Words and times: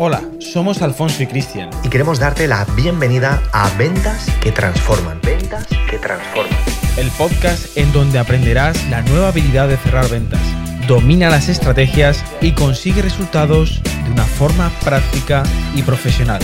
Hola, 0.00 0.22
somos 0.38 0.80
Alfonso 0.80 1.24
y 1.24 1.26
Cristian. 1.26 1.70
Y 1.82 1.88
queremos 1.88 2.20
darte 2.20 2.46
la 2.46 2.64
bienvenida 2.76 3.42
a 3.52 3.68
Ventas 3.76 4.30
que 4.40 4.52
Transforman. 4.52 5.20
Ventas 5.24 5.66
que 5.90 5.98
Transforman. 5.98 6.56
El 6.96 7.10
podcast 7.18 7.76
en 7.76 7.92
donde 7.92 8.20
aprenderás 8.20 8.88
la 8.90 9.02
nueva 9.02 9.30
habilidad 9.30 9.66
de 9.66 9.76
cerrar 9.76 10.08
ventas. 10.08 10.40
Domina 10.86 11.30
las 11.30 11.48
estrategias 11.48 12.24
y 12.40 12.52
consigue 12.52 13.02
resultados 13.02 13.82
de 14.04 14.12
una 14.12 14.22
forma 14.22 14.70
práctica 14.84 15.42
y 15.74 15.82
profesional. 15.82 16.42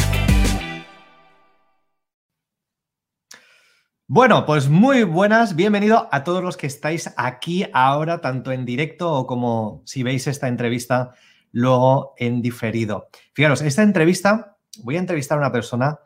Bueno, 4.09 4.47
pues 4.47 4.69
muy 4.69 5.05
buenas, 5.05 5.55
bienvenido 5.55 6.09
a 6.11 6.25
todos 6.25 6.43
los 6.43 6.57
que 6.57 6.67
estáis 6.67 7.15
aquí 7.17 7.67
ahora, 7.73 8.21
tanto 8.21 8.51
en 8.51 8.65
directo 8.65 9.13
o 9.13 9.29
como 9.29 9.83
si 9.85 10.03
veis 10.03 10.27
esta 10.27 10.49
entrevista 10.49 11.15
luego 11.55 12.15
en 12.19 12.43
diferido. 12.43 13.09
Fijaros, 13.33 13.63
esta 13.63 13.83
entrevista, 13.83 14.59
voy 14.83 14.97
a 14.97 14.99
entrevistar 14.99 15.39
a 15.39 15.41
una 15.41 15.53
persona 15.53 16.01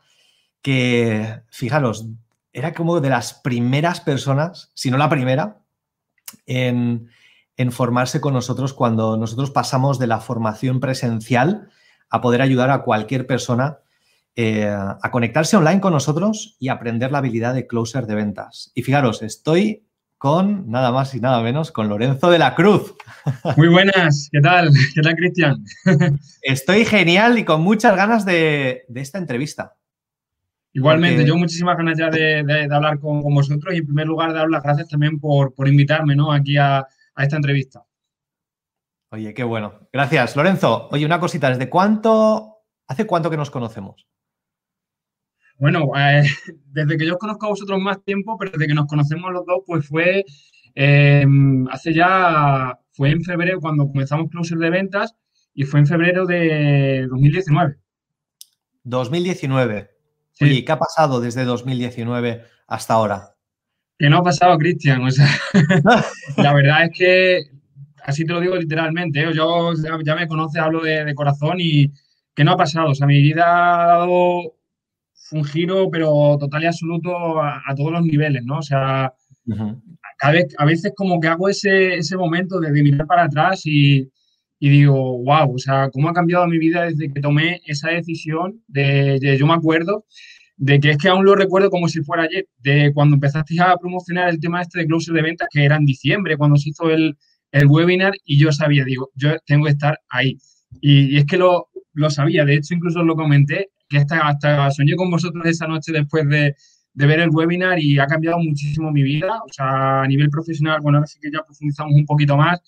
que, 0.60 1.40
fijaros, 1.48 2.06
era 2.52 2.74
como 2.74 3.00
de 3.00 3.08
las 3.08 3.32
primeras 3.32 4.00
personas, 4.00 4.70
si 4.74 4.90
no 4.90 4.98
la 4.98 5.08
primera, 5.08 5.62
en, 6.46 7.08
formarse 7.70 8.20
con 8.20 8.34
nosotros 8.34 8.74
cuando 8.74 9.16
nosotros 9.16 9.50
pasamos 9.50 9.98
de 9.98 10.06
la 10.06 10.20
formación 10.20 10.80
presencial 10.80 11.70
a 12.10 12.20
poder 12.20 12.42
ayudar 12.42 12.70
a 12.70 12.82
cualquier 12.82 13.26
persona 13.26 13.78
eh, 14.36 14.68
a 14.68 15.10
conectarse 15.10 15.56
online 15.56 15.80
con 15.80 15.92
nosotros 15.92 16.56
y 16.60 16.68
aprender 16.68 17.10
la 17.10 17.18
habilidad 17.18 17.54
de 17.54 17.66
closer 17.66 18.06
de 18.06 18.14
ventas. 18.14 18.70
Y 18.74 18.82
fijaros, 18.82 19.22
estoy 19.22 19.87
con 20.18 20.68
nada 20.68 20.90
más 20.90 21.14
y 21.14 21.20
nada 21.20 21.40
menos 21.42 21.70
con 21.70 21.88
Lorenzo 21.88 22.30
de 22.30 22.38
la 22.38 22.54
Cruz. 22.56 22.94
Muy 23.56 23.68
buenas, 23.68 24.28
¿qué 24.32 24.40
tal? 24.40 24.70
¿Qué 24.94 25.00
tal, 25.00 25.14
Cristian? 25.14 25.64
Estoy 26.42 26.84
genial 26.84 27.38
y 27.38 27.44
con 27.44 27.62
muchas 27.62 27.96
ganas 27.96 28.24
de, 28.24 28.84
esta 28.94 29.18
entrevista. 29.18 29.76
Igualmente, 30.72 31.24
yo 31.24 31.36
muchísimas 31.36 31.76
ganas 31.76 31.96
ya 31.96 32.10
de, 32.10 32.68
hablar 32.70 32.98
con, 32.98 33.22
vosotros 33.22 33.74
y 33.74 33.78
en 33.78 33.86
primer 33.86 34.06
lugar 34.06 34.32
dar 34.32 34.50
las 34.50 34.62
gracias 34.62 34.88
también 34.88 35.18
por, 35.18 35.52
invitarme 35.66 36.14
¿no? 36.16 36.32
aquí 36.32 36.56
a, 36.56 36.78
a, 36.78 37.22
esta 37.22 37.36
entrevista. 37.36 37.84
Oye, 39.10 39.32
qué 39.32 39.44
bueno. 39.44 39.88
Gracias, 39.92 40.36
Lorenzo. 40.36 40.88
Oye, 40.90 41.06
una 41.06 41.20
cosita, 41.20 41.48
¿desde 41.48 41.70
cuánto, 41.70 42.58
hace 42.86 43.06
cuánto 43.06 43.30
que 43.30 43.36
nos 43.36 43.50
conocemos? 43.50 44.06
Bueno, 45.58 45.90
eh, 45.96 46.22
desde 46.66 46.96
que 46.96 47.06
yo 47.06 47.14
os 47.14 47.18
conozco 47.18 47.46
a 47.46 47.50
vosotros 47.50 47.80
más 47.80 48.02
tiempo, 48.04 48.36
pero 48.38 48.52
desde 48.52 48.68
que 48.68 48.74
nos 48.74 48.86
conocemos 48.86 49.32
los 49.32 49.44
dos, 49.44 49.62
pues 49.66 49.86
fue 49.86 50.24
em, 50.74 51.66
hace 51.68 51.92
ya, 51.92 52.78
fue 52.92 53.10
en 53.10 53.22
febrero 53.22 53.60
cuando 53.60 53.88
comenzamos 53.88 54.30
Closer 54.30 54.58
de 54.58 54.70
Ventas 54.70 55.14
y 55.54 55.64
fue 55.64 55.80
en 55.80 55.86
febrero 55.86 56.26
de 56.26 57.06
2019. 57.10 57.76
2019. 58.84 59.90
Sí. 60.32 60.64
¿qué 60.64 60.70
ha 60.70 60.78
pasado 60.78 61.20
desde 61.20 61.44
2019 61.44 62.44
hasta 62.68 62.94
ahora? 62.94 63.34
¿Qué 63.98 64.08
no 64.08 64.18
ha 64.18 64.22
pasado, 64.22 64.56
Cristian? 64.56 65.02
O 65.02 65.10
sea, 65.10 65.26
la 66.36 66.54
verdad 66.54 66.84
es 66.84 66.90
que, 66.96 67.40
así 68.04 68.24
te 68.24 68.32
lo 68.32 68.40
digo 68.40 68.54
literalmente, 68.54 69.20
¿eh? 69.20 69.34
yo 69.34 69.72
ya, 69.74 70.14
me 70.14 70.28
conoces, 70.28 70.62
hablo 70.62 70.80
de, 70.80 71.04
de 71.04 71.14
corazón 71.16 71.56
y 71.58 71.92
¿qué 72.36 72.44
no 72.44 72.52
ha 72.52 72.56
pasado? 72.56 72.90
O 72.90 72.94
sea, 72.94 73.08
mi 73.08 73.20
vida 73.20 73.82
ha 73.82 73.86
dado 73.98 74.57
un 75.32 75.44
giro, 75.44 75.90
pero 75.90 76.36
total 76.38 76.62
y 76.62 76.66
absoluto 76.66 77.40
a, 77.40 77.62
todos 77.76 77.92
los 77.92 78.02
niveles, 78.02 78.42
¿no? 78.44 78.58
O 78.58 78.62
sea, 78.62 79.12
cada 80.18 80.32
vez, 80.32 80.54
a 80.58 80.64
veces 80.64 80.92
como 80.96 81.20
que 81.20 81.28
hago 81.28 81.48
ese, 81.48 81.96
ese 81.96 82.16
momento 82.16 82.60
de, 82.60 82.70
mirar 82.70 83.06
para 83.06 83.24
atrás 83.24 83.62
y, 83.64 84.08
y, 84.58 84.68
digo, 84.68 85.22
wow, 85.22 85.54
o 85.54 85.58
sea, 85.58 85.90
cómo 85.90 86.08
ha 86.08 86.12
cambiado 86.12 86.46
mi 86.46 86.58
vida 86.58 86.84
desde 86.84 87.12
que 87.12 87.20
tomé 87.20 87.60
esa 87.66 87.90
decisión 87.90 88.62
de, 88.66 89.36
yo 89.38 89.46
me 89.46 89.54
acuerdo 89.54 90.04
de 90.56 90.80
que 90.80 90.90
es 90.90 90.98
que 90.98 91.08
aún 91.08 91.24
lo 91.24 91.36
recuerdo 91.36 91.70
como 91.70 91.88
si 91.88 92.02
fuera 92.02 92.24
ayer, 92.24 92.46
de 92.58 92.92
cuando 92.92 93.14
empezaste 93.14 93.54
a 93.60 93.76
promocionar 93.76 94.28
el 94.28 94.40
tema 94.40 94.60
este 94.60 94.80
de 94.80 94.86
closer 94.86 95.14
de 95.14 95.22
ventas, 95.22 95.48
que 95.52 95.64
era 95.64 95.76
en 95.76 95.86
diciembre, 95.86 96.36
cuando 96.36 96.56
se 96.56 96.70
hizo 96.70 96.90
el, 96.90 97.16
el 97.52 97.66
webinar 97.68 98.12
y 98.24 98.38
yo 98.38 98.50
sabía, 98.50 98.84
digo, 98.84 99.10
yo 99.14 99.38
tengo 99.46 99.66
que 99.66 99.70
estar 99.70 100.00
ahí. 100.08 100.36
Y, 100.80 101.14
y 101.14 101.18
es 101.18 101.26
que 101.26 101.36
lo, 101.36 101.68
lo 101.92 102.10
sabía, 102.10 102.44
de 102.44 102.54
hecho 102.54 102.74
incluso 102.74 103.04
lo 103.04 103.14
comenté 103.14 103.70
que 103.88 103.98
hasta, 103.98 104.70
soñé 104.70 104.94
con 104.96 105.10
vosotros 105.10 105.44
esa 105.46 105.66
noche 105.66 105.92
después 105.92 106.28
de, 106.28 106.54
ver 106.94 107.20
el 107.20 107.30
webinar 107.30 107.78
y 107.78 107.98
ha 107.98 108.06
cambiado 108.06 108.38
muchísimo 108.38 108.90
mi 108.90 109.02
vida. 109.02 109.40
O 109.44 109.52
sea, 109.52 110.02
a 110.02 110.06
nivel 110.06 110.30
profesional, 110.30 110.80
bueno, 110.80 110.98
ahora 110.98 111.06
sí 111.06 111.18
que 111.20 111.30
ya 111.30 111.42
profundizamos 111.44 111.94
un 111.94 112.04
poquito 112.04 112.36
más, 112.36 112.60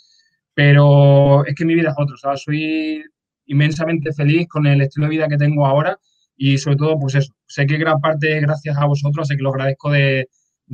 pero 0.55 1.45
es 1.47 1.55
que 1.55 1.65
mi 1.65 1.75
vida 1.75 1.91
es 1.91 1.97
otra. 1.99 2.15
O 2.15 2.19
sea, 2.19 2.37
soy 2.37 3.03
inmensamente 3.47 4.13
feliz 4.13 4.49
con 4.49 4.67
el 4.67 4.81
estilo 4.81 5.07
de 5.07 5.11
vida 5.11 5.29
que 5.29 5.37
tengo 5.37 5.67
ahora 5.67 5.99
y 6.37 6.57
sobre 6.57 6.77
todo, 6.77 6.99
pues 6.99 7.17
eso, 7.17 7.35
sé 7.47 7.67
que 7.67 7.77
gran 7.77 8.01
parte 8.01 8.37
es 8.37 8.43
gracias 8.43 8.77
a 8.79 8.87
vosotros, 8.87 9.29
sé 9.29 9.37
que 9.37 9.43
lo 9.43 9.51
agradezco 9.51 9.91
de, 9.91 10.27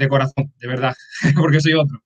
corazón, 0.09 0.53
de 0.61 0.69
verdad, 0.69 0.95
porque 1.37 1.61
soy 1.61 1.73
otro. 1.73 2.01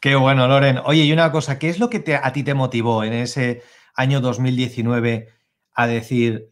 Qué 0.00 0.16
bueno, 0.16 0.48
Loren. 0.48 0.78
Oye, 0.84 1.04
y 1.04 1.12
una 1.12 1.30
cosa, 1.30 1.58
¿qué 1.58 1.68
es 1.68 1.78
lo 1.78 1.88
que 1.88 2.02
a 2.20 2.32
ti 2.32 2.42
te 2.42 2.54
motivó 2.54 3.04
en 3.04 3.12
ese 3.12 3.62
año 3.94 4.20
2019 4.20 5.28
a 5.72 5.86
decir, 5.86 6.50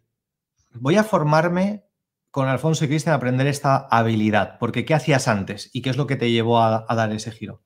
voy 0.81 0.97
a 0.97 1.05
formarme 1.05 1.85
con 2.31 2.49
Alfonso 2.49 2.85
y 2.85 2.89
Cristian 2.89 3.13
a 3.13 3.17
aprender 3.17 3.47
esta 3.47 3.77
habilidad, 3.77 4.57
porque 4.59 4.85
¿qué 4.85 4.95
hacías 4.95 5.29
antes 5.29 5.71
y 5.73 5.83
qué 5.83 5.91
es 5.91 5.97
lo 5.99 6.07
que 6.07 6.17
te 6.17 6.31
llevó 6.31 6.61
a, 6.61 6.87
dar 6.89 7.13
ese 7.13 7.31
giro? 7.31 7.63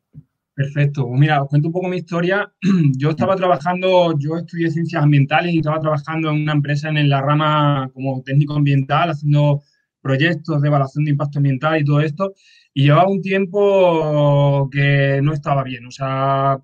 Perfecto. 0.55 1.07
Pues 1.07 1.21
mira, 1.21 1.43
os 1.43 1.49
cuento 1.49 1.69
un 1.69 1.73
poco 1.73 1.89
mi 1.89 1.99
historia. 1.99 2.53
Yo 2.99 3.11
estaba 3.11 3.37
trabajando, 3.37 4.19
yo 4.19 4.37
estudié 4.37 4.71
ciencias 4.71 5.03
ambientales 5.03 5.53
y 5.53 5.59
estaba 5.59 5.81
trabajando 5.81 6.31
en 6.31 6.43
una 6.43 6.53
empresa 6.53 6.89
en 6.89 7.09
la 7.09 7.21
rama 7.21 7.91
como 7.93 8.23
técnico 8.23 8.55
ambiental, 8.55 9.11
haciendo 9.11 9.63
proyectos 10.01 10.63
de 10.63 10.69
evaluación 10.69 11.05
de 11.05 11.11
impacto 11.11 11.39
ambiental 11.39 11.81
y 11.81 11.85
todo 11.85 12.01
esto. 12.01 12.33
Y 12.73 12.85
llevaba 12.85 13.09
un 13.09 13.21
tiempo 13.21 14.69
que 14.73 15.21
no 15.23 15.33
estaba 15.33 15.63
bien. 15.63 15.87
O 15.87 15.91
sea, 15.91 16.59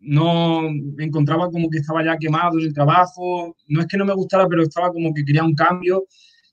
no 0.00 0.70
me 0.70 1.04
encontraba 1.04 1.50
como 1.50 1.68
que 1.70 1.78
estaba 1.78 2.04
ya 2.04 2.16
quemado 2.16 2.58
en 2.58 2.66
el 2.66 2.74
trabajo, 2.74 3.56
no 3.68 3.80
es 3.80 3.86
que 3.86 3.96
no 3.96 4.04
me 4.04 4.14
gustara, 4.14 4.46
pero 4.48 4.62
estaba 4.62 4.92
como 4.92 5.12
que 5.12 5.24
quería 5.24 5.44
un 5.44 5.54
cambio 5.54 6.06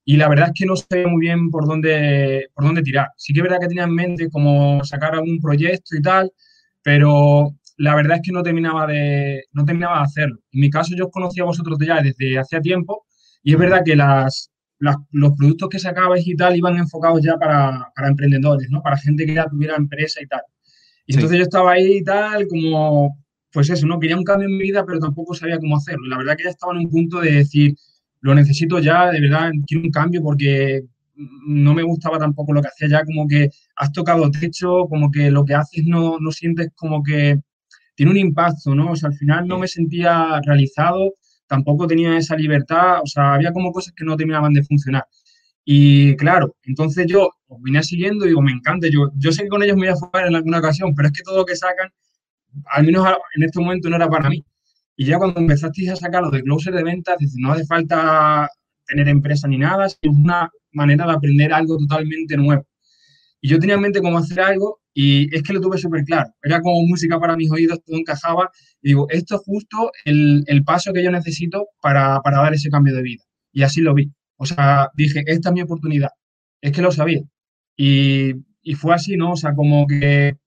y 0.04 0.18
la 0.18 0.30
verdad 0.30 0.48
es 0.48 0.54
que 0.60 0.66
no 0.66 0.76
sé 0.76 1.06
muy 1.08 1.22
bien 1.22 1.50
por 1.50 1.68
dónde, 1.68 2.48
por 2.54 2.66
dónde 2.66 2.84
tirar. 2.84 3.10
Sí 3.18 3.34
que 3.34 3.40
es 3.40 3.44
verdad 3.44 3.60
que 3.60 3.68
tenía 3.68 3.84
en 3.84 3.96
mente 3.96 4.30
como 4.30 4.84
sacar 4.84 5.16
algún 5.16 5.40
proyecto 5.40 5.96
y 5.96 6.02
tal, 6.02 6.32
pero 6.84 7.56
la 7.78 7.96
verdad 7.96 8.18
es 8.18 8.22
que 8.24 8.32
no 8.32 8.44
terminaba 8.44 8.88
de, 8.88 9.46
no 9.54 9.66
terminaba 9.66 9.98
de 9.98 10.04
hacerlo. 10.04 10.40
En 10.52 10.62
mi 10.62 10.70
caso 10.70 10.96
yo 10.96 11.06
os 11.06 11.12
conocía 11.12 11.44
a 11.44 11.48
vosotros 11.48 11.78
ya 11.86 12.02
desde 12.02 12.38
hacía 12.38 12.62
tiempo 12.62 13.06
y 13.44 13.54
es 13.54 13.60
verdad 13.60 13.84
que 13.84 13.96
las, 13.96 14.52
los 14.80 15.32
productos 15.38 15.70
que 15.70 15.80
sacabais 15.80 16.28
y 16.28 16.36
tal 16.36 16.56
iban 16.56 16.78
enfocados 16.78 17.22
ya 17.22 17.38
para, 17.38 17.92
para 17.96 18.08
emprendedores, 18.08 18.70
¿no? 18.70 18.82
Para 18.82 18.98
gente 18.98 19.26
que 19.26 19.34
ya 19.34 19.48
tuviera 19.48 19.76
empresa 19.76 20.22
y 20.22 20.28
tal. 20.28 20.42
Y 21.08 21.16
entonces 21.16 21.38
yo 21.38 21.44
estaba 21.44 21.74
ahí 21.74 21.98
y 21.98 22.04
tal, 22.04 22.48
como 22.48 23.25
pues 23.56 23.70
eso, 23.70 23.88
no 23.88 24.00
quería 24.02 24.18
un 24.18 24.26
cambio 24.26 24.50
en 24.50 24.58
mi 24.58 24.64
vida, 24.64 24.86
pero 24.86 25.00
tampoco 25.00 25.34
sabía 25.34 25.58
cómo 25.58 25.78
hacerlo. 25.78 26.08
La 26.10 26.18
verdad 26.18 26.36
que 26.36 26.44
ya 26.44 26.50
estaba 26.50 26.74
en 26.74 26.80
un 26.80 26.90
punto 26.90 27.22
de 27.22 27.32
decir, 27.32 27.74
lo 28.20 28.36
necesito 28.36 28.80
ya, 28.80 29.10
de 29.12 29.22
verdad, 29.22 29.50
quiero 29.66 29.86
un 29.86 29.92
cambio 29.92 30.22
porque 30.22 30.84
no 31.16 31.74
me 31.74 31.84
gustaba 31.84 32.20
tampoco 32.20 32.52
lo 32.52 32.62
que 32.62 32.68
hacía 32.68 32.90
ya, 32.90 33.06
como 33.06 33.26
que 33.30 33.50
has 33.78 33.94
tocado 33.94 34.30
techo, 34.30 34.88
como 34.90 35.10
que 35.10 35.32
lo 35.32 35.46
que 35.46 35.54
haces 35.54 35.86
no, 35.86 36.20
no 36.20 36.32
sientes 36.34 36.68
como 36.76 37.02
que 37.02 37.40
tiene 37.96 38.12
un 38.12 38.18
impacto, 38.18 38.76
¿no? 38.76 38.92
O 38.92 38.96
sea, 38.98 39.08
al 39.08 39.16
final 39.16 39.48
no 39.48 39.58
me 39.58 39.70
sentía 39.70 40.42
realizado, 40.46 41.14
tampoco 41.48 41.88
tenía 41.88 42.18
esa 42.18 42.36
libertad, 42.36 43.00
o 43.04 43.08
sea, 43.08 43.36
había 43.36 43.54
como 43.54 43.72
cosas 43.72 43.94
que 43.96 44.04
no 44.04 44.18
terminaban 44.18 44.52
de 44.52 44.64
funcionar. 44.64 45.06
Y 45.64 46.16
claro, 46.18 46.58
entonces 46.64 47.08
yo 47.08 47.30
os 47.48 47.62
vine 47.62 47.82
siguiendo 47.84 48.26
y 48.26 48.30
digo, 48.30 48.42
me 48.42 48.52
encanta, 48.52 48.90
yo, 48.90 49.12
yo 49.16 49.32
sé 49.32 49.44
que 49.44 49.50
con 49.50 49.64
ellos 49.64 49.78
me 49.78 49.88
voy 49.88 49.90
a 49.90 49.96
jugar 49.96 50.28
en 50.28 50.36
alguna 50.36 50.60
ocasión, 50.60 50.94
pero 50.94 51.08
es 51.08 51.14
que 51.14 51.24
todo 51.24 51.38
lo 51.38 51.46
que 51.46 51.56
sacan 51.56 51.90
al 52.66 52.86
menos 52.86 53.08
en 53.36 53.44
este 53.44 53.60
momento 53.60 53.90
no 53.90 53.96
era 53.96 54.10
para 54.10 54.30
mí. 54.30 54.44
Y 54.96 55.06
ya 55.06 55.18
cuando 55.18 55.40
empezasteis 55.40 55.90
a 55.92 55.96
sacar 55.96 56.24
los 56.24 56.32
de 56.32 56.42
closer 56.42 56.74
de 56.74 56.84
ventas, 56.84 57.18
dices, 57.20 57.36
no 57.38 57.52
hace 57.52 57.66
falta 57.66 58.50
tener 58.88 59.08
empresa 59.10 59.48
ni 59.48 59.58
nada, 59.58 59.86
es 59.88 59.98
una 60.04 60.50
manera 60.72 61.06
de 61.06 61.14
aprender 61.14 61.54
algo 61.54 61.78
totalmente 61.78 62.38
nuevo. 62.38 62.66
Y 63.42 63.50
yo 63.50 63.60
tenía 63.60 63.76
en 63.76 63.82
mente 63.82 64.02
cómo 64.02 64.18
hacer 64.18 64.40
algo 64.42 64.80
y 64.94 65.34
es 65.36 65.44
que 65.44 65.54
lo 65.54 65.62
tuve 65.62 65.78
súper 65.78 66.04
claro. 66.06 66.32
Era 66.42 66.62
como 66.62 66.82
música 66.88 67.20
para 67.20 67.36
mis 67.36 67.52
oídos, 67.52 67.84
todo 67.86 67.98
encajaba. 67.98 68.50
Y 68.82 68.90
digo, 68.90 69.08
esto 69.10 69.36
es 69.36 69.42
justo 69.46 69.92
el, 70.06 70.44
el 70.48 70.64
paso 70.64 70.94
que 70.94 71.04
yo 71.04 71.12
necesito 71.12 71.68
para, 71.82 72.22
para, 72.22 72.38
dar 72.38 72.54
ese 72.54 72.70
cambio 72.70 72.96
de 72.96 73.04
vida. 73.04 73.24
Y 73.52 73.64
así 73.64 73.82
lo 73.82 73.94
vi. 73.94 74.12
O 74.38 74.46
sea, 74.46 74.90
dije, 74.96 75.24
esta 75.28 75.50
es 75.50 75.54
mi 75.54 75.62
oportunidad. 75.62 76.10
Es 76.62 76.72
que 76.72 76.82
lo 76.82 76.92
sabía. 76.92 77.22
Y, 77.78 78.34
y 78.62 78.74
fue 78.76 78.96
así, 78.96 79.18
¿no? 79.18 79.34
O 79.34 79.36
sea, 79.36 79.54
como 79.54 79.86
que 79.86 80.38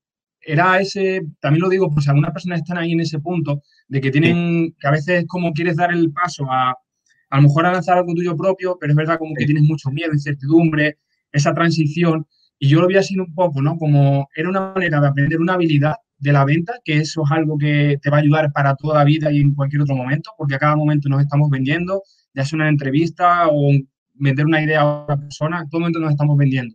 era 0.49 0.81
ese, 0.81 1.21
también 1.41 1.61
lo 1.61 1.69
digo, 1.69 1.91
pues 1.91 2.09
algunas 2.09 2.33
personas 2.33 2.61
están 2.61 2.79
ahí 2.79 2.93
en 2.93 3.00
ese 3.00 3.19
punto 3.19 3.62
de 3.87 4.00
que 4.00 4.11
tienen, 4.11 4.75
que 4.81 4.89
a 4.89 4.91
veces 4.91 5.27
como 5.29 5.53
quieres 5.53 5.77
dar 5.77 5.93
el 5.93 6.11
paso 6.11 6.47
a, 6.50 6.71
a 6.71 7.37
lo 7.37 7.43
mejor 7.43 7.67
a 7.67 7.73
lanzar 7.73 7.99
algo 7.99 8.15
tuyo 8.15 8.35
propio, 8.35 8.79
pero 8.81 8.93
es 8.93 8.97
verdad 8.97 9.19
como 9.19 9.35
que 9.35 9.45
tienes 9.45 9.65
mucho 9.65 9.91
miedo, 9.91 10.11
incertidumbre, 10.15 10.97
esa 11.33 11.53
transición. 11.53 12.27
Y 12.59 12.69
yo 12.71 12.81
lo 12.81 12.87
vi 12.87 12.97
así 12.97 13.19
un 13.19 13.35
poco, 13.35 13.61
¿no? 13.61 13.77
Como 13.77 14.27
era 14.35 14.49
una 14.49 14.73
manera 14.73 15.03
de 15.03 15.09
aprender 15.09 15.39
una 15.39 15.53
habilidad 15.53 15.97
de 16.17 16.33
la 16.33 16.47
venta, 16.47 16.81
que 16.83 16.97
eso 16.97 17.23
es 17.27 17.31
algo 17.31 17.59
que 17.59 17.99
te 18.00 18.09
va 18.09 18.17
a 18.17 18.21
ayudar 18.21 18.50
para 18.50 18.75
toda 18.75 19.00
la 19.00 19.05
vida 19.05 19.31
y 19.31 19.41
en 19.41 19.55
cualquier 19.55 19.83
otro 19.83 19.97
momento, 19.97 20.31
porque 20.39 20.55
a 20.55 20.59
cada 20.59 20.77
momento 20.77 21.11
nos 21.11 21.21
estamos 21.21 21.50
vendiendo, 21.50 22.03
ya 22.33 22.47
sea 22.47 22.56
una 22.56 22.71
entrevista 22.71 23.49
o 23.49 23.71
vender 24.15 24.47
una 24.47 24.62
idea 24.62 24.81
a 24.81 25.03
otra 25.03 25.19
persona, 25.19 25.61
en 25.61 25.69
todo 25.69 25.83
momento 25.83 26.00
nos 26.00 26.11
estamos 26.11 26.39
vendiendo. 26.39 26.75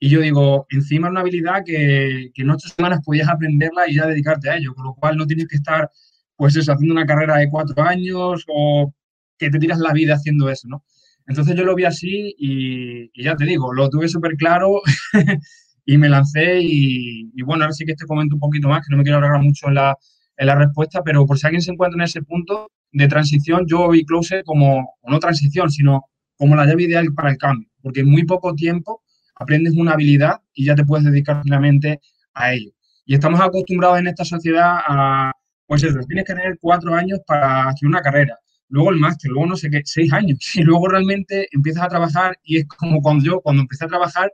Y 0.00 0.08
yo 0.08 0.20
digo, 0.20 0.66
encima 0.70 1.08
es 1.08 1.10
una 1.12 1.20
habilidad 1.20 1.62
que, 1.64 2.30
que 2.34 2.42
en 2.42 2.50
ocho 2.50 2.68
semanas 2.68 3.00
podías 3.04 3.28
aprenderla 3.28 3.88
y 3.88 3.96
ya 3.96 4.06
dedicarte 4.06 4.48
a 4.48 4.56
ello, 4.56 4.74
con 4.74 4.86
lo 4.86 4.94
cual 4.94 5.16
no 5.18 5.26
tienes 5.26 5.46
que 5.46 5.56
estar, 5.56 5.90
pues 6.36 6.56
eso, 6.56 6.72
haciendo 6.72 6.94
una 6.94 7.06
carrera 7.06 7.36
de 7.36 7.50
cuatro 7.50 7.82
años 7.82 8.44
o 8.48 8.94
que 9.38 9.50
te 9.50 9.58
tiras 9.58 9.78
la 9.78 9.92
vida 9.92 10.14
haciendo 10.14 10.48
eso, 10.48 10.68
¿no? 10.68 10.84
Entonces 11.26 11.54
yo 11.54 11.64
lo 11.64 11.74
vi 11.74 11.84
así 11.84 12.34
y, 12.38 13.22
ya 13.22 13.36
te 13.36 13.44
digo, 13.44 13.72
lo 13.72 13.90
tuve 13.90 14.08
súper 14.08 14.36
claro 14.36 14.80
y 15.84 15.98
me 15.98 16.08
lancé 16.08 16.60
y, 16.62 17.42
bueno, 17.42 17.64
ahora 17.64 17.74
sí 17.74 17.84
que 17.84 17.94
te 17.94 18.06
comento 18.06 18.36
un 18.36 18.40
poquito 18.40 18.68
más, 18.68 18.80
que 18.86 18.90
no 18.90 18.96
me 18.96 19.02
quiero 19.02 19.18
alargar 19.18 19.42
mucho 19.42 19.68
en 19.68 19.74
la, 19.74 19.96
en 20.36 20.46
la 20.46 20.54
respuesta, 20.54 21.02
pero 21.04 21.26
por 21.26 21.38
si 21.38 21.46
alguien 21.46 21.62
se 21.62 21.72
encuentra 21.72 21.98
en 21.98 22.04
ese 22.04 22.22
punto 22.22 22.70
de 22.90 23.06
transición, 23.06 23.66
yo 23.66 23.88
vi 23.90 24.04
Close 24.04 24.42
como, 24.44 24.96
no 25.04 25.18
transición, 25.20 25.70
sino 25.70 26.06
como 26.36 26.56
la 26.56 26.66
llave 26.66 26.84
ideal 26.84 27.12
para 27.14 27.30
el 27.30 27.36
cambio, 27.36 27.68
porque 27.82 28.00
en 28.00 28.10
muy 28.10 28.24
poco 28.24 28.54
tiempo 28.54 29.02
aprendes 29.40 29.74
una 29.74 29.92
habilidad 29.92 30.40
y 30.54 30.66
ya 30.66 30.74
te 30.74 30.84
puedes 30.84 31.04
dedicar 31.04 31.40
finalmente 31.42 32.00
a 32.34 32.52
ello. 32.52 32.70
Y 33.06 33.14
estamos 33.14 33.40
acostumbrados 33.40 33.98
en 33.98 34.06
esta 34.06 34.24
sociedad 34.24 34.78
a, 34.86 35.32
pues 35.66 35.82
eso, 35.82 35.98
tienes 36.06 36.24
que 36.24 36.34
tener 36.34 36.58
cuatro 36.60 36.94
años 36.94 37.20
para 37.26 37.68
hacer 37.68 37.88
una 37.88 38.02
carrera, 38.02 38.38
luego 38.68 38.90
el 38.90 38.98
máster, 38.98 39.30
luego 39.30 39.46
no 39.46 39.56
sé 39.56 39.70
qué, 39.70 39.80
seis 39.84 40.12
años, 40.12 40.38
y 40.54 40.62
luego 40.62 40.88
realmente 40.88 41.48
empiezas 41.52 41.84
a 41.84 41.88
trabajar 41.88 42.38
y 42.44 42.58
es 42.58 42.66
como 42.68 43.00
cuando 43.00 43.24
yo, 43.24 43.40
cuando 43.40 43.62
empecé 43.62 43.86
a 43.86 43.88
trabajar, 43.88 44.32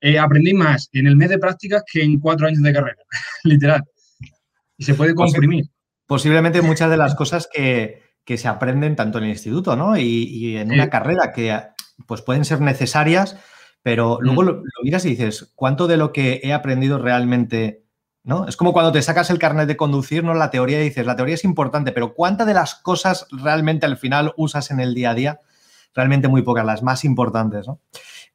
eh, 0.00 0.18
aprendí 0.18 0.52
más 0.52 0.88
en 0.92 1.06
el 1.06 1.16
mes 1.16 1.28
de 1.28 1.38
prácticas 1.38 1.82
que 1.90 2.02
en 2.02 2.18
cuatro 2.18 2.46
años 2.46 2.62
de 2.62 2.72
carrera, 2.72 3.02
literal. 3.44 3.84
Y 4.76 4.84
se 4.84 4.94
puede 4.94 5.14
comprimir. 5.14 5.66
Posiblemente 6.06 6.62
muchas 6.62 6.90
de 6.90 6.96
las 6.96 7.14
cosas 7.14 7.48
que, 7.52 8.02
se 8.26 8.48
aprenden 8.48 8.94
tanto 8.94 9.18
en 9.18 9.24
el 9.24 9.30
instituto, 9.30 9.74
¿no? 9.74 9.96
Y, 9.96 10.56
en 10.56 10.70
una 10.72 10.88
carrera 10.88 11.32
que 11.32 11.56
pues 12.06 12.22
pueden 12.22 12.44
ser 12.44 12.60
necesarias, 12.60 13.36
pero 13.82 14.18
luego 14.20 14.42
mm. 14.42 14.46
lo, 14.46 14.62
miras 14.82 15.04
y 15.04 15.10
dices, 15.10 15.52
¿cuánto 15.54 15.86
de 15.86 15.96
lo 15.96 16.12
que 16.12 16.40
he 16.42 16.52
aprendido 16.52 16.98
realmente, 16.98 17.84
¿no? 18.22 18.46
Es 18.46 18.56
como 18.56 18.72
cuando 18.72 18.92
te 18.92 19.02
sacas 19.02 19.30
el 19.30 19.38
carnet 19.38 19.66
de 19.66 19.76
conducir, 19.76 20.24
¿no? 20.24 20.34
La 20.34 20.50
teoría 20.50 20.78
dices, 20.78 21.06
la 21.06 21.16
teoría 21.16 21.34
es 21.34 21.44
importante, 21.44 21.92
pero 21.92 22.14
¿cuántas 22.14 22.46
de 22.46 22.54
las 22.54 22.74
cosas 22.74 23.26
realmente 23.30 23.86
al 23.86 23.96
final 23.96 24.32
usas 24.36 24.70
en 24.70 24.80
el 24.80 24.94
día 24.94 25.10
a 25.10 25.14
día? 25.14 25.40
Realmente 25.94 26.28
muy 26.28 26.42
pocas, 26.42 26.64
las 26.64 26.82
más 26.82 27.04
importantes, 27.04 27.66
¿no? 27.66 27.80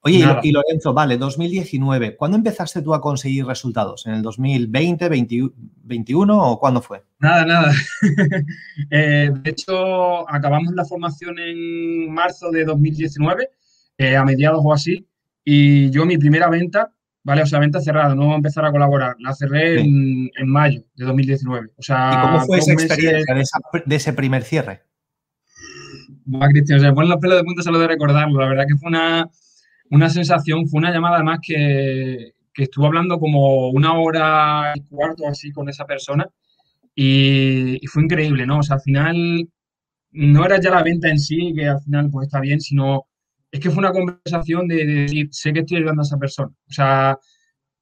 Oye, 0.08 0.24
y, 0.44 0.52
Lorenzo, 0.52 0.94
vale, 0.94 1.18
2019, 1.18 2.16
¿cuándo 2.16 2.38
empezaste 2.38 2.84
tú 2.84 2.94
a 2.94 3.02
conseguir 3.02 3.48
resultados? 3.48 4.06
¿En 4.06 4.14
el 4.14 4.22
2020, 4.22 5.10
2021 5.10 6.52
o 6.52 6.60
cuándo 6.60 6.80
fue? 6.80 7.04
Nada, 7.18 7.44
nada. 7.44 7.74
Eh, 8.92 9.32
de 9.34 9.50
hecho, 9.50 10.30
acabamos 10.30 10.76
la 10.76 10.86
formación 10.86 11.40
en 11.40 12.14
marzo 12.14 12.52
de 12.52 12.66
2019, 12.66 13.50
eh, 13.98 14.16
a 14.16 14.24
mediados 14.24 14.62
o 14.64 14.72
así, 14.72 15.08
y 15.46 15.92
yo 15.92 16.06
mi 16.08 16.18
primera 16.18 16.50
venta, 16.50 16.92
¿vale? 17.24 17.44
O 17.44 17.46
sea, 17.46 17.60
venta 17.60 17.80
cerrada, 17.80 18.16
no 18.16 18.34
empezar 18.36 18.66
a 18.66 18.72
colaborar. 18.72 19.16
La 19.20 19.34
cerré 19.36 19.80
en, 19.80 20.32
mayo 20.46 20.84
de 20.96 21.06
2019. 21.06 21.70
O 21.78 21.84
sea, 21.84 22.12
¿Y 22.12 22.26
cómo 22.26 22.42
fue 22.42 22.58
esa 22.58 22.74
experiencia 22.74 23.36
de, 23.86 23.96
ese 23.96 24.14
primer 24.14 24.44
cierre? 24.44 24.82
Va, 26.28 26.48
Cristian, 26.48 26.80
o 26.80 26.82
sea, 26.82 26.94
pon 26.94 27.08
los 27.08 27.20
pelos 27.20 27.38
de 27.38 27.44
punta 27.44 27.62
solo 27.62 27.78
de 27.78 27.88
recordarlo. 27.88 28.40
La 28.40 28.50
verdad 28.50 28.66
que 28.68 28.76
fue 28.76 28.90
una, 28.90 29.30
una 29.92 30.10
sensación, 30.10 30.68
fue 30.68 30.80
una 30.80 30.92
llamada 30.92 31.18
además 31.18 31.40
que, 31.44 32.34
que 32.52 32.64
estuvo 32.64 32.88
hablando 32.88 33.20
como 33.20 33.70
una 33.70 33.94
hora 33.94 34.74
y 34.74 34.82
cuarto 34.82 35.28
así 35.28 35.52
con 35.52 35.70
esa 35.70 35.86
persona 35.86 36.28
y, 36.96 37.78
y, 37.84 37.88
fue 37.88 38.04
increíble, 38.04 38.48
¿no? 38.48 38.60
O 38.60 38.64
sea, 38.64 38.78
al 38.78 38.82
final 38.82 39.48
no 40.12 40.46
era 40.46 40.60
ya 40.60 40.72
la 40.72 40.82
venta 40.82 41.10
en 41.10 41.20
sí, 41.20 41.54
que 41.56 41.68
al 41.68 41.82
final 41.82 42.10
pues 42.10 42.28
está 42.28 42.40
bien, 42.40 42.60
sino 42.62 43.06
es 43.52 43.60
que 43.60 43.70
fue 43.70 43.80
una 43.80 43.92
conversación 43.92 44.68
de, 44.68 44.86
decir, 44.86 45.30
sé 45.32 45.54
que 45.54 45.60
estoy 45.60 45.78
ayudando 45.78 46.02
a 46.02 46.06
esa 46.06 46.18
persona. 46.18 46.52
O 46.68 46.74
sea, 46.74 47.18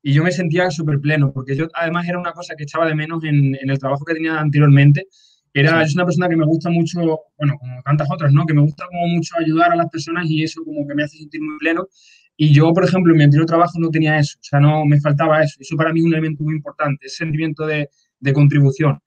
y 0.02 0.14
yo 0.14 0.24
me 0.24 0.32
sentía 0.32 0.70
súper 0.70 1.00
pleno, 1.00 1.32
porque 1.34 1.56
yo 1.56 1.68
además 1.74 2.08
era 2.08 2.20
una 2.20 2.34
cosa 2.34 2.56
que 2.56 2.64
echaba 2.64 2.88
de 2.88 2.96
menos 2.96 3.24
en, 3.24 3.58
el 3.60 3.80
trabajo 3.80 4.06
que 4.06 4.14
tenía 4.14 4.40
anteriormente. 4.40 5.08
Era, 5.54 5.84
Es 5.84 5.94
una 5.94 6.06
persona 6.06 6.28
que 6.28 6.36
me 6.36 6.46
gusta 6.46 6.70
mucho, 6.70 7.00
bueno, 7.38 7.58
como 7.60 7.82
tantas 7.84 8.10
otras, 8.12 8.34
¿no? 8.34 8.46
Que 8.46 8.54
me 8.54 8.62
gusta 8.62 8.86
como 8.88 9.08
mucho 9.08 9.36
ayudar 9.38 9.72
a 9.72 9.76
las 9.76 9.90
personas 9.90 10.28
y 10.30 10.44
eso 10.44 10.64
como 10.64 10.88
que 10.88 10.96
me 10.96 11.04
hace 11.04 11.18
sentir 11.18 11.42
muy 11.42 11.58
pleno. 11.60 11.88
Y 12.36 12.52
yo, 12.54 12.74
por 12.74 12.84
ejemplo, 12.84 13.14
en 13.14 13.18
mi 13.18 13.24
anterior 13.24 13.46
trabajo 13.46 13.80
no 13.80 13.90
tenía 13.90 14.18
eso, 14.18 14.38
o 14.40 14.44
sea, 14.44 14.60
no 14.60 14.86
me 14.86 15.00
faltaba 15.00 15.44
eso. 15.44 15.58
Eso 15.60 15.78
para 15.78 15.94
mí 15.94 16.00
es 16.00 16.06
un 16.06 16.14
elemento 16.14 16.44
muy 16.44 16.56
importante, 16.56 17.06
ese 17.06 17.18
sentimiento 17.18 17.66
de, 17.66 17.90
de 18.20 18.34
contribución 18.34 19.00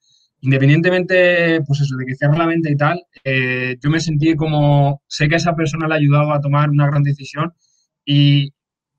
independientemente, 0.47 1.61
pues 1.67 1.81
eso, 1.81 1.97
de 1.97 2.05
que 2.05 2.15
cierre 2.15 2.37
la 2.37 2.45
venta 2.45 2.71
y 2.71 2.77
tal, 2.77 3.03
eh, 3.21 3.75
yo 3.83 3.89
me 3.89 3.99
sentí 3.99 4.33
como, 4.37 5.01
sé 5.05 5.27
que 5.27 5.35
esa 5.35 5.53
persona 5.53 5.89
le 5.89 5.93
ha 5.93 5.97
ayudado 5.97 6.31
a 6.31 6.39
tomar 6.39 6.69
una 6.69 6.87
gran 6.87 7.03
decisión 7.03 7.51
y, 8.05 8.53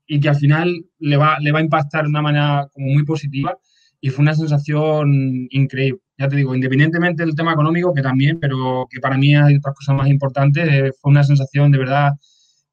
y, 0.05 0.19
que 0.19 0.29
al 0.29 0.35
final 0.35 0.71
le 0.99 1.17
va, 1.17 1.39
le 1.39 1.51
va 1.51 1.57
a 1.57 1.63
impactar 1.63 2.03
de 2.03 2.09
una 2.09 2.21
manera 2.21 2.67
como 2.71 2.85
muy 2.89 3.03
positiva 3.03 3.57
y 3.99 4.11
fue 4.11 4.21
una 4.21 4.35
sensación 4.35 5.47
increíble. 5.49 6.01
Ya 6.19 6.27
te 6.27 6.35
digo, 6.35 6.53
independientemente 6.53 7.25
del 7.25 7.33
tema 7.33 7.53
económico, 7.53 7.95
que 7.95 8.03
también, 8.03 8.39
pero 8.39 8.87
que 8.87 8.99
para 8.99 9.17
mí 9.17 9.35
hay 9.35 9.55
otras 9.55 9.73
cosas 9.73 9.95
más 9.95 10.07
importantes, 10.07 10.67
eh, 10.69 10.91
fue 11.01 11.09
una 11.09 11.23
sensación 11.23 11.71
de 11.71 11.79
verdad 11.79 12.11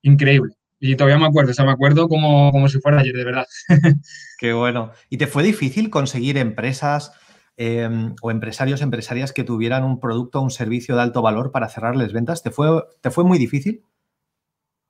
increíble. 0.02 0.52
Y 0.80 0.96
todavía 0.96 1.18
me 1.18 1.26
acuerdo, 1.26 1.52
o 1.52 1.54
sea, 1.54 1.64
me 1.64 1.72
acuerdo 1.72 2.08
como, 2.08 2.52
como 2.52 2.68
si 2.68 2.78
fuera 2.78 3.00
ayer, 3.00 3.16
de 3.16 3.24
verdad. 3.24 3.46
Qué 4.38 4.52
bueno. 4.52 4.92
¿Y 5.08 5.16
te 5.16 5.26
fue 5.26 5.42
difícil 5.42 5.88
conseguir 5.88 6.36
empresas? 6.36 7.12
Em, 7.58 8.14
o 8.20 8.30
empresarios, 8.30 8.82
empresarias 8.82 9.32
que 9.32 9.42
tuvieran 9.42 9.82
un 9.82 9.98
producto 9.98 10.40
o 10.40 10.42
un 10.42 10.50
servicio 10.50 10.94
de 10.94 11.00
alto 11.00 11.22
valor 11.22 11.52
para 11.52 11.70
cerrarles 11.70 12.12
ventas? 12.12 12.42
¿Te 12.42 12.50
fue, 12.50 12.84
te 13.00 13.10
fue 13.10 13.24
muy 13.24 13.38
difícil? 13.38 13.82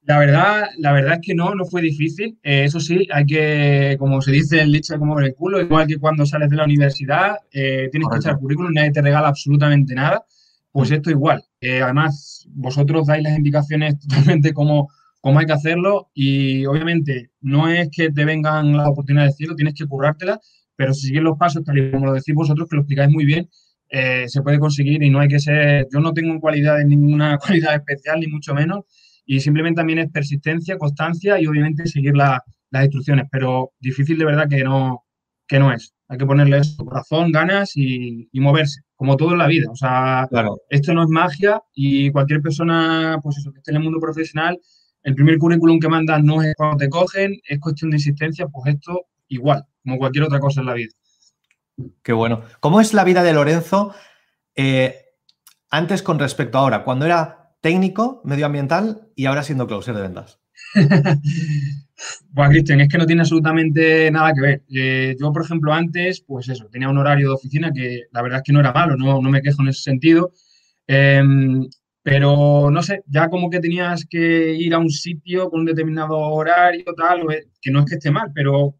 La 0.02 0.18
verdad, 0.18 0.68
la 0.78 0.92
verdad 0.92 1.14
es 1.14 1.20
que 1.20 1.34
no, 1.34 1.54
no 1.54 1.64
fue 1.64 1.80
difícil. 1.82 2.38
Eh, 2.42 2.64
eso 2.64 2.80
sí, 2.80 3.08
hay 3.12 3.24
que, 3.24 3.96
como 3.98 4.20
se 4.20 4.32
dice, 4.32 4.60
el 4.60 4.72
leche 4.72 4.98
como 4.98 5.18
el 5.20 5.34
culo, 5.34 5.60
igual 5.60 5.86
que 5.86 5.98
cuando 5.98 6.26
sales 6.26 6.50
de 6.50 6.56
la 6.56 6.64
universidad, 6.64 7.36
eh, 7.52 7.88
tienes 7.90 8.08
que 8.08 8.18
echar 8.18 8.38
currículum, 8.38 8.72
nadie 8.72 8.90
te 8.90 9.02
regala 9.02 9.28
absolutamente 9.28 9.94
nada. 9.94 10.24
Pues 10.72 10.90
mm. 10.90 10.94
esto 10.94 11.10
igual. 11.10 11.44
Eh, 11.60 11.82
además, 11.82 12.48
vosotros 12.50 13.06
dais 13.06 13.22
las 13.22 13.36
indicaciones 13.36 13.98
totalmente 14.08 14.52
como, 14.52 14.88
cómo 15.20 15.38
hay 15.38 15.46
que 15.46 15.52
hacerlo 15.52 16.10
y 16.14 16.66
obviamente 16.66 17.30
no 17.40 17.68
es 17.68 17.90
que 17.90 18.10
te 18.10 18.24
vengan 18.24 18.76
las 18.76 18.88
oportunidades 18.88 19.34
de 19.34 19.36
cielo, 19.36 19.54
tienes 19.54 19.74
que 19.74 19.86
currártelas 19.86 20.40
pero 20.76 20.94
si 20.94 21.08
siguen 21.08 21.24
los 21.24 21.38
pasos, 21.38 21.64
tal 21.64 21.78
y 21.78 21.90
como 21.90 22.06
lo 22.06 22.12
decís 22.12 22.34
vosotros, 22.34 22.68
que 22.68 22.76
lo 22.76 22.82
explicáis 22.82 23.10
muy 23.10 23.24
bien, 23.24 23.48
eh, 23.88 24.24
se 24.28 24.42
puede 24.42 24.58
conseguir 24.58 25.02
y 25.02 25.10
no 25.10 25.20
hay 25.20 25.28
que 25.28 25.38
ser, 25.38 25.86
yo 25.92 26.00
no 26.00 26.12
tengo 26.12 26.38
cualidades, 26.40 26.86
ninguna 26.86 27.38
cualidad 27.64 27.74
especial, 27.74 28.20
ni 28.20 28.26
mucho 28.26 28.54
menos, 28.54 28.84
y 29.24 29.40
simplemente 29.40 29.78
también 29.78 29.98
es 29.98 30.10
persistencia, 30.10 30.78
constancia 30.78 31.40
y 31.40 31.46
obviamente 31.46 31.86
seguir 31.86 32.14
las 32.16 32.40
instrucciones, 32.72 33.26
pero 33.30 33.72
difícil 33.80 34.18
de 34.18 34.24
verdad 34.24 34.48
que 34.48 34.62
no, 34.62 35.04
que 35.48 35.58
no 35.58 35.72
es. 35.72 35.94
Hay 36.08 36.18
que 36.18 36.26
ponerle 36.26 36.58
eso, 36.58 36.84
corazón, 36.84 37.32
ganas 37.32 37.72
y, 37.74 38.28
moverse, 38.34 38.82
como 38.94 39.16
todo 39.16 39.32
en 39.32 39.38
la 39.38 39.48
vida. 39.48 39.68
O 39.70 39.74
sea, 39.74 40.28
esto 40.70 40.94
no 40.94 41.02
es 41.02 41.08
magia 41.08 41.60
y 41.74 42.10
cualquier 42.10 42.40
persona, 42.42 43.18
pues 43.22 43.38
eso, 43.38 43.50
que 43.52 43.58
esté 43.58 43.72
en 43.72 43.78
el 43.78 43.82
mundo 43.82 43.98
profesional, 43.98 44.60
el 45.02 45.14
primer 45.14 45.38
currículum 45.38 45.80
que 45.80 45.88
mandas 45.88 46.22
no 46.22 46.42
es 46.42 46.54
cuando 46.54 46.76
te 46.76 46.88
cogen, 46.88 47.34
es 47.48 47.58
cuestión 47.58 47.90
de 47.90 47.96
insistencia, 47.96 48.46
pues 48.46 48.74
esto 48.74 49.06
igual 49.28 49.64
como 49.86 49.98
cualquier 49.98 50.24
otra 50.24 50.40
cosa 50.40 50.60
en 50.60 50.66
la 50.66 50.74
vida. 50.74 50.90
Qué 52.02 52.12
bueno. 52.12 52.42
¿Cómo 52.58 52.80
es 52.80 52.92
la 52.92 53.04
vida 53.04 53.22
de 53.22 53.32
Lorenzo 53.32 53.94
eh, 54.56 54.96
antes 55.70 56.02
con 56.02 56.18
respecto 56.18 56.58
a 56.58 56.62
ahora? 56.62 56.82
Cuando 56.82 57.06
era 57.06 57.54
técnico, 57.60 58.20
medioambiental 58.24 59.12
y 59.14 59.26
ahora 59.26 59.44
siendo 59.44 59.66
closer 59.66 59.94
de 59.94 60.02
ventas. 60.02 60.40
Bueno, 62.28 62.50
Cristian, 62.50 62.80
es 62.82 62.88
que 62.90 62.98
no 62.98 63.06
tiene 63.06 63.22
absolutamente 63.22 64.10
nada 64.10 64.34
que 64.34 64.40
ver. 64.42 64.62
Eh, 64.68 65.16
yo, 65.18 65.32
por 65.32 65.42
ejemplo, 65.42 65.72
antes, 65.72 66.20
pues 66.20 66.46
eso, 66.50 66.68
tenía 66.70 66.90
un 66.90 66.98
horario 66.98 67.28
de 67.28 67.34
oficina 67.34 67.72
que 67.72 68.02
la 68.12 68.20
verdad 68.20 68.40
es 68.40 68.42
que 68.44 68.52
no 68.52 68.60
era 68.60 68.70
malo, 68.70 68.98
no, 68.98 69.22
me 69.22 69.40
quejo 69.40 69.62
en 69.62 69.68
ese 69.68 69.80
sentido. 69.80 70.32
Em, 70.86 71.66
pero 72.02 72.70
no 72.70 72.82
sé, 72.82 73.02
ya 73.06 73.30
como 73.30 73.48
que 73.48 73.60
tenías 73.60 74.04
que 74.04 74.52
ir 74.52 74.74
a 74.74 74.78
un 74.78 74.90
sitio 74.90 75.48
con 75.48 75.60
un 75.60 75.66
determinado 75.66 76.18
horario, 76.18 76.84
tal, 76.94 77.22
que 77.62 77.70
no 77.70 77.80
es 77.80 77.86
que 77.86 77.94
esté 77.94 78.10
mal, 78.10 78.30
pero 78.34 78.74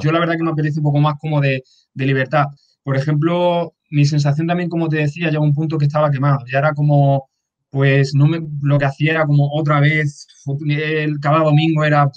yo 0.00 0.12
la 0.12 0.18
verdad 0.18 0.36
que 0.36 0.42
me 0.42 0.50
apetece 0.50 0.80
un 0.80 0.84
poco 0.84 0.98
más 0.98 1.14
como 1.20 1.40
de, 1.40 1.62
libertad. 1.94 2.46
Por 2.82 2.96
ejemplo, 2.96 3.74
mi 3.90 4.04
sensación 4.04 4.46
también, 4.46 4.68
como 4.68 4.88
te 4.88 4.98
decía, 4.98 5.30
llegó 5.30 5.44
un 5.44 5.54
punto 5.54 5.78
que 5.78 5.86
estaba 5.86 6.10
quemado. 6.10 6.40
Ya 6.50 6.58
era 6.58 6.74
como, 6.74 7.28
pues 7.70 8.14
no 8.14 8.26
me, 8.26 8.40
lo 8.62 8.78
que 8.78 8.84
hacía 8.84 9.12
era 9.12 9.26
como 9.26 9.48
otra 9.52 9.80
vez, 9.80 10.26
el, 10.68 11.18
cada 11.20 11.40
domingo 11.40 11.84
era, 11.84 12.10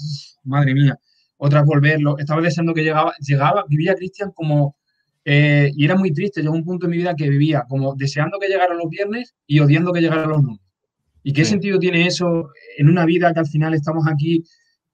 madre 0.43 0.73
mía, 0.73 0.97
otra 1.37 1.61
vez 1.61 1.67
volverlo. 1.67 2.17
Estaba 2.17 2.41
deseando 2.41 2.73
que 2.73 2.83
llegaba, 2.83 3.13
llegaba, 3.19 3.65
vivía 3.67 3.95
Cristian 3.95 4.31
como, 4.33 4.75
eh, 5.25 5.71
y 5.75 5.85
era 5.85 5.95
muy 5.95 6.11
triste. 6.11 6.41
Llegó 6.41 6.55
un 6.55 6.65
punto 6.65 6.85
en 6.85 6.91
mi 6.91 6.97
vida 6.97 7.15
que 7.15 7.29
vivía 7.29 7.65
como 7.67 7.95
deseando 7.95 8.39
que 8.39 8.47
llegaran 8.47 8.77
los 8.77 8.89
viernes 8.89 9.35
y 9.47 9.59
odiando 9.59 9.93
que 9.93 10.01
llegaran 10.01 10.29
los 10.29 10.43
lunes. 10.43 10.61
¿Y 11.23 11.33
qué 11.33 11.45
sentido 11.45 11.79
tiene 11.79 12.07
eso 12.07 12.49
en 12.77 12.89
una 12.89 13.05
vida 13.05 13.33
que 13.33 13.39
al 13.39 13.47
final 13.47 13.73
estamos 13.73 14.07
aquí 14.07 14.43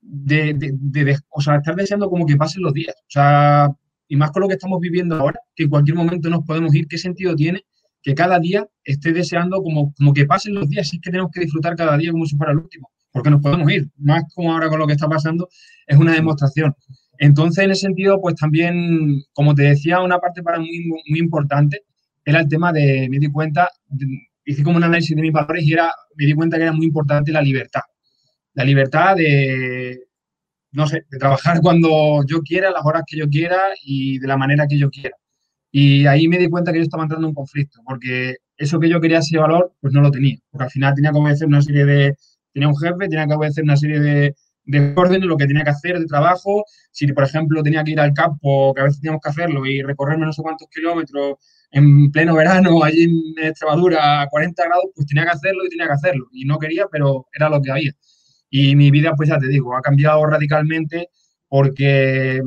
de, 0.08 0.54
de, 0.58 1.18
o 1.30 1.42
sea, 1.42 1.56
estar 1.58 1.76
deseando 1.76 2.10
como 2.10 2.26
que 2.26 2.38
pasen 2.38 2.64
los 2.64 2.74
días. 2.74 2.96
O 2.96 3.10
sea, 3.10 3.70
y 4.08 4.16
más 4.16 4.32
con 4.32 4.44
lo 4.44 4.48
que 4.48 4.54
estamos 4.54 4.80
viviendo 4.80 5.16
ahora, 5.16 5.40
que 5.56 5.64
en 5.64 5.70
cualquier 5.70 5.98
momento 5.98 6.30
nos 6.30 6.44
podemos 6.46 6.74
ir, 6.76 6.88
¿qué 6.88 6.98
sentido 6.98 7.36
tiene 7.36 7.66
que 8.02 8.14
cada 8.14 8.40
día 8.40 8.68
esté 8.84 9.14
deseando 9.14 9.62
como, 9.64 9.94
como 9.94 10.14
que 10.14 10.26
pasen 10.26 10.54
los 10.54 10.70
días? 10.70 10.88
Si 10.88 10.98
es 10.98 11.02
que 11.02 11.12
tenemos 11.12 11.32
que 11.32 11.42
disfrutar 11.42 11.76
cada 11.76 11.98
día 11.98 12.12
como 12.12 12.26
si 12.26 12.36
fuera 12.38 12.52
el 12.52 12.60
último, 12.60 12.92
porque 13.12 13.32
nos 13.32 13.42
podemos 13.42 13.72
ir, 13.72 13.90
más 13.98 14.24
como 14.34 14.54
ahora 14.54 14.70
con 14.70 14.80
lo 14.80 14.88
que 14.88 14.94
está 14.94 15.08
pasando, 15.08 15.48
es 15.88 15.98
una 15.98 16.14
demostración. 16.14 16.76
Entonces, 17.18 17.64
en 17.64 17.72
ese 17.72 17.82
sentido, 17.82 18.22
pues 18.22 18.36
también, 18.36 19.22
como 19.34 19.56
te 19.56 19.64
decía, 19.64 20.02
una 20.02 20.20
parte 20.20 20.44
para 20.44 20.60
mí 20.60 20.70
muy, 21.08 21.20
importante 21.20 21.84
era 22.26 22.42
el 22.42 22.48
tema 22.48 22.74
de, 22.74 23.08
me 23.10 23.20
di 23.20 23.32
cuenta, 23.32 23.70
hice 24.44 24.64
como 24.64 24.78
un 24.78 24.84
análisis 24.84 25.16
de 25.16 25.22
mis 25.22 25.32
valores 25.32 25.64
y 25.64 25.74
era, 25.74 25.92
me 26.16 26.26
di 26.26 26.34
cuenta 26.34 26.58
que 26.58 26.64
era 26.64 26.74
muy 26.74 26.86
importante 26.86 27.32
la 27.32 27.42
libertad. 27.42 27.82
La 28.56 28.64
libertad 28.64 29.16
de, 29.16 30.08
no 30.72 30.88
sé, 30.88 31.06
de 31.10 31.18
trabajar 31.18 31.60
cuando 31.62 32.24
yo 32.28 32.42
quiera, 32.42 32.72
las 32.72 32.86
horas 32.86 33.04
que 33.08 33.18
yo 33.18 33.30
quiera 33.30 33.60
y 33.84 34.20
de 34.20 34.28
la 34.28 34.38
manera 34.38 34.68
que 34.68 34.78
yo 34.78 34.90
quiera. 34.90 35.16
Y 35.72 36.06
ahí 36.08 36.28
me 36.28 36.38
di 36.38 36.50
cuenta 36.50 36.72
que 36.72 36.80
yo 36.80 36.84
estaba 36.84 37.04
entrando 37.04 37.28
en 37.28 37.32
un 37.32 37.36
conflicto, 37.36 37.80
porque 37.86 38.38
eso 38.58 38.80
que 38.80 38.90
yo 38.90 39.02
quería 39.02 39.20
ese 39.20 39.38
valor, 39.38 39.74
pues 39.82 39.94
no 39.94 40.02
lo 40.02 40.12
tenía. 40.12 40.38
Porque 40.50 40.64
al 40.66 40.72
final 40.72 40.96
tenía 40.96 41.12
que 41.12 41.18
obedecer 41.18 41.48
una 41.48 41.62
serie 41.62 41.86
de, 41.86 42.16
tenía 42.54 42.70
un 42.70 42.78
jefe, 42.78 43.10
tenía 43.10 43.28
que 43.28 43.34
obedecer 43.34 43.64
una 43.64 43.76
serie 43.78 44.00
de, 44.00 44.36
de 44.66 44.94
órdenes, 44.96 45.28
lo 45.28 45.38
que 45.38 45.48
tenía 45.48 45.64
que 45.64 45.72
hacer 45.72 46.00
de 46.00 46.06
trabajo. 46.06 46.64
Si, 46.92 47.08
por 47.12 47.24
ejemplo, 47.26 47.62
tenía 47.64 47.84
que 47.84 47.92
ir 47.92 48.00
al 48.00 48.14
campo, 48.14 48.74
que 48.74 48.82
a 48.82 48.86
veces 48.86 49.02
teníamos 49.02 49.22
que 49.22 49.30
hacerlo, 49.30 49.66
y 49.66 49.82
recorrerme 49.82 50.26
no 50.26 50.34
sé 50.34 50.42
cuántos 50.42 50.68
kilómetros 50.70 51.36
en 51.72 52.12
pleno 52.12 52.36
verano, 52.36 52.84
allí 52.84 53.04
en 53.04 53.46
Extremadura, 53.46 54.22
a 54.22 54.28
40 54.30 54.64
grados, 54.64 54.86
pues 54.96 55.08
tenía 55.08 55.26
que 55.26 55.32
hacerlo 55.32 55.66
y 55.66 55.70
tenía 55.70 55.88
que 55.88 55.94
hacerlo. 55.94 56.28
Y 56.32 56.46
no 56.46 56.58
quería, 56.58 56.88
pero 56.92 57.28
era 57.34 57.50
lo 57.50 57.62
que 57.62 57.72
había. 57.72 57.92
Y 58.50 58.75
mi 58.75 58.92
vida, 58.92 59.14
pues 59.16 59.30
ya 59.30 59.38
te 59.38 59.48
digo, 59.48 59.75
ha 59.75 59.82
cambiado 59.82 60.25
radicalmente 60.25 61.10
porque 61.48 62.42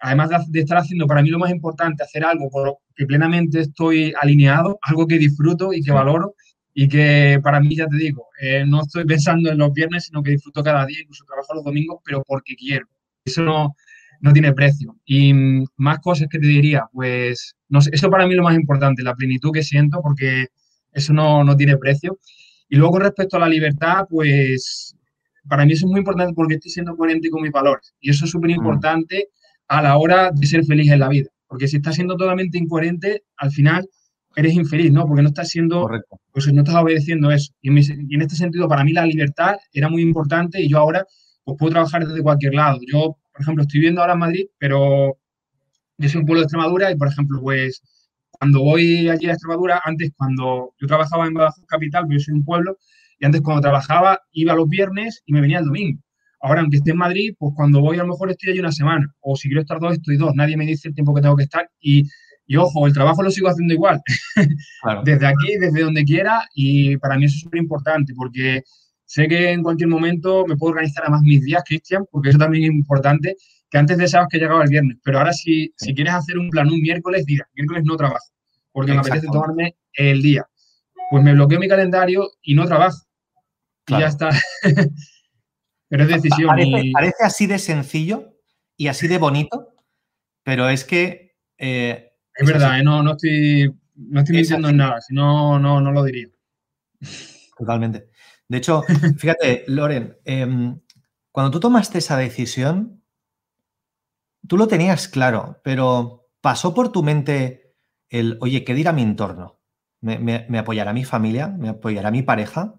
además 0.00 0.30
de, 0.48 0.60
estar 0.60 0.78
haciendo 0.78 1.06
para 1.06 1.22
mí 1.22 1.30
lo 1.30 1.38
más 1.38 1.50
importante, 1.50 2.02
hacer 2.02 2.24
algo 2.24 2.50
por 2.50 2.66
lo 2.66 2.78
que 2.94 3.06
plenamente 3.06 3.60
estoy 3.60 4.12
alineado, 4.20 4.78
algo 4.82 5.06
que 5.06 5.18
disfruto 5.18 5.72
y 5.72 5.82
que 5.82 5.92
valoro 5.92 6.34
y 6.74 6.88
que 6.88 7.38
para 7.42 7.60
mí, 7.60 7.76
ya 7.76 7.86
te 7.86 7.96
digo, 7.96 8.26
eh, 8.40 8.64
no 8.66 8.82
estoy 8.82 9.04
pensando 9.04 9.50
en 9.50 9.58
los 9.58 9.72
viernes, 9.72 10.06
sino 10.06 10.22
que 10.22 10.32
disfruto 10.32 10.62
cada 10.62 10.84
día, 10.84 11.00
incluso 11.00 11.24
trabajo 11.24 11.54
los 11.54 11.64
domingos, 11.64 12.00
pero 12.04 12.22
porque 12.26 12.56
quiero. 12.56 12.86
Eso 13.24 13.42
no, 13.42 13.76
no 14.20 14.32
tiene 14.32 14.52
precio. 14.52 14.96
Y 15.04 15.32
mm, 15.32 15.66
más 15.76 16.00
cosas 16.00 16.26
que 16.28 16.40
te 16.40 16.46
diría, 16.46 16.84
pues, 16.92 17.54
no 17.68 17.80
sé, 17.80 17.90
eso 17.92 18.10
para 18.10 18.26
mí 18.26 18.32
es 18.32 18.38
lo 18.38 18.42
más 18.42 18.56
importante, 18.56 19.04
la 19.04 19.14
plenitud 19.14 19.52
que 19.52 19.62
siento, 19.62 20.02
porque 20.02 20.48
eso 20.92 21.12
no, 21.12 21.44
no 21.44 21.56
tiene 21.56 21.76
precio. 21.76 22.18
Y 22.68 22.76
luego 22.76 22.94
con 22.94 23.02
respecto 23.02 23.36
a 23.36 23.40
la 23.40 23.48
libertad, 23.48 24.06
pues 24.10 24.96
para 25.48 25.64
mí 25.64 25.72
eso 25.72 25.86
es 25.86 25.90
muy 25.90 26.00
importante 26.00 26.32
porque 26.34 26.54
estoy 26.54 26.70
siendo 26.70 26.96
coherente 26.96 27.30
con 27.30 27.42
mis 27.42 27.52
valores. 27.52 27.94
Y 28.00 28.10
eso 28.10 28.24
es 28.24 28.30
súper 28.30 28.50
importante 28.50 29.28
a 29.68 29.82
la 29.82 29.96
hora 29.96 30.30
de 30.32 30.46
ser 30.46 30.64
feliz 30.64 30.90
en 30.90 31.00
la 31.00 31.08
vida. 31.08 31.28
Porque 31.46 31.68
si 31.68 31.76
estás 31.76 31.94
siendo 31.94 32.16
totalmente 32.16 32.58
incoherente, 32.58 33.24
al 33.36 33.50
final 33.50 33.88
eres 34.36 34.54
infeliz, 34.54 34.90
¿no? 34.92 35.06
Porque 35.06 35.22
no 35.22 35.28
estás 35.28 35.48
siendo, 35.48 35.88
pues 36.32 36.52
no 36.52 36.62
estás 36.62 36.74
obedeciendo 36.76 37.30
eso. 37.30 37.52
Y 37.60 37.68
en, 37.68 38.22
este 38.22 38.36
sentido, 38.36 38.68
para 38.68 38.84
mí 38.84 38.92
la 38.92 39.06
libertad 39.06 39.56
era 39.72 39.88
muy 39.88 40.02
importante 40.02 40.60
y 40.60 40.68
yo 40.68 40.78
ahora 40.78 41.04
pues 41.44 41.56
puedo 41.58 41.72
trabajar 41.72 42.06
desde 42.06 42.22
cualquier 42.22 42.54
lado. 42.54 42.80
Yo, 42.90 43.16
por 43.32 43.42
ejemplo, 43.42 43.62
estoy 43.62 43.80
viviendo 43.80 44.00
ahora 44.00 44.14
en 44.14 44.18
Madrid, 44.18 44.46
pero 44.58 45.18
yo 45.98 46.08
soy 46.08 46.20
un 46.20 46.26
pueblo 46.26 46.40
de 46.40 46.44
Extremadura 46.44 46.90
y, 46.90 46.96
por 46.96 47.08
ejemplo, 47.08 47.40
pues 47.40 47.82
cuando 48.30 48.60
voy 48.60 49.08
allí 49.08 49.28
a 49.28 49.32
Extremadura, 49.32 49.80
antes 49.84 50.10
cuando 50.16 50.74
yo 50.80 50.86
trabajaba 50.86 51.26
en 51.26 51.34
Badajoz 51.34 51.64
Capital, 51.66 52.06
yo 52.10 52.18
soy 52.18 52.34
un 52.34 52.44
pueblo, 52.44 52.78
y 53.18 53.26
antes 53.26 53.40
cuando 53.40 53.62
trabajaba 53.62 54.20
iba 54.32 54.54
los 54.54 54.68
viernes 54.68 55.22
y 55.26 55.32
me 55.32 55.40
venía 55.40 55.58
el 55.58 55.66
domingo. 55.66 56.00
Ahora, 56.40 56.60
aunque 56.60 56.76
esté 56.76 56.90
en 56.90 56.98
Madrid, 56.98 57.34
pues 57.38 57.54
cuando 57.56 57.80
voy 57.80 57.96
a 57.96 58.02
lo 58.02 58.08
mejor 58.08 58.30
estoy 58.30 58.50
allí 58.50 58.60
una 58.60 58.70
semana. 58.70 59.06
O 59.20 59.34
si 59.34 59.48
quiero 59.48 59.62
estar 59.62 59.80
dos, 59.80 59.94
estoy 59.94 60.18
dos. 60.18 60.32
Nadie 60.34 60.58
me 60.58 60.66
dice 60.66 60.88
el 60.88 60.94
tiempo 60.94 61.14
que 61.14 61.22
tengo 61.22 61.36
que 61.36 61.44
estar. 61.44 61.66
Y, 61.80 62.02
y 62.46 62.56
ojo, 62.56 62.86
el 62.86 62.92
trabajo 62.92 63.22
lo 63.22 63.30
sigo 63.30 63.48
haciendo 63.48 63.72
igual. 63.72 64.02
desde 65.04 65.26
aquí, 65.26 65.56
desde 65.58 65.80
donde 65.80 66.04
quiera. 66.04 66.46
Y 66.54 66.98
para 66.98 67.16
mí 67.16 67.24
eso 67.24 67.36
es 67.36 67.40
súper 67.40 67.60
importante 67.60 68.12
porque 68.14 68.62
sé 69.06 69.26
que 69.26 69.52
en 69.52 69.62
cualquier 69.62 69.88
momento 69.88 70.44
me 70.46 70.56
puedo 70.56 70.72
organizar 70.72 71.06
a 71.06 71.08
más 71.08 71.22
mis 71.22 71.40
días, 71.42 71.62
Cristian, 71.66 72.04
porque 72.10 72.28
eso 72.28 72.38
también 72.38 72.64
es 72.64 72.70
importante. 72.72 73.36
Que 73.70 73.78
antes 73.78 73.96
deseabas 73.96 74.28
que 74.30 74.38
llegaba 74.38 74.64
el 74.64 74.68
viernes. 74.68 74.98
Pero 75.02 75.20
ahora 75.20 75.32
si, 75.32 75.72
si 75.78 75.94
quieres 75.94 76.12
hacer 76.12 76.36
un 76.36 76.50
plan 76.50 76.70
un 76.70 76.82
miércoles, 76.82 77.24
diga, 77.24 77.48
miércoles 77.54 77.84
no 77.86 77.96
trabajo. 77.96 78.26
Porque 78.70 78.92
me 78.92 78.98
apetece 78.98 79.28
tomarme 79.28 79.76
el 79.94 80.20
día 80.20 80.46
pues 81.10 81.22
me 81.22 81.32
bloqueo 81.32 81.58
mi 81.58 81.68
calendario 81.68 82.30
y 82.42 82.54
no 82.54 82.66
trabajo. 82.66 82.98
Y 83.86 83.92
ya 83.92 84.06
está. 84.06 84.30
pero 85.88 86.04
es 86.04 86.08
decisión. 86.08 86.56
Parece, 86.92 87.24
así 87.24 87.46
de 87.46 87.58
sencillo 87.58 88.34
y 88.76 88.88
así 88.88 89.08
de 89.08 89.18
bonito, 89.18 89.74
pero 90.42 90.68
es 90.68 90.84
que... 90.84 91.36
Eh, 91.58 92.12
es, 92.34 92.46
verdad, 92.48 92.80
eh, 92.80 92.82
no, 92.82 93.02
no 93.02 93.12
estoy, 93.12 93.72
no 93.94 94.20
estoy 94.20 94.36
mintiendo 94.36 94.68
en 94.68 94.76
nada, 94.78 95.00
si 95.00 95.14
no, 95.14 95.58
no, 95.58 95.80
no 95.80 95.92
lo 95.92 96.02
diría. 96.02 96.28
Totalmente. 97.56 98.10
De 98.48 98.58
hecho, 98.58 98.82
fíjate, 99.18 99.64
Loren, 99.68 100.18
em, 100.24 100.80
cuando 101.30 101.50
tú 101.50 101.60
tomaste 101.60 101.98
esa 101.98 102.16
decisión, 102.16 103.02
tú 104.46 104.56
lo 104.56 104.66
tenías 104.66 105.08
claro, 105.08 105.60
pero 105.62 106.28
pasó 106.40 106.74
por 106.74 106.90
tu 106.90 107.02
mente 107.02 107.74
el, 108.08 108.38
oye, 108.40 108.64
¿qué 108.64 108.74
dirá 108.74 108.92
mi 108.92 109.02
entorno? 109.02 109.60
Me, 110.04 110.58
apoyará 110.58 110.92
mi 110.92 111.04
familia, 111.04 111.48
me 111.48 111.70
apoyará 111.70 112.10
mi 112.10 112.22
pareja. 112.22 112.74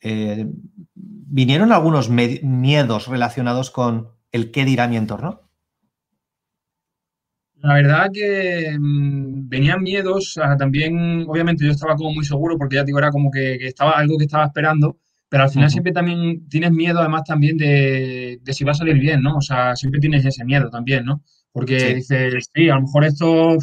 Eh, 0.00 0.46
¿Vinieron 0.94 1.72
algunos 1.72 2.08
miedos 2.10 3.08
relacionados 3.08 3.70
con 3.70 4.10
el 4.32 4.50
qué 4.50 4.64
dirá 4.64 4.86
mi 4.86 4.96
entorno? 4.96 5.40
La 7.56 7.74
verdad 7.74 8.10
que 8.12 8.76
mm, 8.78 9.48
venían 9.48 9.82
miedos, 9.82 10.38
también 10.58 11.24
obviamente 11.26 11.64
yo 11.64 11.70
estaba 11.70 11.96
como 11.96 12.12
muy 12.12 12.24
seguro 12.24 12.58
porque 12.58 12.76
ya 12.76 12.84
digo, 12.84 12.98
era 12.98 13.10
como 13.10 13.30
que, 13.30 13.54
estaba 13.54 13.92
algo 13.92 14.18
que 14.18 14.24
estaba 14.24 14.44
esperando, 14.44 14.98
pero 15.30 15.44
al 15.44 15.50
final 15.50 15.70
siempre 15.70 15.92
también 15.92 16.46
tienes 16.48 16.72
miedo 16.72 17.00
además 17.00 17.22
también 17.24 17.56
de, 17.56 18.38
si 18.46 18.64
va 18.64 18.72
a 18.72 18.74
salir 18.74 18.98
bien, 18.98 19.22
¿no? 19.22 19.38
O 19.38 19.40
sea, 19.40 19.74
siempre 19.76 19.98
tienes 19.98 20.24
ese 20.26 20.44
miedo 20.44 20.68
también, 20.68 21.06
¿no? 21.06 21.22
Porque 21.52 21.94
dices, 21.94 22.50
sí, 22.54 22.68
a 22.68 22.74
lo 22.74 22.82
mejor 22.82 23.04
esto 23.04 23.56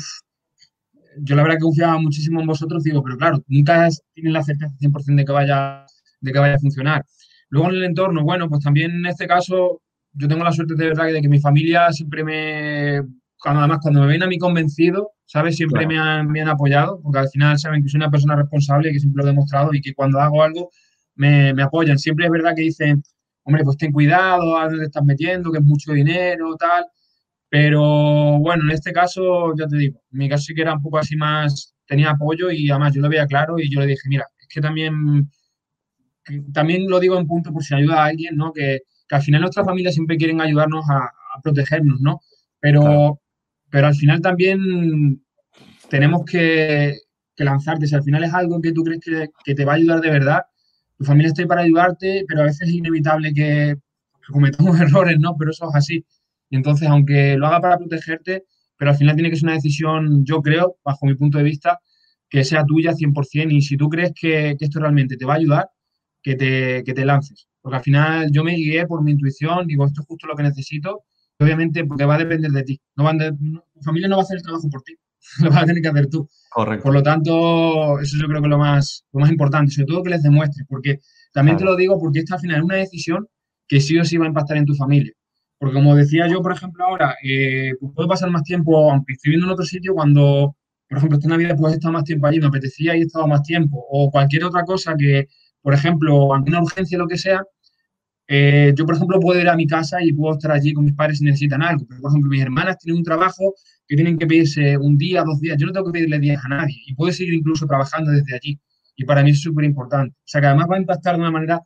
yo 1.20 1.36
la 1.36 1.44
verdad 1.44 1.58
que 1.58 1.63
confiaba 1.63 1.98
muchísimo 2.00 2.41
en 2.41 2.48
vosotros, 2.48 2.84
digo, 2.84 3.03
pero 3.03 3.18
claro, 3.18 3.44
nunca 3.48 3.89
tienes 4.13 4.34
la 4.34 4.44
certeza 4.44 4.74
100% 4.80 5.15
de 5.15 5.25
que, 5.25 5.32
vaya, 5.32 5.86
de 6.20 6.32
que 6.32 6.39
vaya 6.39 6.56
a 6.56 6.60
funcionar. 6.60 7.06
Luego 7.50 7.70
en 7.70 7.75
el 7.75 7.84
entorno, 7.84 8.24
bueno, 8.24 8.50
pues 8.50 8.63
también 8.63 8.91
en 8.91 9.06
este 9.06 9.27
caso 9.27 9.82
yo 10.13 10.27
tengo 10.27 10.44
la 10.44 10.51
suerte 10.51 10.75
de 10.75 10.88
verdad 10.88 11.08
de 11.08 11.22
que 11.22 11.30
mi 11.30 11.39
familia 11.39 11.91
siempre 11.91 12.24
me, 12.24 13.01
cuando, 13.39 13.62
además 13.62 13.80
cuando 13.82 14.01
me 14.01 14.08
ven 14.08 14.24
a 14.24 14.27
mí 14.27 14.38
convencido, 14.38 15.12
¿sabes? 15.25 15.56
Siempre 15.56 15.88
me, 15.88 15.98
han, 15.98 16.30
me, 16.30 16.41
han, 16.41 16.50
apoyado, 16.50 17.01
porque 17.01 17.20
al 17.20 17.30
final 17.30 17.58
saben 17.60 17.84
que 17.84 17.89
soy 17.89 17.98
una 17.98 18.12
persona 18.12 18.36
responsable, 18.36 18.91
que 18.91 19.00
siempre 19.00 19.24
lo 19.24 19.30
he 19.30 19.32
demostrado 19.32 19.74
y 19.74 19.82
que 19.82 19.94
cuando 19.94 20.20
hago 20.20 20.44
algo 20.44 20.70
me, 21.15 21.53
me 21.53 21.63
apoyan. 21.63 21.98
Siempre 21.98 22.25
es 22.25 22.32
verdad 22.32 22.53
que 22.56 22.63
dicen, 22.63 23.01
hombre, 23.44 23.63
pues 23.63 23.77
ten 23.77 23.91
cuidado, 23.91 24.58
a 24.58 24.65
dónde 24.65 24.80
te 24.80 24.86
estás 24.86 25.03
metiendo, 25.03 25.51
que 25.51 25.60
es 25.60 25.63
mucho 25.63 25.94
dinero, 25.94 26.56
tal. 26.58 26.86
Pero 27.51 27.81
bueno, 28.39 28.63
en 28.63 28.72
este 28.72 28.93
caso, 28.93 29.53
ya 29.58 29.67
te 29.67 29.75
digo, 29.75 30.01
en 30.13 30.20
mi 30.20 30.29
caso 30.29 30.46
sí 30.46 30.53
que 30.53 30.62
era 30.62 30.74
un 30.74 30.81
poco 30.81 31.00
así 31.00 31.17
más, 31.17 31.75
tenía 31.86 32.12
apoyo 32.12 32.50
y 32.50 32.70
además 32.70 32.93
yo 32.93 33.01
lo 33.01 33.10
veía 33.10 33.27
claro 33.27 33.60
y 33.60 33.70
yo 33.70 33.81
le 33.81 33.88
dije, 33.88 34.08
mira, 34.08 34.25
es 34.39 34.48
que 34.48 34.62
también, 34.62 35.29
también 36.53 36.89
lo 36.89 36.98
digo 37.01 37.20
en 37.20 37.27
punto 37.27 37.51
por 37.51 37.62
si 37.62 37.75
ayuda 37.75 38.03
a 38.03 38.05
alguien, 38.05 38.38
¿no? 38.38 38.53
Que, 38.53 38.84
al 39.10 39.22
final 39.22 39.41
nuestras 39.41 39.65
familias 39.65 39.96
siempre 39.96 40.15
quieren 40.15 40.39
ayudarnos 40.39 40.86
a, 40.89 41.12
protegernos, 41.43 42.00
¿no? 42.00 42.22
Pero, 42.62 43.20
pero 43.70 43.88
al 43.88 43.96
final 43.96 44.22
también 44.22 45.22
tenemos 45.89 46.24
que, 46.24 47.00
lanzarte. 47.36 47.88
Si 47.88 47.96
al 47.96 48.03
final 48.03 48.24
es 48.24 48.34
algo 48.34 48.62
que 48.62 48.72
tú 48.72 48.84
crees 48.84 49.01
que, 49.01 49.29
que, 49.43 49.55
te 49.55 49.65
va 49.65 49.74
a 49.74 49.75
ayudar 49.75 50.00
de 50.00 50.12
verdad, 50.12 50.43
tu 50.98 51.03
familia 51.03 51.27
está 51.29 51.41
ahí 51.41 51.48
para 51.50 51.63
ayudarte, 51.63 52.24
pero 52.29 52.41
a 52.41 52.46
veces 52.46 52.70
es 52.70 52.75
inevitable 52.75 53.34
que, 53.34 53.75
que 54.25 54.31
cometamos 54.31 54.79
errores, 54.79 55.20
¿no? 55.20 55.36
Pero 55.38 55.51
eso 55.51 55.67
es 55.67 55.75
así. 55.75 56.05
Y 56.51 56.58
entonces, 56.58 56.88
aunque 56.88 57.38
lo 57.38 57.48
haga 57.48 57.62
para 57.62 57.77
protegerte, 57.77 58.43
pero 58.77 58.91
al 58.91 58.98
final 58.98 59.15
tiene 59.15 59.29
que 59.29 59.38
ser 59.38 59.46
una 59.46 59.53
decisión, 59.53 60.25
yo 60.25 60.41
creo, 60.41 60.77
bajo 60.84 61.05
mi 61.05 61.15
punto 61.15 61.38
de 61.38 61.46
vista, 61.46 61.79
que 62.29 62.43
sea 62.43 62.65
tuya 62.65 62.91
100%. 62.91 63.51
Y 63.51 63.62
si 63.62 63.77
tú 63.77 63.89
crees 63.89 64.12
que, 64.13 64.55
esto 64.60 64.79
realmente 64.79 65.17
te 65.17 65.25
va 65.25 65.34
a 65.34 65.38
ayudar, 65.38 65.70
que 66.22 66.36
te, 66.36 66.84
que 66.84 66.93
te 66.93 67.05
lances. 67.05 67.48
Porque 67.62 67.77
al 67.77 67.84
final 67.84 68.31
yo 68.31 68.43
me 68.43 68.55
guié 68.55 68.86
por 68.86 69.01
mi 69.01 69.12
intuición, 69.12 69.65
digo, 69.65 69.86
esto 69.86 70.01
es 70.01 70.08
justo 70.08 70.27
lo 70.27 70.36
que 70.36 70.43
necesito. 70.43 71.03
Obviamente, 71.39 71.86
porque 71.86 72.05
va 72.05 72.15
a 72.15 72.20
depender 72.20 72.51
de 72.51 72.63
ti. 72.63 72.81
No 72.96 73.05
van 73.05 73.17
tu 73.17 73.81
familia 73.81 74.10
no 74.10 74.17
va 74.17 74.22
a 74.22 74.25
hacer 74.25 74.38
el 74.38 74.43
trabajo 74.43 74.70
por 74.70 74.84
ti, 74.84 74.96
lo 75.39 75.50
vas 75.50 75.63
a 75.63 75.65
tener 75.65 75.81
que 75.81 75.88
hacer 75.88 76.08
tú. 76.08 76.29
Correcto. 76.50 76.84
Por 76.84 76.93
lo 76.93 77.01
tanto, 77.01 78.00
eso 78.00 78.17
yo 78.17 78.27
creo 78.27 78.41
que 78.41 78.48
es 78.48 78.51
lo 78.51 78.58
más, 78.58 79.05
lo 79.13 79.22
más 79.22 79.31
importante, 79.31 79.72
sobre 79.72 79.88
todo 79.88 80.03
que 80.03 80.10
les 80.12 80.22
demuestres, 80.22 80.67
porque 80.70 81.00
también 81.31 81.58
te 81.58 81.63
lo 81.63 81.75
digo 81.75 81.98
porque 81.98 82.20
esta 82.20 82.36
al 82.36 82.41
final 82.41 82.58
es 82.58 82.63
una 82.63 82.75
decisión 82.75 83.27
que 83.67 83.79
sí 83.79 83.98
o 83.98 84.03
sí 84.03 84.17
va 84.17 84.25
a 84.25 84.27
impactar 84.27 84.58
en 84.58 84.65
tu 84.65 84.75
familia. 84.75 85.13
Porque 85.62 85.75
como 85.75 85.96
decía 85.96 86.27
yo, 86.27 86.41
por 86.41 86.53
ejemplo, 86.53 86.84
ahora, 86.84 87.15
eh, 87.24 87.74
pues 87.80 87.91
puedo 87.96 88.10
pasar 88.10 88.32
más 88.32 88.41
tiempo, 88.44 88.91
aunque 88.91 89.13
estoy 89.13 89.30
viendo 89.30 89.46
en 89.46 89.53
otro 89.53 89.63
sitio, 89.63 89.94
cuando, 89.94 90.56
por 90.89 90.98
ejemplo, 90.98 91.20
esta 91.20 91.30
Navidad 91.30 91.56
pues 91.56 91.74
he 91.74 91.75
estado 91.75 91.94
más 91.94 92.03
tiempo 92.03 92.25
allí, 92.25 92.39
me 92.39 92.48
apetecía 92.48 92.96
y 92.98 93.01
he 93.01 93.03
estado 93.03 93.27
más 93.27 93.44
tiempo, 93.44 93.77
o 93.91 94.10
cualquier 94.10 94.44
otra 94.46 94.63
cosa 94.63 94.96
que, 94.98 95.27
por 95.62 95.75
ejemplo, 95.75 96.34
alguna 96.34 96.63
urgencia 96.63 96.98
lo 96.98 97.08
que 97.08 97.20
sea, 97.20 97.44
eh, 98.27 98.74
yo, 98.75 98.86
por 98.88 98.96
ejemplo, 98.96 99.20
puedo 99.20 99.39
ir 99.39 99.50
a 99.50 99.56
mi 99.56 99.68
casa 99.68 100.01
y 100.03 100.13
puedo 100.13 100.34
estar 100.34 100.51
allí 100.51 100.74
con 100.74 100.86
mis 100.86 100.96
padres 100.96 101.20
si 101.20 101.25
necesitan 101.25 101.62
algo. 101.62 101.86
Pero, 101.88 102.01
por 102.01 102.12
ejemplo, 102.12 102.32
mis 102.32 102.41
hermanas 102.41 102.77
tienen 102.80 102.98
un 103.00 103.03
trabajo 103.03 103.53
que 103.88 103.96
tienen 103.96 104.18
que 104.18 104.25
pedirse 104.25 104.77
un 104.77 104.98
día, 104.98 105.24
dos 105.24 105.39
días. 105.41 105.58
Yo 105.60 105.68
no 105.68 105.74
tengo 105.74 105.88
que 105.88 105.94
pedirle 105.94 106.18
días 106.20 106.44
a 106.44 106.48
nadie 106.48 106.75
y 106.88 106.96
puedo 106.96 107.13
seguir 107.13 107.36
incluso 107.36 107.68
trabajando 107.68 108.10
desde 108.12 108.36
allí. 108.36 108.60
Y 108.96 109.06
para 109.06 109.24
mí 109.24 109.32
es 109.32 109.41
súper 109.41 109.65
importante. 109.65 110.15
O 110.18 110.24
sea, 110.25 110.41
que 110.41 110.48
además 110.48 110.68
va 110.72 110.77
a 110.77 110.80
impactar 110.80 111.15
de 111.15 111.22
una 111.22 111.32
manera 111.32 111.62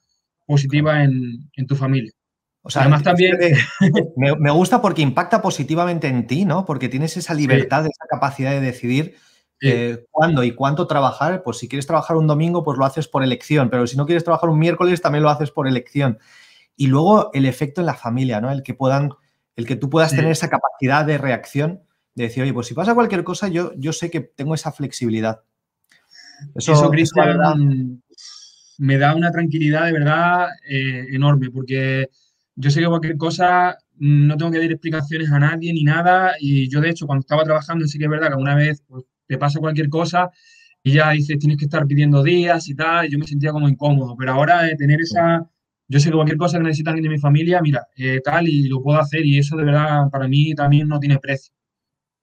positiva 0.46 1.04
en, 1.04 1.50
en 1.56 1.68
tu 1.68 1.75
familia. 1.78 2.12
O 2.67 2.72
sea, 2.72 2.81
además 2.81 3.03
también... 3.03 3.38
Me, 4.15 4.51
gusta 4.51 4.81
porque 4.81 5.03
impacta 5.03 5.39
positivamente 5.39 6.07
en 6.07 6.25
ti, 6.25 6.45
¿no? 6.45 6.65
Porque 6.65 6.89
tienes 6.89 7.15
esa 7.15 7.36
libertad, 7.36 7.86
esa 7.86 8.05
capacidad 8.10 8.50
de 8.50 8.60
decidir 8.60 9.17
eh, 9.62 10.03
cuándo 10.10 10.43
y 10.43 10.55
cuánto 10.55 10.88
trabajar. 10.88 11.43
Pues 11.43 11.60
si 11.60 11.67
quieres 11.67 11.86
trabajar 11.86 12.17
un 12.17 12.25
domingo, 12.25 12.63
pues 12.63 12.79
lo 12.79 12.86
haces 12.86 13.07
por 13.07 13.22
elección. 13.22 13.69
Pero 13.69 13.86
si 13.86 13.95
no 13.95 14.07
quieres 14.07 14.24
trabajar 14.24 14.50
un 14.50 14.57
miércoles, 14.57 15.00
también 15.00 15.22
lo 15.22 15.29
haces 15.29 15.51
por 15.51 15.67
elección. 15.67 16.17
Y 16.75 16.88
luego 16.88 17.29
el 17.34 17.45
efecto 17.45 17.81
en 17.81 17.86
la 17.86 17.93
familia, 17.93 18.41
¿no? 18.41 18.50
El 18.50 18.63
que 18.63 18.74
puedan, 18.74 19.12
el 19.55 19.67
que 19.67 19.75
tú 19.75 19.88
puedas 19.91 20.10
tener 20.10 20.31
esa 20.31 20.50
capacidad 20.50 21.05
de 21.05 21.19
reacción, 21.19 21.84
de 22.15 22.24
decir, 22.24 22.41
oye, 22.41 22.53
pues 22.53 22.65
si 22.65 22.74
pasa 22.74 22.95
cualquier 22.95 23.24
cosa, 23.24 23.48
yo, 23.48 23.74
yo 23.77 23.93
sé 23.93 24.10
que 24.10 24.22
tengo 24.22 24.55
esa 24.55 24.72
flexibilidad. 24.72 25.41
Eso, 26.55 26.89
Cristian, 26.89 28.01
me 28.79 28.98
da 28.98 29.13
una 29.13 29.31
tranquilidad 29.31 29.86
de 29.86 29.93
verdad 29.93 30.48
eh, 30.67 31.05
enorme, 31.12 31.51
porque 31.51 32.10
yo 32.55 32.69
sé 32.71 32.79
que 32.79 32.88
cualquier 32.88 33.17
cosa 33.17 33.77
no 33.97 34.38
tengo 34.38 34.51
que 34.51 34.59
dar 34.59 34.71
explicaciones 34.71 35.31
a 35.31 35.39
nadie 35.39 35.74
ni 35.74 35.83
nada. 35.83 36.33
Y 36.39 36.69
yo, 36.69 36.81
de 36.81 36.89
hecho, 36.89 37.05
cuando 37.05 37.21
estaba 37.21 37.43
trabajando, 37.43 37.88
sí 37.88 37.97
que 37.97 38.05
es 38.05 38.09
verdad 38.09 38.27
que 38.27 38.33
alguna 38.33 38.55
vez 38.55 38.83
pues, 38.88 39.03
te 39.27 39.38
pasa 39.38 39.59
cualquier 39.59 39.89
cosa 39.89 40.29
y 40.83 40.93
ya 40.93 41.12
dices, 41.12 41.39
tienes 41.39 41.57
que 41.57 41.65
estar 41.65 41.85
pidiendo 41.85 42.24
días 42.24 42.67
y 42.69 42.75
tal. 42.75 43.07
Y 43.07 43.12
yo 43.12 43.19
me 43.19 43.27
sentía 43.27 43.51
como 43.51 43.67
incómodo. 43.67 44.15
Pero 44.17 44.31
ahora 44.33 44.63
de 44.63 44.75
tener 44.75 45.01
esa. 45.01 45.50
Yo 45.88 46.00
sé 46.00 46.09
que 46.09 46.15
cualquier 46.15 46.38
cosa 46.38 46.57
que 46.57 46.63
necesita 46.63 46.91
alguien 46.91 47.03
de 47.03 47.09
mi 47.09 47.19
familia, 47.19 47.62
mira, 47.62 47.88
eh, 47.95 48.19
tal, 48.24 48.47
y 48.47 48.67
lo 48.67 48.81
puedo 48.81 49.00
hacer. 49.00 49.25
Y 49.25 49.38
eso 49.38 49.55
de 49.57 49.65
verdad 49.65 50.09
para 50.12 50.27
mí 50.27 50.55
también 50.55 50.88
no 50.88 51.00
tiene 51.00 51.19
precio. 51.19 51.53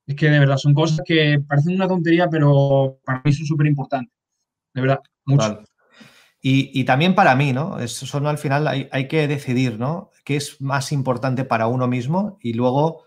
Es 0.07 0.17
que 0.17 0.29
de 0.31 0.39
verdad 0.41 0.57
son 0.57 0.75
cosas 0.75 1.01
que 1.05 1.41
parecen 1.47 1.77
una 1.77 1.87
tontería, 1.87 2.29
pero 2.29 2.99
para 3.05 3.23
mí 3.25 3.33
son 3.33 3.47
súper 3.47 3.67
importantes. 3.67 4.13
De 4.75 4.81
verdad, 4.81 5.01
mucho. 5.27 5.63
Y, 6.45 6.83
también 6.85 7.15
para 7.15 7.37
mí, 7.37 7.53
¿no? 7.53 7.79
Eso 7.79 8.19
no 8.19 8.29
al 8.29 8.37
final 8.37 8.67
hay, 8.67 8.89
hay, 8.91 9.07
que 9.07 9.29
decidir, 9.29 9.79
¿no? 9.79 10.11
¿Qué 10.25 10.35
es 10.35 10.61
más 10.61 10.91
importante 10.91 11.45
para 11.45 11.69
uno 11.69 11.87
mismo? 11.87 12.39
Y 12.43 12.55
luego 12.55 13.05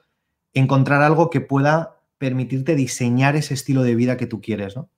encontrar 0.54 1.02
algo 1.02 1.30
que 1.30 1.42
pueda 1.42 1.98
permitirte 2.18 2.76
diseñar 2.76 3.36
ese 3.36 3.54
estilo 3.54 3.84
de 3.84 3.96
vida 3.96 4.16
que 4.16 4.26
tú 4.26 4.40
quieres, 4.40 4.78
¿no? 4.78 4.90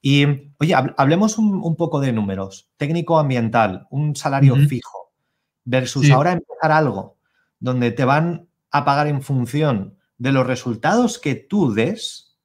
Y, 0.00 0.24
oye, 0.58 0.74
hablemos 0.96 1.38
un, 1.38 1.76
poco 1.76 2.00
de 2.00 2.12
números. 2.12 2.68
Técnico 2.76 3.20
ambiental, 3.20 3.86
un 3.88 4.16
salario 4.16 4.56
fijo, 4.68 5.12
versus 5.64 6.10
ahora 6.10 6.32
empezar 6.32 6.72
algo 6.72 7.18
donde 7.60 7.92
te 7.92 8.04
van 8.04 8.48
a 8.72 8.84
pagar 8.84 9.06
en 9.06 9.22
función 9.22 9.96
de 10.18 10.32
los 10.32 10.44
resultados 10.44 11.20
que 11.20 11.36
tú 11.36 11.72
des. 11.72 12.36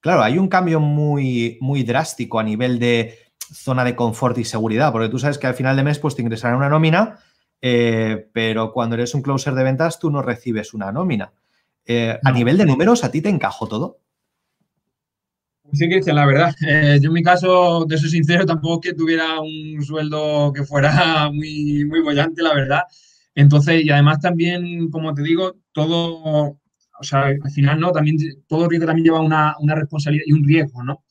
Claro, 0.00 0.22
hay 0.22 0.36
un 0.36 0.48
cambio 0.48 0.80
muy, 0.80 1.58
muy 1.60 1.84
drástico 1.84 2.40
a 2.40 2.42
nivel 2.42 2.80
de 2.80 3.25
zona 3.38 3.84
de 3.84 3.96
confort 3.96 4.36
y 4.38 4.44
seguridad, 4.44 4.92
porque 4.92 5.08
tú 5.08 5.18
sabes 5.18 5.38
que 5.38 5.46
al 5.46 5.54
final 5.54 5.76
de 5.76 5.84
mes 5.84 5.98
pues 5.98 6.16
te 6.16 6.22
ingresarán 6.22 6.56
una 6.56 6.68
nómina, 6.68 7.18
eh, 7.60 8.28
pero 8.32 8.72
cuando 8.72 8.94
eres 8.96 9.14
un 9.14 9.22
closer 9.22 9.54
de 9.54 9.64
ventas 9.64 9.98
tú 9.98 10.10
no 10.10 10.22
recibes 10.22 10.74
una 10.74 10.92
nómina. 10.92 11.32
Eh, 11.84 12.18
a 12.22 12.32
nivel 12.32 12.58
de 12.58 12.66
números, 12.66 13.04
¿a 13.04 13.10
ti 13.10 13.20
te 13.22 13.28
encajó 13.28 13.68
todo? 13.68 14.00
Sí, 15.72 15.88
Cristian, 15.88 16.16
la 16.16 16.26
verdad. 16.26 16.54
Eh, 16.68 16.98
yo 17.00 17.08
en 17.08 17.14
mi 17.14 17.22
caso, 17.22 17.84
de 17.86 17.98
ser 17.98 18.10
sincero, 18.10 18.46
tampoco 18.46 18.80
que 18.80 18.94
tuviera 18.94 19.40
un 19.40 19.82
sueldo 19.82 20.52
que 20.52 20.64
fuera 20.64 21.30
muy, 21.32 21.84
muy 21.84 22.00
bollante, 22.00 22.42
la 22.42 22.54
verdad. 22.54 22.82
Entonces, 23.34 23.84
y 23.84 23.90
además 23.90 24.20
también, 24.20 24.90
como 24.90 25.14
te 25.14 25.22
digo, 25.22 25.56
todo, 25.72 26.58
o 26.98 27.02
sea, 27.02 27.26
al 27.26 27.50
final, 27.52 27.78
¿no? 27.78 27.92
También 27.92 28.16
todo 28.46 28.68
riesgo 28.68 28.86
también 28.86 29.04
lleva 29.04 29.20
una, 29.20 29.54
una 29.60 29.74
responsabilidad 29.74 30.24
y 30.26 30.32
un 30.32 30.44
riesgo, 30.44 30.82
¿no? 30.82 31.04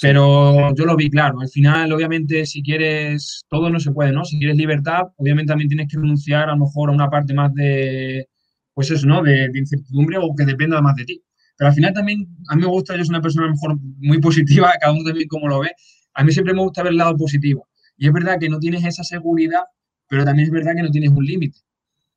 Pero 0.00 0.74
yo 0.74 0.84
lo 0.84 0.96
vi 0.96 1.08
claro. 1.08 1.40
Al 1.40 1.48
final, 1.48 1.92
obviamente, 1.92 2.46
si 2.46 2.62
quieres, 2.62 3.44
todo 3.48 3.70
no 3.70 3.78
se 3.78 3.92
puede, 3.92 4.12
¿no? 4.12 4.24
Si 4.24 4.38
quieres 4.38 4.56
libertad, 4.56 5.02
obviamente 5.16 5.50
también 5.50 5.68
tienes 5.68 5.88
que 5.88 5.96
renunciar 5.96 6.48
a 6.48 6.52
lo 6.52 6.64
mejor 6.64 6.90
a 6.90 6.92
una 6.92 7.08
parte 7.08 7.32
más 7.32 7.54
de, 7.54 8.28
pues 8.74 8.90
eso, 8.90 9.06
¿no? 9.06 9.22
De, 9.22 9.50
incertidumbre 9.54 10.18
o 10.18 10.34
que 10.34 10.44
dependa 10.44 10.80
más 10.80 10.96
de 10.96 11.04
ti. 11.04 11.22
Pero 11.56 11.68
al 11.68 11.74
final 11.74 11.94
también, 11.94 12.26
a 12.48 12.56
mí 12.56 12.62
me 12.62 12.68
gusta, 12.68 12.96
yo 12.96 13.04
soy 13.04 13.10
una 13.10 13.22
persona 13.22 13.46
a 13.46 13.48
lo 13.48 13.54
mejor 13.54 13.78
muy 13.98 14.20
positiva, 14.20 14.72
cada 14.80 14.92
uno 14.92 15.04
también 15.04 15.28
como 15.28 15.48
lo 15.48 15.60
ve. 15.60 15.70
A 16.14 16.24
mí 16.24 16.32
siempre 16.32 16.54
me 16.54 16.60
gusta 16.60 16.82
ver 16.82 16.92
el 16.92 16.98
lado 16.98 17.16
positivo. 17.16 17.68
Y 17.96 18.08
es 18.08 18.12
verdad 18.12 18.38
que 18.40 18.48
no 18.48 18.58
tienes 18.58 18.84
esa 18.84 19.04
seguridad, 19.04 19.62
pero 20.08 20.24
también 20.24 20.46
es 20.46 20.52
verdad 20.52 20.74
que 20.74 20.82
no 20.82 20.90
tienes 20.90 21.10
un 21.10 21.24
límite. 21.24 21.58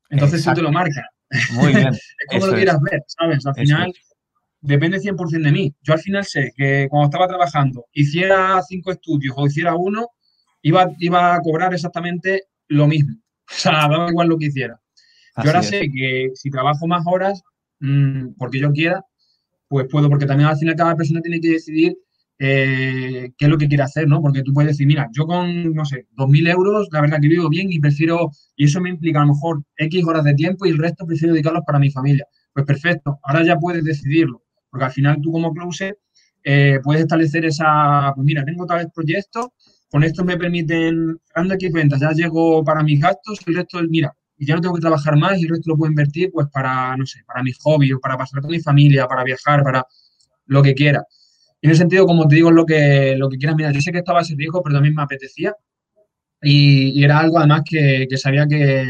Entonces 0.10 0.44
tú 0.44 0.54
te 0.54 0.62
lo 0.62 0.72
marcas. 0.72 1.06
Muy 1.54 1.74
bien. 1.74 1.90
es 1.94 2.28
como 2.30 2.48
lo 2.48 2.54
quieras 2.54 2.80
ver, 2.82 3.04
¿sabes? 3.08 3.46
Al 3.46 3.54
final, 3.54 3.94
depende 4.62 5.00
100% 5.00 5.43
de 5.43 5.52
mí. 5.52 5.76
Yo 5.82 5.93
al 5.93 6.00
final 6.00 6.26
sé 6.26 6.52
que 6.56 6.88
cuando 6.89 7.06
estaba 7.06 7.28
trabajando, 7.28 7.86
hiciera 7.93 8.62
cinco 8.67 8.91
estudios 8.91 9.36
o 9.38 9.46
hiciera 9.46 9.76
uno, 9.76 10.08
iba, 10.62 10.88
iba 11.00 11.36
a 11.36 11.41
cobrar 11.41 11.74
exactamente 11.74 12.43
lo 12.67 12.88
mismo. 12.88 13.15
O 13.50 13.54
sea, 13.54 13.88
daba 13.88 14.10
igual 14.10 14.28
lo 14.28 14.38
que 14.38 14.48
hiciera. 14.48 14.78
yo 15.38 15.43
ahora 15.50 15.63
sé 15.63 15.89
que 15.89 16.32
si 16.36 16.50
trabajo 16.50 16.86
más 16.86 17.04
horas, 17.06 17.41
mm, 17.80 18.34
porque 18.38 18.60
yo 18.60 18.74
quiera, 18.74 19.06
pues 19.70 19.88
puedo, 19.89 20.10
porque 20.10 20.26
también 20.26 20.50
al 20.50 20.58
final 20.58 20.76
cada 20.76 20.98
persona 20.98 21.22
tiene 21.22 21.39
que 21.39 21.52
decidir 21.52 21.98
eh, 22.39 23.32
qué 23.38 23.46
es 23.46 23.50
lo 23.50 23.58
que 23.58 23.67
quiere 23.67 23.84
hacer, 23.84 24.08
¿no? 24.08 24.22
Porque 24.22 24.43
tú 24.43 24.54
puedes 24.54 24.72
decir, 24.72 24.86
mira, 24.86 25.10
yo 25.13 25.26
con, 25.26 25.74
no 25.74 25.86
sé, 25.86 26.08
2.000 26.15 26.50
euros, 26.50 26.88
la 26.91 27.02
verdad 27.02 27.20
que 27.22 27.30
vivo 27.30 27.50
bien 27.50 27.72
y 27.72 27.80
prefiero, 27.80 28.32
y 28.56 28.65
eso 28.65 28.82
me 28.82 28.89
implica 28.89 29.20
a 29.20 29.26
lo 29.26 29.34
mejor 29.34 29.63
X 29.78 30.04
horas 30.06 30.24
de 30.24 30.34
tiempo 30.34 30.65
y 30.65 30.70
el 30.70 30.78
resto 30.78 31.06
prefiero 31.06 31.34
dedicarlos 31.34 31.63
para 31.65 31.80
mi 31.80 31.89
familia. 31.89 32.26
Pues 32.54 32.65
perfecto, 32.65 33.20
ahora 33.24 33.43
ya 33.46 33.58
puedes 33.58 33.84
decidirlo. 33.84 34.43
Porque 34.78 34.86
al 34.86 34.92
final 34.92 35.20
tú 35.24 35.32
como 35.32 35.52
closer 35.52 35.98
eh, 36.44 36.80
puedes 36.84 37.02
establecer 37.02 37.46
esa, 37.46 38.13
pues 38.13 38.24
mira, 38.24 38.46
tengo 38.46 38.68
tales 38.68 38.88
proyectos, 38.94 39.48
con 39.90 40.04
esto 40.04 40.24
me 40.24 40.38
permiten, 40.38 41.18
ando 41.34 41.54
aquí 41.56 41.70
ventas, 41.70 42.00
ya 42.00 42.12
llego 42.12 42.63
para 42.63 42.84
mis 42.84 43.02
gastos 43.02 43.40
y 43.44 43.50
el 43.50 43.56
resto, 43.58 43.80
mira, 43.90 44.13
y 44.38 44.46
ya 44.46 44.54
no 44.56 44.62
tengo 44.62 44.76
que 44.76 44.82
trabajar 44.82 45.18
más 45.18 45.40
y 45.40 45.46
el 45.46 45.50
resto 45.50 45.72
lo 45.72 45.78
puedo 45.78 45.90
invertir 45.90 46.30
pues 46.32 46.48
para, 46.54 46.96
no 46.96 47.08
sé, 47.08 47.22
para 47.26 47.42
mis 47.42 47.58
hobbies, 47.58 47.96
para 48.00 48.18
pasar 48.18 48.42
con 48.42 48.52
mi 48.52 48.60
familia, 48.60 49.08
para 49.08 49.24
viajar, 49.24 49.63
para 49.63 49.84
lo 50.46 50.62
que 50.62 50.76
quiera. 50.76 51.04
En 51.62 51.72
ese 51.72 51.80
sentido, 51.80 52.06
como 52.06 52.28
te 52.28 52.36
digo, 52.36 52.52
lo 52.52 52.66
que, 52.66 53.16
lo 53.18 53.30
que 53.30 53.38
quieras, 53.38 53.56
mira, 53.56 53.72
yo 53.72 53.82
sé 53.82 53.92
que 53.92 53.98
estaba 53.98 54.22
ese 54.22 54.36
riesgo, 54.38 54.62
pero 54.62 54.76
también 54.76 54.94
me 54.94 55.02
apetecía. 55.02 55.56
Y, 56.42 57.04
era 57.04 57.18
algo 57.20 57.40
además 57.40 57.63
que, 57.66 58.06
que 58.08 58.18
sabía 58.18 58.48
que, 58.48 58.86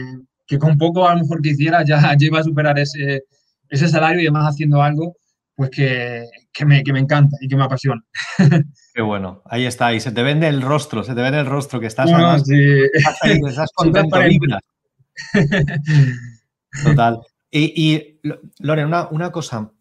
que, 0.45 0.58
con 0.60 0.78
poco 0.78 1.08
a 1.08 1.15
lo 1.15 1.21
mejor 1.21 1.41
que 1.41 1.50
hiciera 1.52 1.84
ya, 1.86 2.00
ya 2.19 2.26
iba 2.28 2.39
a 2.39 2.43
superar 2.43 2.78
ese, 2.78 3.23
ese 3.69 3.88
salario 3.88 4.21
y 4.21 4.26
además 4.26 4.54
haciendo 4.54 4.82
algo 4.82 5.15
pues 5.58 5.72
que, 5.72 6.65
me, 6.65 7.00
encanta 7.00 7.36
y 7.41 7.48
que 7.48 7.56
me 7.56 7.63
apasiona. 7.63 8.04
Qué 8.93 9.02
bueno, 9.02 9.41
ahí 9.46 9.65
está, 9.65 9.91
y 9.91 10.00
se 10.00 10.12
te 10.12 10.22
vende 10.22 10.48
el 10.48 10.62
rostro, 10.62 11.04
se 11.04 11.15
te 11.15 11.22
vende 11.22 11.39
el 11.39 11.48
rostro, 11.48 11.80
que 11.80 11.88
estás, 11.88 12.12
además, 12.13 12.43
estás, 12.48 13.72
contento, 13.76 14.17
Total. 16.84 17.20
Y, 17.50 18.20
Loren, 18.60 18.86
una, 18.86 19.08
una, 19.10 19.32
cosa, 19.32 19.72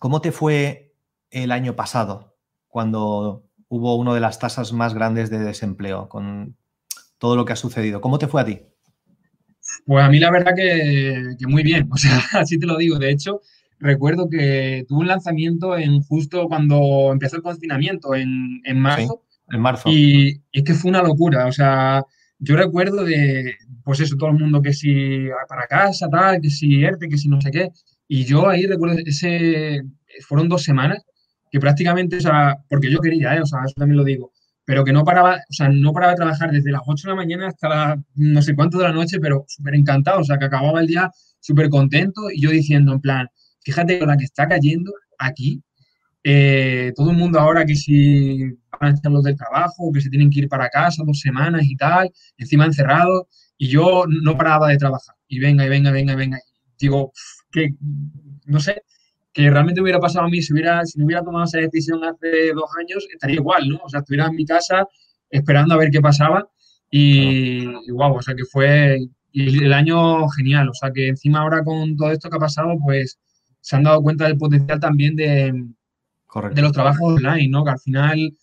¿cómo 0.00 0.20
te 0.20 0.32
fue 0.32 0.96
el 1.30 1.52
año 1.52 1.76
pasado 1.76 2.36
cuando 2.66 3.48
hubo 3.68 3.94
una 3.94 4.14
de 4.14 4.20
las 4.20 4.40
tasas 4.40 4.72
más 4.72 4.94
grandes 4.94 5.30
de 5.30 5.38
desempleo 5.38 6.08
con 6.08 6.56
todo 7.18 7.36
lo 7.36 7.44
que 7.44 7.52
ha 7.52 7.56
sucedido? 7.56 8.00
¿Cómo 8.00 8.18
te 8.18 8.26
fue 8.26 8.40
a 8.40 8.46
ti? 8.46 8.62
Pues 9.86 10.04
a 10.04 10.08
mí 10.08 10.18
la 10.18 10.32
verdad 10.32 10.54
que, 10.56 11.36
que 11.38 11.46
muy 11.46 11.62
bien, 11.62 11.88
o 11.88 11.96
sea, 11.96 12.20
así 12.32 12.58
te 12.58 12.66
lo 12.66 12.76
digo. 12.76 12.98
De 12.98 13.12
hecho, 13.12 13.42
recuerdo 13.82 14.28
que 14.28 14.84
tuvo 14.88 15.00
un 15.00 15.08
lanzamiento 15.08 15.76
en 15.76 16.00
justo 16.02 16.48
cuando 16.48 17.10
empezó 17.12 17.36
el 17.36 17.42
confinamiento, 17.42 18.14
en, 18.14 18.60
en 18.64 18.78
marzo. 18.78 19.24
en 19.50 19.60
marzo. 19.60 19.90
Y, 19.90 20.40
es 20.52 20.62
que 20.64 20.74
fue 20.74 20.90
una 20.90 21.02
locura. 21.02 21.46
O 21.46 21.52
sea, 21.52 22.04
yo 22.38 22.56
recuerdo 22.56 23.04
de, 23.04 23.54
pues 23.84 24.00
eso, 24.00 24.16
todo 24.16 24.30
el 24.30 24.38
mundo 24.38 24.62
que 24.62 24.72
si 24.72 25.26
para 25.48 25.66
casa, 25.66 26.08
tal, 26.08 26.40
que 26.40 26.50
si 26.50 26.82
ERTE, 26.82 27.08
que 27.08 27.18
si 27.18 27.28
no 27.28 27.40
sé 27.40 27.50
qué. 27.50 27.70
Y 28.08 28.24
yo 28.24 28.48
ahí 28.48 28.66
recuerdo 28.66 28.98
ese, 29.04 29.82
fueron 30.26 30.48
dos 30.48 30.62
semanas 30.62 31.02
que 31.50 31.60
prácticamente, 31.60 32.16
o 32.16 32.20
sea, 32.20 32.56
porque 32.68 32.90
yo 32.90 33.00
quería, 33.00 33.36
¿eh? 33.36 33.42
o 33.42 33.46
sea, 33.46 33.60
eso 33.64 33.74
también 33.76 33.98
lo 33.98 34.04
digo, 34.04 34.32
pero 34.64 34.84
que 34.84 34.92
no 34.92 35.04
paraba, 35.04 35.36
o 35.36 35.52
sea, 35.52 35.68
no 35.68 35.92
paraba 35.92 36.12
de 36.12 36.16
trabajar 36.16 36.50
desde 36.50 36.70
las 36.70 36.80
8 36.86 37.08
de 37.08 37.10
la 37.10 37.16
mañana 37.16 37.48
hasta 37.48 37.68
las 37.68 37.98
no 38.14 38.40
sé 38.40 38.54
cuánto 38.54 38.78
de 38.78 38.84
la 38.84 38.92
noche, 38.92 39.18
pero 39.20 39.44
súper 39.48 39.74
encantado, 39.74 40.20
o 40.20 40.24
sea, 40.24 40.38
que 40.38 40.46
acababa 40.46 40.80
el 40.80 40.86
día 40.86 41.10
súper 41.40 41.68
contento 41.68 42.30
y 42.32 42.40
yo 42.40 42.50
diciendo 42.50 42.92
en 42.94 43.00
plan, 43.00 43.28
fíjate 43.64 43.98
con 43.98 44.08
la 44.08 44.16
que 44.16 44.24
está 44.24 44.48
cayendo 44.48 44.92
aquí, 45.18 45.62
eh, 46.24 46.92
todo 46.94 47.10
el 47.10 47.16
mundo 47.16 47.40
ahora 47.40 47.64
que 47.64 47.74
si 47.74 48.38
van 48.80 48.92
a 48.92 48.94
estar 48.94 49.10
los 49.10 49.24
del 49.24 49.36
trabajo, 49.36 49.90
que 49.92 50.00
se 50.00 50.10
tienen 50.10 50.30
que 50.30 50.40
ir 50.40 50.48
para 50.48 50.68
casa 50.68 51.02
dos 51.04 51.20
semanas 51.20 51.62
y 51.64 51.76
tal, 51.76 52.10
encima 52.36 52.66
encerrados, 52.66 53.26
y 53.58 53.68
yo 53.68 54.04
no 54.08 54.36
paraba 54.36 54.68
de 54.68 54.76
trabajar. 54.76 55.14
Y 55.28 55.40
venga, 55.40 55.64
y 55.64 55.68
venga, 55.68 55.90
venga, 55.90 56.14
venga. 56.14 56.38
Digo, 56.78 57.12
que 57.50 57.74
no 58.46 58.60
sé, 58.60 58.82
que 59.32 59.50
realmente 59.50 59.80
hubiera 59.80 60.00
pasado 60.00 60.26
a 60.26 60.28
mí 60.28 60.42
si 60.42 60.52
hubiera, 60.52 60.84
si 60.84 60.98
no 60.98 61.06
hubiera 61.06 61.22
tomado 61.22 61.44
esa 61.44 61.58
decisión 61.58 62.04
hace 62.04 62.52
dos 62.54 62.70
años, 62.78 63.06
estaría 63.12 63.36
igual, 63.36 63.68
¿no? 63.68 63.80
O 63.84 63.88
sea, 63.88 64.00
estuviera 64.00 64.26
en 64.26 64.36
mi 64.36 64.44
casa 64.44 64.86
esperando 65.30 65.74
a 65.74 65.78
ver 65.78 65.90
qué 65.90 66.00
pasaba. 66.00 66.48
Y, 66.90 67.62
y 67.64 67.90
wow, 67.92 68.16
o 68.16 68.22
sea 68.22 68.34
que 68.34 68.44
fue 68.44 68.98
el 69.32 69.72
año 69.72 70.28
genial. 70.30 70.68
O 70.68 70.74
sea 70.74 70.92
que 70.92 71.08
encima 71.08 71.40
ahora 71.40 71.64
con 71.64 71.96
todo 71.96 72.10
esto 72.10 72.28
que 72.28 72.36
ha 72.36 72.40
pasado, 72.40 72.76
pues 72.84 73.18
se 73.62 73.76
han 73.76 73.84
dado 73.84 74.02
cuenta 74.02 74.26
del 74.26 74.36
potencial 74.36 74.78
también 74.78 75.16
de, 75.16 75.54
de 76.54 76.62
los 76.62 76.72
trabajos 76.72 77.14
online, 77.14 77.48
¿no? 77.48 77.64
Que 77.64 77.70
al 77.70 77.80
final 77.80 78.36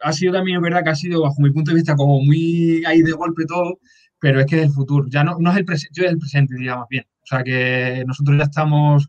ha 0.00 0.12
sido 0.12 0.32
también, 0.32 0.56
es 0.56 0.62
verdad 0.62 0.82
que 0.82 0.90
ha 0.90 0.94
sido, 0.96 1.22
bajo 1.22 1.40
mi 1.40 1.50
punto 1.50 1.70
de 1.70 1.76
vista, 1.76 1.94
como 1.94 2.20
muy 2.20 2.82
ahí 2.86 3.02
de 3.02 3.12
golpe 3.12 3.44
todo, 3.46 3.78
pero 4.18 4.40
es 4.40 4.46
que 4.46 4.56
es 4.58 4.66
el 4.66 4.72
futuro. 4.72 5.06
Ya 5.08 5.22
no, 5.24 5.38
no 5.38 5.50
es 5.52 5.58
el 5.58 5.64
presente, 5.64 6.00
yo 6.00 6.04
es 6.04 6.12
el 6.12 6.18
presente, 6.18 6.56
digamos 6.56 6.86
bien. 6.88 7.04
O 7.22 7.26
sea 7.26 7.44
que 7.44 8.04
nosotros 8.06 8.36
ya 8.36 8.44
estamos 8.44 9.08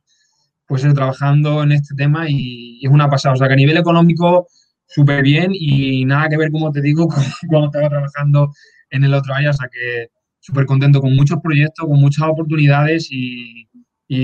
pues 0.67 0.81
trabajando 0.93 1.63
en 1.63 1.71
este 1.71 1.95
tema 1.95 2.29
y, 2.29 2.79
es 2.83 2.91
una 2.91 3.09
pasada. 3.09 3.33
O 3.35 3.37
sea 3.37 3.47
que 3.47 3.53
a 3.53 3.57
nivel 3.57 3.77
económico, 3.77 4.47
súper 4.87 5.23
bien 5.23 5.51
y 5.53 6.05
nada 6.05 6.29
que 6.29 6.37
ver, 6.37 6.51
como 6.51 6.71
te 6.71 6.81
digo, 6.81 7.07
con 7.07 7.23
cuando 7.47 7.67
estaba 7.67 7.89
trabajando 7.89 8.53
en 8.89 9.03
el 9.03 9.13
otro 9.13 9.33
año. 9.33 9.49
O 9.49 9.53
sea 9.53 9.69
que 9.71 10.09
súper 10.39 10.65
contento 10.65 11.01
con 11.01 11.15
muchos 11.15 11.39
proyectos, 11.41 11.87
con 11.87 11.99
muchas 11.99 12.27
oportunidades 12.27 13.07
y, 13.11 13.67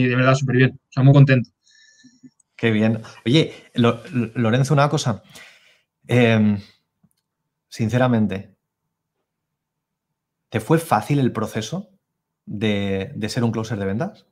de 0.03 0.15
verdad 0.15 0.35
súper 0.35 0.57
bien. 0.57 0.71
O 0.71 0.91
sea, 0.91 1.03
muy 1.03 1.13
contento. 1.13 1.49
Qué 2.55 2.71
bien. 2.71 3.01
Oye, 3.25 3.53
Lorenzo, 3.73 4.73
una 4.73 4.89
cosa. 4.89 5.23
Em, 6.07 6.59
sinceramente, 7.69 8.55
¿te 10.49 10.59
fue 10.59 10.77
fácil 10.77 11.19
el 11.19 11.31
proceso 11.31 11.89
de, 12.45 13.13
ser 13.29 13.43
un 13.43 13.51
closer 13.51 13.77
de 13.79 13.85
ventas? 13.85 14.25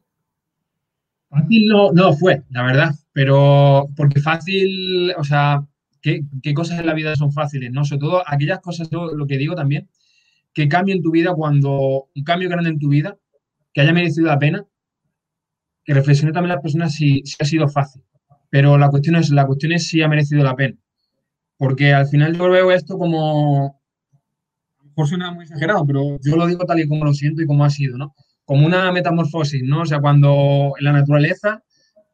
Fácil 1.30 1.68
no, 1.68 1.92
no 1.92 2.14
fue, 2.14 2.44
la 2.50 2.64
verdad, 2.64 2.96
pero 3.14 3.88
porque 3.96 4.20
fácil, 4.20 5.14
o 5.18 5.24
sea, 5.24 5.66
¿qué, 6.02 6.24
cosas 6.54 6.80
en 6.80 6.86
la 6.86 6.94
vida 6.94 7.16
son 7.16 7.32
fáciles? 7.32 7.72
¿no? 7.72 7.86
Sobre 7.86 8.00
todo 8.00 8.24
aquellas 8.26 8.60
cosas, 8.60 8.90
lo 8.92 9.28
que 9.28 9.38
digo 9.38 9.56
también, 9.56 9.88
que 10.54 10.68
cambien 10.68 11.04
tu 11.04 11.12
vida 11.12 11.34
cuando, 11.36 12.10
un 12.16 12.24
cambio 12.24 12.50
grande 12.50 12.72
en 12.72 12.80
tu 12.80 12.90
vida, 12.90 13.18
que 13.74 13.82
haya 13.82 13.94
merecido 13.94 14.28
la 14.28 14.40
pena, 14.40 14.66
que 15.88 15.94
reflexione 15.94 16.34
también 16.34 16.54
las 16.54 16.62
personas 16.62 16.94
si, 16.94 17.24
ha 17.40 17.46
sido 17.46 17.70
fácil. 17.70 18.04
Pero 18.50 18.78
la 18.78 18.90
cuestión, 18.90 19.16
es, 19.16 19.30
la 19.30 19.46
cuestión 19.46 19.72
es 19.72 19.88
si 19.88 20.02
ha 20.02 20.10
merecido 20.10 20.44
la 20.44 20.54
pena. 20.54 20.78
Porque 21.58 21.94
al 21.94 22.08
final 22.08 22.38
yo 22.38 22.50
veo 22.50 22.72
esto 22.72 22.98
como, 22.98 23.82
por 24.94 25.08
suena 25.08 25.32
muy 25.32 25.46
exagerado, 25.46 25.86
pero 25.88 26.20
yo 26.22 26.36
lo 26.36 26.46
digo 26.46 26.66
tal 26.66 26.82
y 26.82 26.88
como 26.90 27.06
lo 27.06 27.14
siento 27.14 27.42
y 27.42 27.46
como 27.46 27.64
ha 27.64 27.70
sido, 27.70 27.98
¿no? 27.98 28.14
Como 28.44 28.66
una 28.66 28.92
metamorfosis, 28.92 29.64
¿no? 29.64 29.82
O 29.82 29.86
sea, 29.86 30.02
cuando 30.02 30.74
en 30.78 30.84
la 30.84 30.92
naturaleza, 30.92 31.64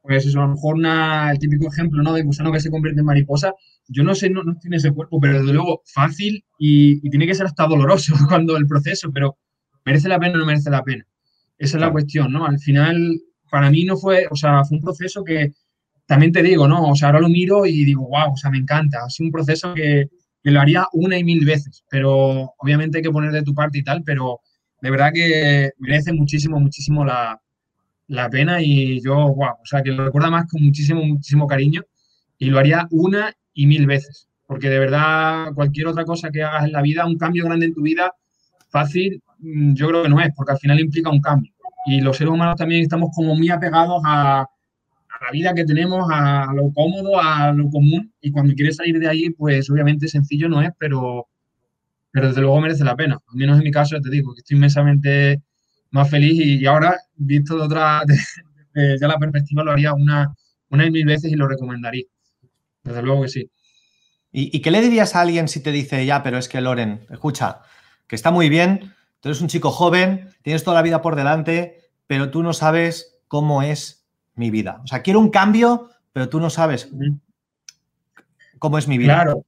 pues 0.04 0.26
eso, 0.28 0.40
a 0.40 0.44
lo 0.44 0.54
mejor 0.54 0.76
una, 0.76 1.32
el 1.32 1.40
típico 1.40 1.68
ejemplo, 1.68 2.04
¿no? 2.04 2.14
De 2.14 2.22
gusano 2.22 2.52
que 2.52 2.60
se 2.60 2.70
convierte 2.70 3.00
en 3.00 3.08
mariposa, 3.08 3.54
yo 3.88 4.04
no 4.04 4.14
sé, 4.14 4.30
no, 4.30 4.44
tiene 4.62 4.78
ese 4.78 4.92
cuerpo, 4.92 5.20
pero 5.20 5.40
desde 5.40 5.52
luego 5.52 5.82
fácil 5.86 6.46
y, 6.60 7.10
tiene 7.10 7.26
que 7.26 7.34
ser 7.34 7.48
hasta 7.48 7.66
doloroso 7.66 8.14
cuando 8.30 8.56
el 8.56 8.68
proceso, 8.68 9.12
pero 9.12 9.38
merece 9.84 10.10
la 10.10 10.20
pena 10.20 10.36
o 10.36 10.38
no 10.38 10.46
merece 10.46 10.70
la 10.70 10.84
pena. 10.84 11.06
Esa 11.58 11.78
es 11.78 11.82
la 11.82 11.92
cuestión, 11.92 12.32
¿no? 12.32 12.46
Al 12.46 12.60
final, 12.60 13.20
para 13.54 13.70
mí 13.70 13.84
no 13.84 13.98
fue, 13.98 14.26
o 14.32 14.36
sea, 14.36 14.64
fue 14.64 14.78
un 14.78 14.84
proceso 14.84 15.24
que 15.24 15.54
también 16.08 16.32
te 16.32 16.42
digo, 16.42 16.68
¿no? 16.68 16.90
O 16.90 16.96
sea, 16.96 17.10
ahora 17.10 17.20
lo 17.20 17.30
miro 17.30 17.68
y 17.68 17.86
digo, 17.86 18.08
wow, 18.08 18.34
o 18.34 18.36
sea, 18.36 18.50
me 18.50 18.58
encanta. 18.58 19.04
Ha 19.06 19.10
sido 19.12 19.28
un 19.28 19.32
proceso 19.32 19.76
que, 19.76 20.10
lo 20.42 20.60
haría 20.60 20.88
una 20.94 21.20
y 21.20 21.24
mil 21.24 21.46
veces, 21.46 21.84
pero 21.88 22.56
obviamente 22.58 22.98
hay 22.98 23.04
que 23.04 23.12
poner 23.12 23.32
de 23.32 23.44
tu 23.44 23.54
parte 23.54 23.78
y 23.78 23.84
tal, 23.84 24.02
pero 24.04 24.40
de 24.82 24.90
verdad 24.90 25.12
que 25.14 25.70
merece 25.78 26.14
muchísimo, 26.14 26.60
muchísimo 26.60 27.06
la, 27.06 27.40
la 28.08 28.28
pena 28.28 28.60
y 28.60 29.00
yo, 29.04 29.14
wow, 29.14 29.58
o 29.62 29.66
sea, 29.66 29.84
que 29.84 29.92
lo 29.92 30.06
recuerda 30.06 30.32
más 30.32 30.48
con 30.50 30.64
muchísimo, 30.64 31.04
muchísimo 31.04 31.46
cariño 31.46 31.84
y 32.40 32.48
lo 32.48 32.58
haría 32.58 32.88
una 32.90 33.32
y 33.54 33.68
mil 33.68 33.86
veces. 33.86 34.28
Porque 34.48 34.70
de 34.70 34.80
verdad, 34.80 35.54
cualquier 35.54 35.86
otra 35.88 36.06
cosa 36.06 36.32
que 36.32 36.42
hagas 36.42 36.66
en 36.66 36.72
la 36.72 36.82
vida, 36.82 37.06
un 37.06 37.20
cambio 37.20 37.46
grande 37.46 37.68
en 37.68 37.74
tu 37.76 37.84
vida, 37.84 38.14
fácil, 38.70 39.22
mm, 39.38 39.76
yo 39.76 39.90
creo 39.90 40.02
que 40.02 40.10
no 40.10 40.20
es, 40.20 40.30
porque 40.36 40.54
al 40.54 40.60
final 40.60 40.80
implica 40.80 41.12
un 41.12 41.22
cambio. 41.22 41.53
Y 41.86 42.02
los 42.02 42.18
seres 42.18 42.34
humanos 42.34 42.56
también 42.56 42.82
estamos 42.82 43.10
como 43.16 43.36
muy 43.36 43.50
apegados 43.50 44.02
a, 44.06 44.48
la 45.22 45.32
vida 45.32 45.54
que 45.54 45.64
tenemos, 45.64 46.06
a 46.12 46.52
lo 46.54 46.74
cómodo, 46.74 47.20
a 47.22 47.52
lo 47.54 47.70
común. 47.70 48.12
Y 48.20 48.32
cuando 48.32 48.54
quieres 48.56 48.76
salir 48.76 49.00
de 49.00 49.08
ahí, 49.08 49.30
pues 49.30 49.70
obviamente 49.70 50.08
sencillo 50.08 50.50
no 50.50 50.62
es, 50.62 50.72
pero, 50.78 51.28
pero 52.12 52.28
desde 52.28 52.42
luego 52.42 52.60
merece 52.60 52.84
la 52.84 52.96
pena. 52.96 53.18
Al 53.28 53.36
menos 53.36 53.58
en 53.58 53.64
mi 53.64 53.72
caso, 53.72 54.00
te 54.02 54.10
digo 54.10 54.34
que 54.34 54.40
estoy 54.40 54.58
inmensamente 54.58 55.42
más 55.92 56.10
feliz 56.10 56.34
y, 56.34 56.66
ahora, 56.66 56.98
visto 57.16 57.56
de 57.56 57.62
otra, 57.62 58.02
ya 59.00 59.08
la 59.08 59.18
perspectiva, 59.18 59.64
lo 59.64 59.72
haría 59.72 59.94
una, 59.94 60.34
una 60.70 60.86
y 60.86 60.92
mil 60.92 61.06
veces 61.06 61.32
y 61.32 61.36
lo 61.36 61.48
recomendaría. 61.48 62.06
Desde 62.84 63.02
luego 63.02 63.22
que 63.22 63.30
sí. 63.30 63.50
¿Y, 64.36 64.60
qué 64.62 64.72
le 64.72 64.82
dirías 64.82 65.16
a 65.16 65.22
alguien 65.22 65.48
si 65.48 65.62
te 65.62 65.72
dice, 65.72 66.04
ya, 66.08 66.24
pero 66.24 66.40
es 66.40 66.50
que 66.50 66.60
Loren, 66.60 67.02
escucha, 67.12 67.60
que 68.08 68.16
está 68.16 68.32
muy 68.32 68.50
bien, 68.50 68.96
tú 69.24 69.30
eres 69.30 69.40
un 69.40 69.48
chico 69.48 69.72
joven, 69.72 70.28
tienes 70.42 70.66
toda 70.66 70.76
la 70.76 70.82
vida 70.82 71.02
por 71.02 71.16
delante, 71.16 71.80
pero 72.08 72.30
tú 72.30 72.44
no 72.44 72.52
sabes 72.52 73.22
cómo 73.30 73.62
es 73.62 74.06
mi 74.36 74.52
vida? 74.52 74.82
O 74.84 74.88
sea, 74.88 75.02
quiero 75.02 75.22
un 75.22 75.30
cambio, 75.30 75.90
pero 76.12 76.28
tú 76.28 76.42
no 76.42 76.50
sabes 76.50 76.92
cómo 78.60 78.78
es 78.78 78.90
mi 78.90 78.98
vida. 78.98 79.14
Claro. 79.14 79.46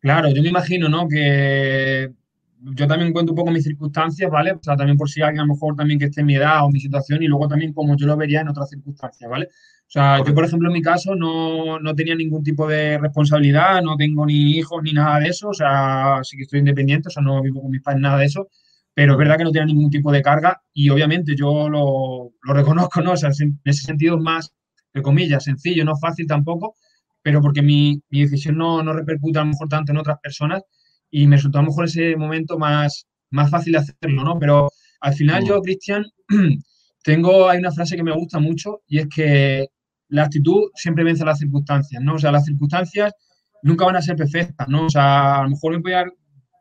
Claro, 0.00 0.28
yo 0.30 0.42
me 0.42 0.48
imagino, 0.48 0.88
¿no? 0.88 1.06
Que 1.06 2.12
yo 2.58 2.88
también 2.88 3.12
cuento 3.12 3.30
un 3.30 3.36
poco 3.36 3.52
mis 3.52 3.62
circunstancias, 3.62 4.28
¿vale? 4.28 4.50
O 4.54 4.60
sea, 4.60 4.76
también 4.76 4.98
por 4.98 5.08
si 5.08 5.22
alguien 5.22 5.42
a 5.42 5.46
lo 5.46 5.54
mejor 5.54 5.76
también 5.76 6.00
que 6.00 6.06
esté 6.06 6.22
en 6.22 6.26
mi 6.26 6.34
edad 6.34 6.64
o 6.64 6.68
mi 6.68 6.80
situación 6.80 7.22
y 7.22 7.28
luego 7.28 7.46
también 7.46 7.72
como 7.72 7.96
yo 7.96 8.08
lo 8.08 8.16
vería 8.16 8.40
en 8.40 8.48
otras 8.48 8.70
circunstancias, 8.70 9.30
¿vale? 9.30 9.50
O 9.92 9.94
sea, 9.94 10.24
yo, 10.24 10.34
por 10.34 10.46
ejemplo, 10.46 10.70
en 10.70 10.72
mi 10.72 10.80
caso 10.80 11.14
no, 11.14 11.78
no, 11.78 11.94
tenía 11.94 12.14
ningún 12.14 12.42
tipo 12.42 12.66
de 12.66 12.96
responsabilidad, 12.96 13.82
no 13.82 13.94
tengo 13.94 14.24
ni 14.24 14.52
hijos 14.52 14.82
ni 14.82 14.94
nada 14.94 15.20
de 15.20 15.28
eso, 15.28 15.50
o 15.50 15.52
sea, 15.52 16.20
sí 16.22 16.34
que 16.38 16.44
estoy 16.44 16.60
independiente, 16.60 17.08
o 17.08 17.10
sea, 17.10 17.22
no 17.22 17.42
vivo 17.42 17.60
con 17.60 17.70
mis 17.70 17.82
padres, 17.82 18.00
nada 18.00 18.16
de 18.16 18.24
eso, 18.24 18.48
pero 18.94 19.12
es 19.12 19.18
verdad 19.18 19.36
que 19.36 19.44
no 19.44 19.52
tenía 19.52 19.66
ningún 19.66 19.90
tipo 19.90 20.10
de 20.10 20.22
carga 20.22 20.62
y 20.72 20.88
obviamente 20.88 21.34
yo 21.36 21.68
lo, 21.68 22.32
lo 22.42 22.54
reconozco, 22.54 23.02
¿no? 23.02 23.12
O 23.12 23.16
sea, 23.18 23.28
en 23.38 23.60
ese 23.64 23.82
sentido 23.82 24.16
es 24.16 24.22
más, 24.22 24.54
de 24.94 25.02
comillas, 25.02 25.44
sencillo, 25.44 25.84
no 25.84 25.94
fácil 25.98 26.26
tampoco, 26.26 26.74
pero 27.20 27.42
porque 27.42 27.60
mi, 27.60 28.02
mi 28.08 28.22
decisión 28.22 28.56
no, 28.56 28.82
no, 28.82 28.94
repercute 28.94 29.40
a 29.40 29.42
lo 29.42 29.48
mejor 29.48 29.68
tanto 29.68 29.92
en 29.92 29.98
otras 29.98 30.18
personas 30.22 30.62
y 31.10 31.26
me 31.26 31.36
resultó 31.36 31.58
a 31.58 31.62
lo 31.62 31.68
mejor 31.68 31.84
ese 31.84 32.16
momento 32.16 32.58
más, 32.58 33.06
más 33.28 33.50
fácil 33.50 33.76
hacerlo, 33.76 34.24
¿no? 34.24 34.38
Pero 34.38 34.70
al 35.02 35.12
final 35.12 35.44
yo, 35.44 35.60
Cristian, 35.60 36.06
tengo, 37.04 37.50
hay 37.50 37.58
una 37.58 37.72
frase 37.72 37.94
que 37.94 38.02
me 38.02 38.14
gusta 38.14 38.38
mucho 38.38 38.80
y 38.86 38.98
es 38.98 39.08
que 39.14 39.68
la 40.12 40.24
actitud 40.24 40.70
siempre 40.74 41.04
vence 41.04 41.24
las 41.24 41.38
circunstancias, 41.38 42.02
¿no? 42.02 42.14
O 42.14 42.18
sea, 42.18 42.30
las 42.30 42.44
circunstancias 42.44 43.14
nunca 43.62 43.86
van 43.86 43.96
a 43.96 44.02
ser 44.02 44.14
perfectas, 44.14 44.68
¿no? 44.68 44.86
O 44.86 44.90
sea, 44.90 45.38
a 45.38 45.42
lo 45.44 45.50
mejor 45.50 45.72
me 45.72 45.78
voy 45.78 45.92
a 45.94 46.04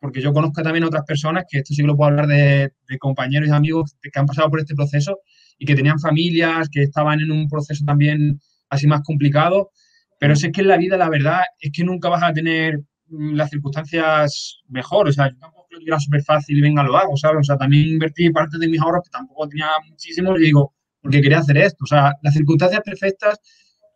porque 0.02 0.22
yo 0.22 0.34
conozco 0.34 0.64
también 0.64 0.84
otras 0.84 1.04
personas, 1.06 1.44
que 1.48 1.60
esto 1.60 1.76
sí 1.76 1.84
que 1.84 1.88
lo 1.88 1.96
puedo 1.96 2.10
hablar 2.10 2.26
de, 2.26 2.72
compañeros 3.00 3.50
y 3.50 3.52
amigos 3.52 3.96
que 4.02 4.10
han 4.20 4.26
pasado 4.26 4.50
por 4.50 4.60
este 4.60 4.74
proceso 4.74 5.20
y 5.60 5.66
que 5.66 5.76
tenían 5.76 6.00
familias, 6.00 6.70
que 6.70 6.82
estaban 6.82 7.20
en 7.20 7.32
un 7.32 7.48
proceso 7.48 7.86
también 7.86 8.40
así 8.70 8.88
más 8.88 9.02
complicado, 9.04 9.70
pero 10.18 10.36
si 10.36 10.48
es 10.48 10.54
que 10.54 10.62
en 10.62 10.70
la 10.70 10.78
vida 10.78 10.98
la 10.98 11.10
verdad 11.10 11.42
es 11.60 11.72
que 11.72 11.84
nunca 11.84 12.10
vas 12.10 12.24
a 12.24 12.34
tener 12.34 12.80
mm, 13.10 13.36
las 13.36 13.52
circunstancias 13.52 14.62
mejor, 14.70 15.08
o 15.08 15.12
sea, 15.12 15.30
yo 15.30 15.38
tampoco 15.38 15.68
creo 15.70 15.82
que 15.82 15.88
era 15.88 16.00
súper 16.00 16.24
fácil 16.24 16.62
venga, 16.62 16.84
lo 16.84 16.98
hago, 16.98 17.16
¿sabes? 17.16 17.42
O 17.42 17.44
sea, 17.44 17.58
también 17.58 17.90
invertí 17.90 18.32
parte 18.32 18.58
de 18.58 18.68
mis 18.68 18.82
ahorros, 18.82 19.04
que 19.04 19.12
tampoco 19.12 19.48
tenía 19.50 19.68
muchísimo, 19.88 20.36
y 20.38 20.42
digo, 20.42 20.74
porque 21.02 21.22
quería 21.22 21.40
hacer 21.40 21.58
esto. 21.58 21.84
O 21.84 21.88
sea, 21.88 22.14
las 22.22 22.34
circunstancias 22.34 22.82
perfectas 22.84 23.40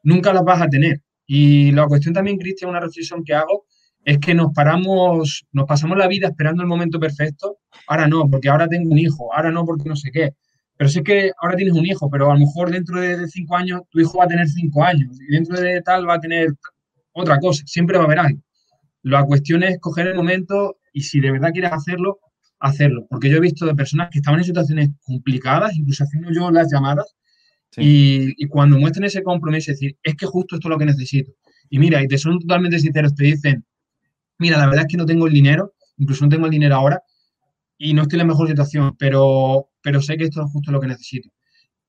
nunca 0.04 0.34
las 0.34 0.44
vas 0.44 0.62
a 0.62 0.68
tener. 0.68 1.02
Y 1.26 1.72
la 1.72 1.88
cuestión 1.88 2.14
también, 2.14 2.38
Cristian, 2.38 2.70
una 2.70 2.80
reflexión 2.80 3.24
que 3.24 3.34
hago, 3.34 3.66
es 4.04 4.20
que 4.20 4.36
nos 4.36 4.54
paramos, 4.54 5.46
nos 5.52 5.66
pasamos 5.66 5.98
la 5.98 6.08
vida 6.08 6.28
esperando 6.28 6.62
el 6.62 6.68
momento 6.68 7.00
perfecto. 7.00 7.58
Ahora 7.88 8.08
no, 8.08 8.30
porque 8.30 8.50
ahora 8.50 8.68
tengo 8.68 8.92
un 8.92 9.00
hijo, 9.00 9.34
ahora 9.34 9.52
no, 9.52 9.66
porque 9.66 9.90
no 9.90 9.96
sé 9.96 10.12
qué. 10.12 10.34
Pero 10.78 10.90
sí 10.90 11.02
que 11.04 11.32
ahora 11.42 11.56
tienes 11.56 11.74
un 11.74 11.86
hijo, 11.86 12.10
pero 12.10 12.30
a 12.30 12.34
lo 12.34 12.40
mejor 12.40 12.70
dentro 12.70 13.00
de 13.00 13.28
cinco 13.28 13.56
años 13.56 13.82
tu 13.90 14.00
hijo 14.00 14.18
va 14.20 14.26
a 14.26 14.28
tener 14.28 14.48
cinco 14.48 14.84
años 14.84 15.18
y 15.22 15.34
dentro 15.34 15.60
de 15.60 15.82
tal 15.82 16.08
va 16.08 16.16
a 16.16 16.20
tener 16.20 16.50
otra 17.14 17.40
cosa. 17.40 17.64
Siempre 17.66 17.98
va 17.98 18.04
a 18.04 18.06
haber 18.08 18.20
algo. 18.20 18.40
La 19.02 19.24
cuestión 19.24 19.64
es 19.64 19.80
coger 19.80 20.08
el 20.08 20.16
momento 20.16 20.78
y 20.92 21.02
si 21.02 21.20
de 21.20 21.32
verdad 21.32 21.52
quieres 21.52 21.72
hacerlo, 21.72 22.20
hacerlo. 22.66 23.06
Porque 23.10 23.30
yo 23.30 23.38
he 23.38 23.42
visto 23.42 23.66
de 23.66 23.76
personas 23.76 24.10
que 24.12 24.20
estaban 24.20 24.40
en 24.40 24.46
situaciones 24.46 24.90
complicadas, 25.04 25.76
incluso 25.76 26.04
haciendo 26.04 26.32
yo 26.32 26.52
las 26.52 26.72
llamadas, 26.72 27.16
y, 27.78 28.48
cuando 28.48 28.80
muestran 28.80 29.04
ese 29.04 29.22
compromiso, 29.22 29.72
es 29.72 29.80
decir, 29.80 29.98
es 30.02 30.16
que 30.16 30.26
justo 30.26 30.56
esto 30.56 30.70
es 30.70 30.70
lo 30.70 30.78
que 30.78 30.86
necesito. 30.86 31.32
Y 31.70 31.78
mira, 31.80 32.02
y 32.02 32.08
te 32.08 32.18
son 32.18 32.40
totalmente 32.40 32.80
sinceros, 32.80 33.14
te 33.16 33.26
dicen, 33.26 33.66
mira, 34.40 34.58
la 34.58 34.68
verdad 34.68 34.84
es 34.84 34.88
que 34.88 34.98
no 34.98 35.06
tengo 35.06 35.28
el 35.28 35.34
dinero, 35.34 35.74
incluso 35.98 36.24
no 36.24 36.30
tengo 36.30 36.46
el 36.46 36.52
dinero 36.52 36.76
ahora, 36.76 37.02
y 37.78 37.94
no 37.94 38.04
estoy 38.04 38.18
en 38.18 38.28
la 38.28 38.34
mejor 38.34 38.48
situación, 38.48 38.96
pero, 38.98 39.70
pero 39.82 40.02
sé 40.02 40.16
que 40.16 40.24
esto 40.26 40.42
es 40.42 40.52
justo 40.52 40.72
lo 40.72 40.80
que 40.80 40.88
necesito. 40.88 41.30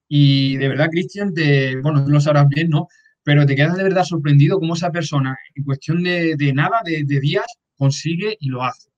Y 0.09 0.57
de 0.57 0.69
verdad, 0.69 0.89
Cristian, 0.91 1.33
te, 1.33 1.81
bueno, 1.81 2.05
tú 2.05 2.11
lo 2.11 2.21
sabrás 2.21 2.49
bien, 2.49 2.69
¿no? 2.69 2.89
Pero 3.23 3.47
te 3.47 3.55
quedas 3.55 3.77
de 3.77 3.85
verdad 3.85 4.05
sorprendido 4.05 4.59
cómo 4.59 4.75
esa 4.75 4.91
persona, 4.91 5.37
en 5.55 5.65
cuestión 5.65 6.03
de, 6.03 6.53
nada, 6.53 6.81
de, 6.85 7.05
de, 7.05 7.21
días, 7.21 7.47
consigue 7.77 8.37
y 8.41 8.49
lo 8.49 8.65
hace. 8.65 8.89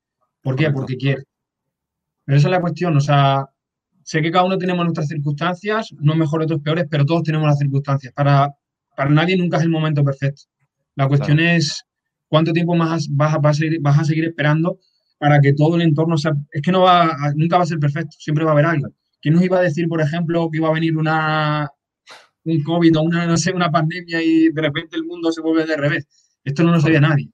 ¿Por 0.43 0.57
qué? 0.57 0.71
Porque 0.71 0.97
quiere. 0.97 1.25
Pero 2.29 2.37
esa 2.37 2.49
es 2.49 2.53
la 2.53 2.61
cuestión, 2.61 2.95
o 2.95 3.01
sea, 3.01 3.49
sé 4.03 4.21
que 4.21 4.31
cada 4.31 4.45
uno 4.45 4.59
tenemos 4.59 4.85
nuestras 4.85 5.09
circunstancias, 5.09 5.93
unos 5.93 6.15
mejores, 6.15 6.45
otros 6.45 6.61
peores, 6.61 6.85
pero 6.91 7.07
todos 7.07 7.23
tenemos 7.23 7.47
las 7.47 7.57
circunstancias. 7.57 8.13
Para, 8.13 8.55
para 8.95 9.09
nadie 9.09 9.35
nunca 9.35 9.57
es 9.57 9.63
el 9.63 9.71
momento 9.71 10.05
perfecto. 10.05 10.43
La 10.95 11.09
cuestión 11.09 11.41
es 11.41 11.87
cuánto 12.27 12.53
tiempo 12.53 12.75
más 12.75 13.09
vas, 13.13 13.33
a, 13.33 13.39
vas, 13.39 13.57
a 13.57 13.61
seguir, 13.61 13.81
vas 13.81 13.99
a 13.99 14.05
seguir 14.05 14.27
esperando 14.27 14.79
para 15.17 15.41
que 15.41 15.55
todo 15.55 15.77
el 15.77 15.81
entorno 15.81 16.19
sea... 16.19 16.33
Es 16.51 16.61
que 16.61 16.71
no 16.71 16.83
va, 16.83 17.17
nunca 17.35 17.57
va 17.57 17.63
a 17.63 17.67
ser 17.67 17.79
perfecto, 17.79 18.15
siempre 18.19 18.45
va 18.45 18.51
a 18.51 18.53
haber 18.53 18.67
algo. 18.67 18.89
¿Quién 19.23 19.33
nos 19.33 19.43
iba 19.43 19.57
a 19.57 19.63
decir, 19.63 19.89
por 19.89 20.03
ejemplo, 20.03 20.51
que 20.51 20.59
iba 20.59 20.69
a 20.69 20.75
venir 20.75 20.99
una, 20.99 21.71
un 22.45 22.63
COVID 22.63 22.99
o 22.99 23.01
una, 23.05 23.27
no 23.27 23.39
sé, 23.39 23.53
una 23.53 23.71
pandemia 23.71 24.23
y 24.23 24.51
de 24.51 24.61
repente 24.61 24.99
el 24.99 25.05
mundo 25.05 25.33
se 25.33 25.41
vuelve 25.41 25.65
de 25.65 25.79
revés? 25.79 26.07
Esto 26.45 26.63
no 26.63 26.73
lo 26.73 26.81
sabía 26.83 27.01
nadie. 27.01 27.31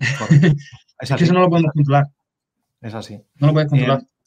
Es, 1.00 1.14
que 1.14 1.24
eso 1.24 1.32
no 1.32 1.40
lo 1.40 1.48
podemos 1.48 1.70
controlar. 1.72 2.06
Es 2.80 2.92
así. 2.92 3.22
No 3.36 3.46
lo 3.46 3.52
puedes 3.52 3.70
controlar. 3.70 4.00
Eh, 4.00 4.17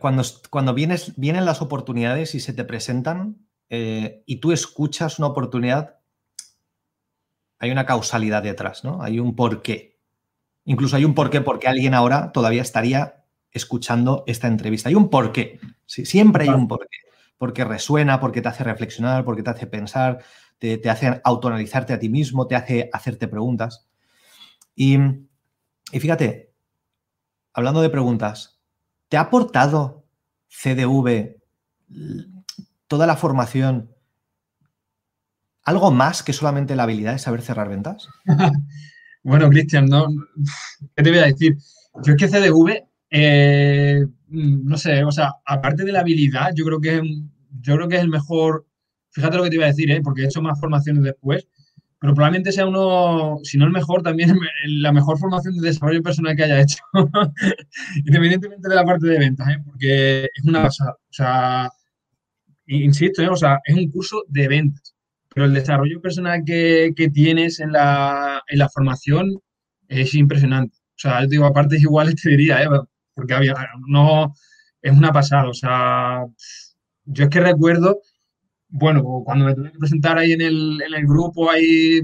cuando, 0.00 0.22
cuando 0.50 0.74
vienes, 0.74 1.14
vienen 1.16 1.44
las 1.44 1.62
oportunidades 1.62 2.34
y 2.34 2.40
se 2.40 2.52
te 2.52 2.64
presentan 2.64 3.46
eh, 3.68 4.22
y 4.26 4.36
tú 4.36 4.52
escuchas 4.52 5.18
una 5.18 5.28
oportunidad, 5.28 5.98
hay 7.58 7.70
una 7.70 7.86
causalidad 7.86 8.42
detrás, 8.42 8.84
¿no? 8.84 9.02
Hay 9.02 9.18
un 9.18 9.34
porqué. 9.34 9.98
Incluso 10.64 10.96
hay 10.96 11.04
un 11.04 11.14
porqué 11.14 11.40
porque 11.40 11.68
alguien 11.68 11.94
ahora 11.94 12.32
todavía 12.32 12.62
estaría 12.62 13.24
escuchando 13.50 14.24
esta 14.26 14.48
entrevista. 14.48 14.88
Hay 14.88 14.94
un 14.94 15.08
porqué. 15.08 15.60
Sí, 15.86 16.04
siempre 16.04 16.44
hay 16.44 16.50
un 16.50 16.68
porqué. 16.68 16.98
Porque 17.38 17.64
resuena, 17.64 18.20
porque 18.20 18.42
te 18.42 18.48
hace 18.48 18.64
reflexionar, 18.64 19.24
porque 19.24 19.42
te 19.42 19.50
hace 19.50 19.66
pensar, 19.66 20.24
te, 20.58 20.78
te 20.78 20.90
hace 20.90 21.20
autoanalizarte 21.22 21.92
a 21.92 21.98
ti 21.98 22.08
mismo, 22.08 22.46
te 22.46 22.56
hace 22.56 22.90
hacerte 22.92 23.28
preguntas. 23.28 23.88
Y, 24.74 24.98
y 25.92 26.00
fíjate, 26.00 26.52
hablando 27.52 27.80
de 27.80 27.90
preguntas, 27.90 28.55
¿te 29.16 29.20
ha 29.20 29.22
aportado 29.22 30.04
CDV 30.48 31.38
toda 32.86 33.06
la 33.06 33.16
formación 33.16 33.90
algo 35.64 35.90
más 35.90 36.22
que 36.22 36.34
solamente 36.34 36.76
la 36.76 36.82
habilidad 36.82 37.12
de 37.12 37.18
saber 37.18 37.40
cerrar 37.40 37.70
ventas? 37.70 38.10
bueno, 39.22 39.48
Cristian, 39.48 39.86
no, 39.86 40.08
¿qué 40.94 41.02
te 41.02 41.08
voy 41.08 41.20
a 41.20 41.28
decir? 41.28 41.56
Yo 42.04 42.12
es 42.12 42.18
que 42.18 42.28
CDV, 42.28 42.84
eh, 43.08 44.04
no 44.28 44.76
sé, 44.76 45.02
o 45.02 45.10
sea, 45.10 45.32
aparte 45.46 45.84
de 45.84 45.92
la 45.92 46.00
habilidad, 46.00 46.50
yo 46.54 46.66
creo 46.66 46.80
que, 46.82 47.00
yo 47.62 47.76
creo 47.76 47.88
que 47.88 47.96
es 47.96 48.02
el 48.02 48.10
mejor, 48.10 48.66
fíjate 49.12 49.38
lo 49.38 49.44
que 49.44 49.48
te 49.48 49.56
iba 49.56 49.64
a 49.64 49.68
decir, 49.68 49.90
¿eh? 49.92 50.02
porque 50.04 50.24
he 50.24 50.26
hecho 50.26 50.42
más 50.42 50.60
formaciones 50.60 51.02
después, 51.02 51.48
pero 51.98 52.14
probablemente 52.14 52.52
sea 52.52 52.66
uno, 52.66 53.38
si 53.42 53.56
no 53.56 53.64
el 53.64 53.72
mejor, 53.72 54.02
también 54.02 54.30
la 54.66 54.92
mejor 54.92 55.18
formación 55.18 55.56
de 55.56 55.68
desarrollo 55.68 56.02
personal 56.02 56.36
que 56.36 56.44
haya 56.44 56.60
hecho, 56.60 56.78
independientemente 58.04 58.68
de 58.68 58.74
la 58.74 58.84
parte 58.84 59.06
de 59.06 59.18
ventas, 59.18 59.48
¿eh? 59.48 59.62
porque 59.64 60.24
es 60.24 60.44
una 60.44 60.62
pasada. 60.62 60.92
O 60.92 61.12
sea, 61.12 61.70
insisto, 62.66 63.22
¿eh? 63.22 63.28
o 63.28 63.36
sea, 63.36 63.60
es 63.64 63.76
un 63.76 63.90
curso 63.90 64.24
de 64.28 64.48
ventas, 64.48 64.94
pero 65.34 65.46
el 65.46 65.54
desarrollo 65.54 66.00
personal 66.00 66.42
que, 66.44 66.92
tienes 67.12 67.60
en 67.60 67.72
la, 67.72 68.42
en 68.48 68.58
la, 68.58 68.68
formación 68.68 69.40
es 69.88 70.14
impresionante. 70.14 70.76
O 70.78 70.98
sea, 70.98 71.22
yo 71.22 71.28
digo, 71.28 71.46
aparte 71.46 71.76
igual 71.78 72.14
te 72.22 72.30
diría, 72.30 72.62
¿eh? 72.62 72.68
porque 73.14 73.34
había, 73.34 73.54
no, 73.88 74.34
es 74.82 74.92
una 74.92 75.12
pasada. 75.12 75.48
O 75.48 75.54
sea, 75.54 76.26
yo 77.04 77.24
es 77.24 77.30
que 77.30 77.40
recuerdo 77.40 78.00
bueno, 78.68 79.22
cuando 79.24 79.44
me 79.44 79.54
tuve 79.54 79.72
que 79.72 79.78
presentar 79.78 80.18
ahí 80.18 80.32
en 80.32 80.40
el, 80.40 80.82
en 80.82 80.94
el 80.94 81.06
grupo, 81.06 81.50
ahí 81.50 82.00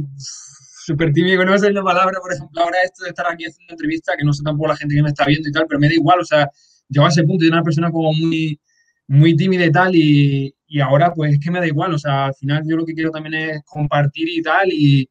súper 0.85 1.13
tímido, 1.13 1.45
no 1.45 1.57
sé 1.59 1.73
la 1.73 1.83
palabra, 1.83 2.19
por 2.21 2.33
ejemplo, 2.33 2.63
ahora 2.63 2.77
esto 2.85 3.05
de 3.05 3.11
estar 3.11 3.27
aquí 3.27 3.45
haciendo 3.45 3.67
una 3.67 3.75
entrevista, 3.75 4.13
que 4.19 4.25
no 4.25 4.33
sé 4.33 4.43
tampoco 4.43 4.69
la 4.69 4.77
gente 4.77 4.95
que 4.95 5.03
me 5.03 5.11
está 5.11 5.25
viendo 5.27 5.49
y 5.49 5.53
tal, 5.53 5.67
pero 5.69 5.81
me 5.81 5.89
da 5.89 5.95
igual, 5.95 6.21
o 6.21 6.25
sea, 6.25 6.49
yo 6.89 7.05
a 7.05 7.09
ese 7.09 7.25
punto, 7.25 7.45
de 7.45 7.51
una 7.51 7.63
persona 7.63 7.91
como 7.91 8.13
muy, 8.13 8.61
muy 9.07 9.37
tímida 9.37 9.65
y 9.65 9.73
tal, 9.73 9.95
y, 9.95 10.55
y, 10.67 10.81
ahora 10.81 11.13
pues 11.15 11.35
es 11.35 11.41
que 11.41 11.51
me 11.51 11.61
da 11.61 11.67
igual, 11.67 11.95
o 11.95 11.99
sea, 11.99 12.27
al 12.27 12.35
final 12.35 12.63
yo 12.67 12.77
lo 12.77 12.85
que 12.85 12.95
quiero 12.95 13.11
también 13.11 13.35
es 13.35 13.63
compartir 13.65 14.29
y 14.29 14.43
tal, 14.43 14.73
y, 14.73 15.09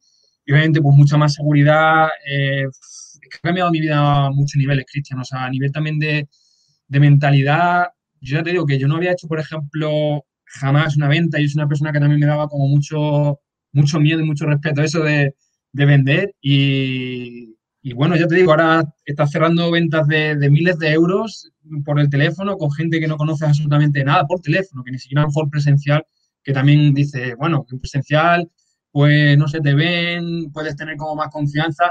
obviamente 0.49 0.81
pues 0.81 0.95
mucha 0.95 1.17
más 1.17 1.33
seguridad, 1.33 2.07
eh, 2.27 2.65
es 2.69 3.19
que 3.21 3.37
ha 3.37 3.41
cambiado 3.41 3.71
mi 3.71 3.79
vida 3.79 4.25
a 4.25 4.31
muchos 4.31 4.57
niveles, 4.57 4.85
Cristian, 4.91 5.19
o 5.19 5.23
sea, 5.23 5.45
a 5.45 5.49
nivel 5.49 5.71
también 5.71 5.99
de, 5.99 6.27
de 6.87 6.99
mentalidad, 6.99 7.87
yo 8.19 8.37
ya 8.37 8.43
te 8.43 8.51
digo 8.51 8.65
que 8.65 8.77
yo 8.77 8.87
no 8.87 8.97
había 8.97 9.13
hecho, 9.13 9.27
por 9.27 9.39
ejemplo, 9.39 10.25
jamás 10.59 10.97
una 10.97 11.07
venta. 11.07 11.39
y 11.39 11.45
es 11.45 11.55
una 11.55 11.67
persona 11.67 11.91
que 11.91 11.99
también 11.99 12.19
me 12.19 12.27
daba 12.27 12.47
como 12.47 12.67
mucho, 12.67 13.39
mucho 13.71 13.99
miedo 13.99 14.19
y 14.19 14.25
mucho 14.25 14.45
respeto 14.45 14.81
eso 14.81 15.01
de, 15.03 15.35
de 15.73 15.85
vender. 15.85 16.35
Y, 16.41 17.55
bueno, 17.95 18.15
ya 18.15 18.27
te 18.27 18.35
digo, 18.35 18.51
ahora 18.51 18.83
estás 19.05 19.31
cerrando 19.31 19.71
ventas 19.71 20.07
de, 20.07 20.49
miles 20.49 20.77
de 20.79 20.91
euros 20.91 21.51
por 21.85 21.99
el 21.99 22.09
teléfono 22.09 22.57
con 22.57 22.71
gente 22.71 22.99
que 22.99 23.07
no 23.07 23.17
conoces 23.17 23.47
absolutamente 23.47 24.03
nada 24.03 24.25
por 24.25 24.41
teléfono, 24.41 24.83
que 24.83 24.91
ni 24.91 24.99
siquiera 24.99 25.27
por 25.27 25.49
presencial, 25.49 26.05
que 26.43 26.53
también 26.53 26.93
dice, 26.93 27.35
bueno, 27.35 27.65
en 27.71 27.79
presencial, 27.79 28.51
pues 28.91 29.37
no 29.37 29.47
se 29.47 29.61
te 29.61 29.73
ven, 29.73 30.51
puedes 30.51 30.75
tener 30.75 30.97
como 30.97 31.15
más 31.15 31.29
confianza. 31.29 31.89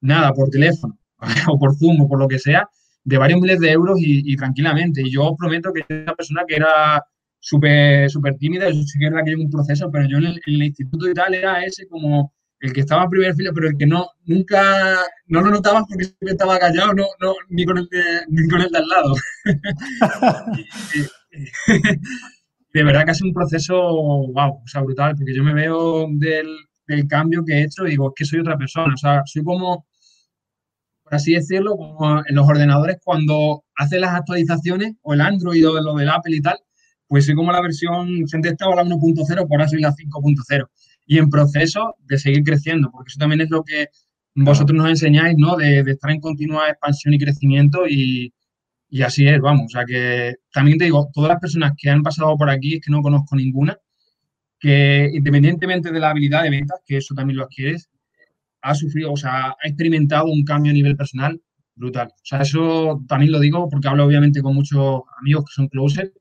Nada, 0.00 0.32
por 0.34 0.50
teléfono 0.50 0.98
o 1.48 1.58
por 1.58 1.76
Zoom 1.76 2.02
o 2.02 2.08
por 2.08 2.18
lo 2.18 2.28
que 2.28 2.38
sea, 2.38 2.68
de 3.04 3.18
varios 3.18 3.40
miles 3.40 3.60
de 3.60 3.70
euros 3.70 3.98
y, 4.00 4.36
tranquilamente. 4.36 5.02
Y 5.02 5.10
yo 5.10 5.34
prometo 5.36 5.72
que 5.72 5.80
es 5.80 5.86
una 5.88 6.14
persona 6.14 6.42
que 6.46 6.56
era 6.56 7.04
súper 7.44 8.10
super 8.10 8.36
tímida, 8.38 8.70
yo 8.70 8.82
sí 8.84 8.98
que 8.98 9.06
era 9.06 9.22
que 9.22 9.30
llevo 9.30 9.42
un 9.42 9.50
proceso, 9.50 9.90
pero 9.92 10.08
yo 10.08 10.16
en 10.16 10.40
el, 10.46 10.62
instituto 10.62 11.10
y 11.10 11.12
tal 11.12 11.34
era 11.34 11.62
ese 11.62 11.86
como 11.88 12.32
el 12.60 12.72
que 12.72 12.80
estaba 12.80 13.04
en 13.04 13.10
primer 13.10 13.34
fila, 13.34 13.50
pero 13.54 13.68
el 13.68 13.76
que 13.76 13.86
no, 13.86 14.08
nunca, 14.24 14.96
no 15.26 15.42
lo 15.42 15.50
notabas 15.50 15.84
porque 15.86 16.04
siempre 16.04 16.30
estaba 16.30 16.58
callado, 16.58 16.94
no, 16.94 17.04
no, 17.20 17.34
ni, 17.50 17.66
con 17.66 17.76
el 17.76 17.86
de, 17.90 18.02
ni 18.28 18.48
con 18.48 18.62
el 18.62 18.70
de 18.70 18.78
al 18.78 18.88
lado. 18.88 19.14
de 22.72 22.82
verdad 22.82 23.04
que 23.04 23.10
es 23.10 23.20
un 23.20 23.34
proceso, 23.34 23.76
wow, 23.76 24.62
o 24.64 24.66
sea, 24.66 24.80
brutal, 24.80 25.14
porque 25.14 25.34
yo 25.34 25.44
me 25.44 25.52
veo 25.52 26.06
del, 26.12 26.48
del 26.86 27.06
cambio 27.06 27.44
que 27.44 27.58
he 27.58 27.64
hecho 27.64 27.86
y 27.86 27.90
digo, 27.90 28.08
es 28.08 28.14
que 28.16 28.24
soy 28.24 28.40
otra 28.40 28.56
persona, 28.56 28.94
o 28.94 28.96
sea, 28.96 29.20
soy 29.26 29.44
como, 29.44 29.86
por 31.02 31.14
así 31.14 31.34
decirlo, 31.34 31.76
como 31.76 32.22
en 32.26 32.34
los 32.34 32.48
ordenadores 32.48 32.96
cuando 33.04 33.64
hace 33.76 34.00
las 34.00 34.14
actualizaciones, 34.14 34.94
o 35.02 35.12
el 35.12 35.20
Android 35.20 35.68
o 35.68 35.78
lo 35.82 35.94
del 35.96 36.08
Apple 36.08 36.36
y 36.36 36.40
tal, 36.40 36.56
pues 37.08 37.26
soy 37.26 37.34
como 37.34 37.52
la 37.52 37.60
versión, 37.60 38.26
frente 38.28 38.48
estaba 38.50 38.74
la 38.76 38.84
1.0, 38.84 39.26
por 39.48 39.52
ahora 39.52 39.68
soy 39.68 39.80
la 39.80 39.92
5.0. 39.92 40.68
Y 41.06 41.18
en 41.18 41.30
proceso 41.30 41.96
de 42.00 42.18
seguir 42.18 42.42
creciendo, 42.44 42.90
porque 42.90 43.10
eso 43.10 43.18
también 43.18 43.42
es 43.42 43.50
lo 43.50 43.62
que 43.62 43.88
vosotros 44.34 44.76
nos 44.76 44.88
enseñáis, 44.88 45.36
¿no? 45.38 45.56
De, 45.56 45.80
estar 45.80 46.10
en 46.10 46.20
continua 46.20 46.68
expansión 46.68 47.14
y 47.14 47.18
crecimiento 47.18 47.86
y, 47.88 48.32
y, 48.88 49.02
así 49.02 49.26
es, 49.28 49.40
vamos. 49.40 49.66
O 49.66 49.68
sea 49.68 49.84
que 49.84 50.36
también 50.52 50.78
te 50.78 50.84
digo, 50.84 51.10
todas 51.12 51.28
las 51.30 51.40
personas 51.40 51.72
que 51.76 51.90
han 51.90 52.02
pasado 52.02 52.36
por 52.36 52.50
aquí, 52.50 52.76
es 52.76 52.80
que 52.80 52.90
no 52.90 53.02
conozco 53.02 53.36
ninguna, 53.36 53.78
que 54.58 55.10
independientemente 55.12 55.92
de 55.92 56.00
la 56.00 56.10
habilidad 56.10 56.42
de 56.42 56.50
ventas, 56.50 56.80
que 56.86 56.96
eso 56.98 57.14
también 57.14 57.36
lo 57.38 57.44
adquieres, 57.44 57.90
ha 58.62 58.74
sufrido, 58.74 59.12
o 59.12 59.16
sea, 59.16 59.48
ha 59.50 59.68
experimentado 59.68 60.26
un 60.26 60.44
cambio 60.44 60.70
a 60.70 60.74
nivel 60.74 60.96
personal 60.96 61.40
brutal. 61.74 62.08
O 62.08 62.24
sea, 62.24 62.40
eso 62.42 63.04
también 63.08 63.32
lo 63.32 63.40
digo 63.40 63.68
porque 63.68 63.88
hablo 63.88 64.06
obviamente 64.06 64.42
con 64.42 64.54
muchos 64.54 65.02
amigos 65.20 65.44
que 65.44 65.52
son 65.54 65.68
closers 65.68 66.12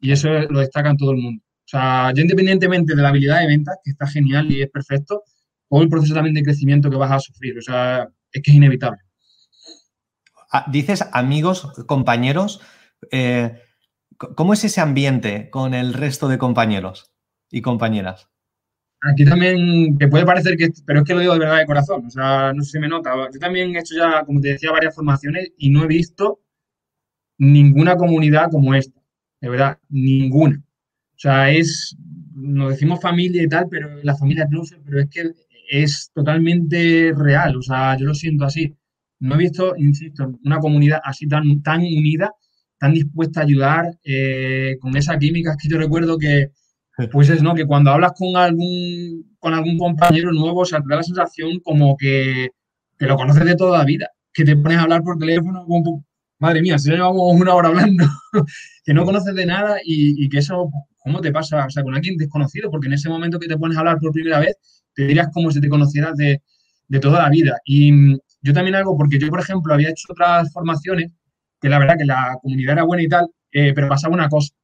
y 0.00 0.12
eso 0.12 0.28
lo 0.28 0.60
destaca 0.60 0.90
en 0.90 0.96
todo 0.96 1.12
el 1.12 1.18
mundo. 1.18 1.42
O 1.42 1.68
sea, 1.70 2.12
yo 2.12 2.22
independientemente 2.22 2.96
de 2.96 3.02
la 3.02 3.10
habilidad 3.10 3.40
de 3.40 3.46
ventas, 3.46 3.76
que 3.84 3.92
está 3.92 4.06
genial 4.06 4.50
y 4.50 4.62
es 4.62 4.70
perfecto, 4.70 5.22
o 5.68 5.82
el 5.82 5.88
proceso 5.88 6.14
también 6.14 6.34
de 6.34 6.42
crecimiento 6.42 6.90
que 6.90 6.96
vas 6.96 7.12
a 7.12 7.20
sufrir. 7.20 7.56
O 7.58 7.62
sea, 7.62 8.08
es 8.32 8.42
que 8.42 8.50
es 8.50 8.56
inevitable. 8.56 8.98
Ah, 10.50 10.66
dices 10.68 11.04
amigos, 11.12 11.70
compañeros. 11.86 12.60
Eh, 13.10 13.56
¿Cómo 14.16 14.52
es 14.52 14.64
ese 14.64 14.80
ambiente 14.80 15.48
con 15.48 15.74
el 15.74 15.94
resto 15.94 16.28
de 16.28 16.38
compañeros 16.38 17.12
y 17.50 17.62
compañeras? 17.62 18.28
Aquí 19.02 19.24
también, 19.24 19.96
que 19.96 20.08
puede 20.08 20.26
parecer 20.26 20.56
que, 20.58 20.68
pero 20.84 21.00
es 21.00 21.06
que 21.06 21.14
lo 21.14 21.20
digo 21.20 21.32
de 21.32 21.38
verdad 21.38 21.58
de 21.58 21.66
corazón, 21.66 22.04
o 22.04 22.10
sea, 22.10 22.52
no 22.52 22.62
sé 22.62 22.72
si 22.72 22.78
me 22.78 22.88
nota. 22.88 23.14
Yo 23.32 23.38
también 23.38 23.74
he 23.74 23.78
hecho 23.78 23.94
ya, 23.96 24.24
como 24.24 24.40
te 24.40 24.48
decía, 24.48 24.72
varias 24.72 24.94
formaciones 24.94 25.52
y 25.56 25.70
no 25.70 25.84
he 25.84 25.86
visto 25.86 26.40
ninguna 27.38 27.96
comunidad 27.96 28.50
como 28.50 28.74
esta 28.74 28.99
de 29.40 29.48
verdad, 29.48 29.78
ninguna. 29.88 30.62
O 31.14 31.18
sea, 31.18 31.50
es, 31.50 31.96
nos 32.34 32.70
decimos 32.70 33.00
familia 33.00 33.42
y 33.42 33.48
tal, 33.48 33.66
pero 33.70 34.02
la 34.02 34.16
familia 34.16 34.46
closer, 34.48 34.80
pero 34.84 35.00
es 35.00 35.08
que 35.10 35.32
es 35.70 36.10
totalmente 36.14 37.12
real, 37.16 37.56
o 37.56 37.62
sea, 37.62 37.96
yo 37.96 38.06
lo 38.06 38.14
siento 38.14 38.44
así. 38.44 38.74
No 39.20 39.34
he 39.34 39.38
visto, 39.38 39.74
insisto, 39.76 40.38
una 40.44 40.58
comunidad 40.58 41.00
así 41.04 41.28
tan, 41.28 41.62
tan 41.62 41.80
unida, 41.80 42.32
tan 42.78 42.94
dispuesta 42.94 43.40
a 43.40 43.44
ayudar, 43.44 43.98
eh, 44.04 44.76
con 44.80 44.96
esa 44.96 45.18
química 45.18 45.56
que 45.60 45.68
yo 45.68 45.78
recuerdo 45.78 46.18
que, 46.18 46.50
pues 47.12 47.28
es, 47.30 47.42
¿no? 47.42 47.54
Que 47.54 47.66
cuando 47.66 47.90
hablas 47.90 48.12
con 48.16 48.36
algún, 48.36 49.36
con 49.38 49.54
algún 49.54 49.78
compañero 49.78 50.32
nuevo, 50.32 50.60
o 50.60 50.64
sea, 50.64 50.80
te 50.80 50.88
da 50.88 50.96
la 50.96 51.02
sensación 51.02 51.60
como 51.60 51.96
que, 51.96 52.50
que 52.98 53.06
lo 53.06 53.16
conoces 53.16 53.44
de 53.44 53.56
toda 53.56 53.78
la 53.78 53.84
vida, 53.84 54.08
que 54.32 54.44
te 54.44 54.56
pones 54.56 54.78
a 54.78 54.82
hablar 54.82 55.02
por 55.02 55.18
teléfono, 55.18 55.64
como, 55.66 56.04
madre 56.40 56.62
mía, 56.62 56.78
si 56.78 56.88
ya 56.88 56.96
llevamos 56.96 57.40
una 57.40 57.54
hora 57.54 57.68
hablando, 57.68 58.04
que 58.84 58.94
no 58.94 59.04
conoces 59.04 59.34
de 59.34 59.46
nada 59.46 59.76
y, 59.84 60.28
que 60.28 60.38
eso, 60.38 60.70
¿cómo 60.98 61.20
te 61.20 61.30
pasa? 61.30 61.66
O 61.66 61.70
sea, 61.70 61.82
con 61.82 61.94
alguien 61.94 62.16
desconocido, 62.16 62.70
porque 62.70 62.88
en 62.88 62.94
ese 62.94 63.08
momento 63.08 63.38
que 63.38 63.46
te 63.46 63.58
pones 63.58 63.76
a 63.76 63.80
hablar 63.80 63.98
por 64.00 64.10
primera 64.10 64.40
vez, 64.40 64.56
te 64.94 65.04
dirías 65.04 65.28
como 65.32 65.50
si 65.50 65.60
te 65.60 65.68
conocieras 65.68 66.16
de, 66.16 66.42
toda 67.00 67.22
la 67.22 67.28
vida. 67.28 67.58
Y 67.64 67.92
mm, 67.92 68.18
yo 68.42 68.52
también 68.52 68.74
hago, 68.74 68.96
porque 68.96 69.18
yo, 69.18 69.28
por 69.28 69.40
ejemplo, 69.40 69.72
había 69.72 69.90
hecho 69.90 70.08
otras 70.10 70.52
formaciones, 70.52 71.12
que 71.60 71.68
la 71.68 71.78
verdad 71.78 71.96
que 71.98 72.06
la 72.06 72.36
comunidad 72.42 72.72
era 72.72 72.84
buena 72.84 73.02
y 73.02 73.08
tal, 73.08 73.28
eh, 73.52 73.72
pero 73.74 73.88
pasaba 73.88 74.14
una 74.14 74.28
cosa, 74.28 74.54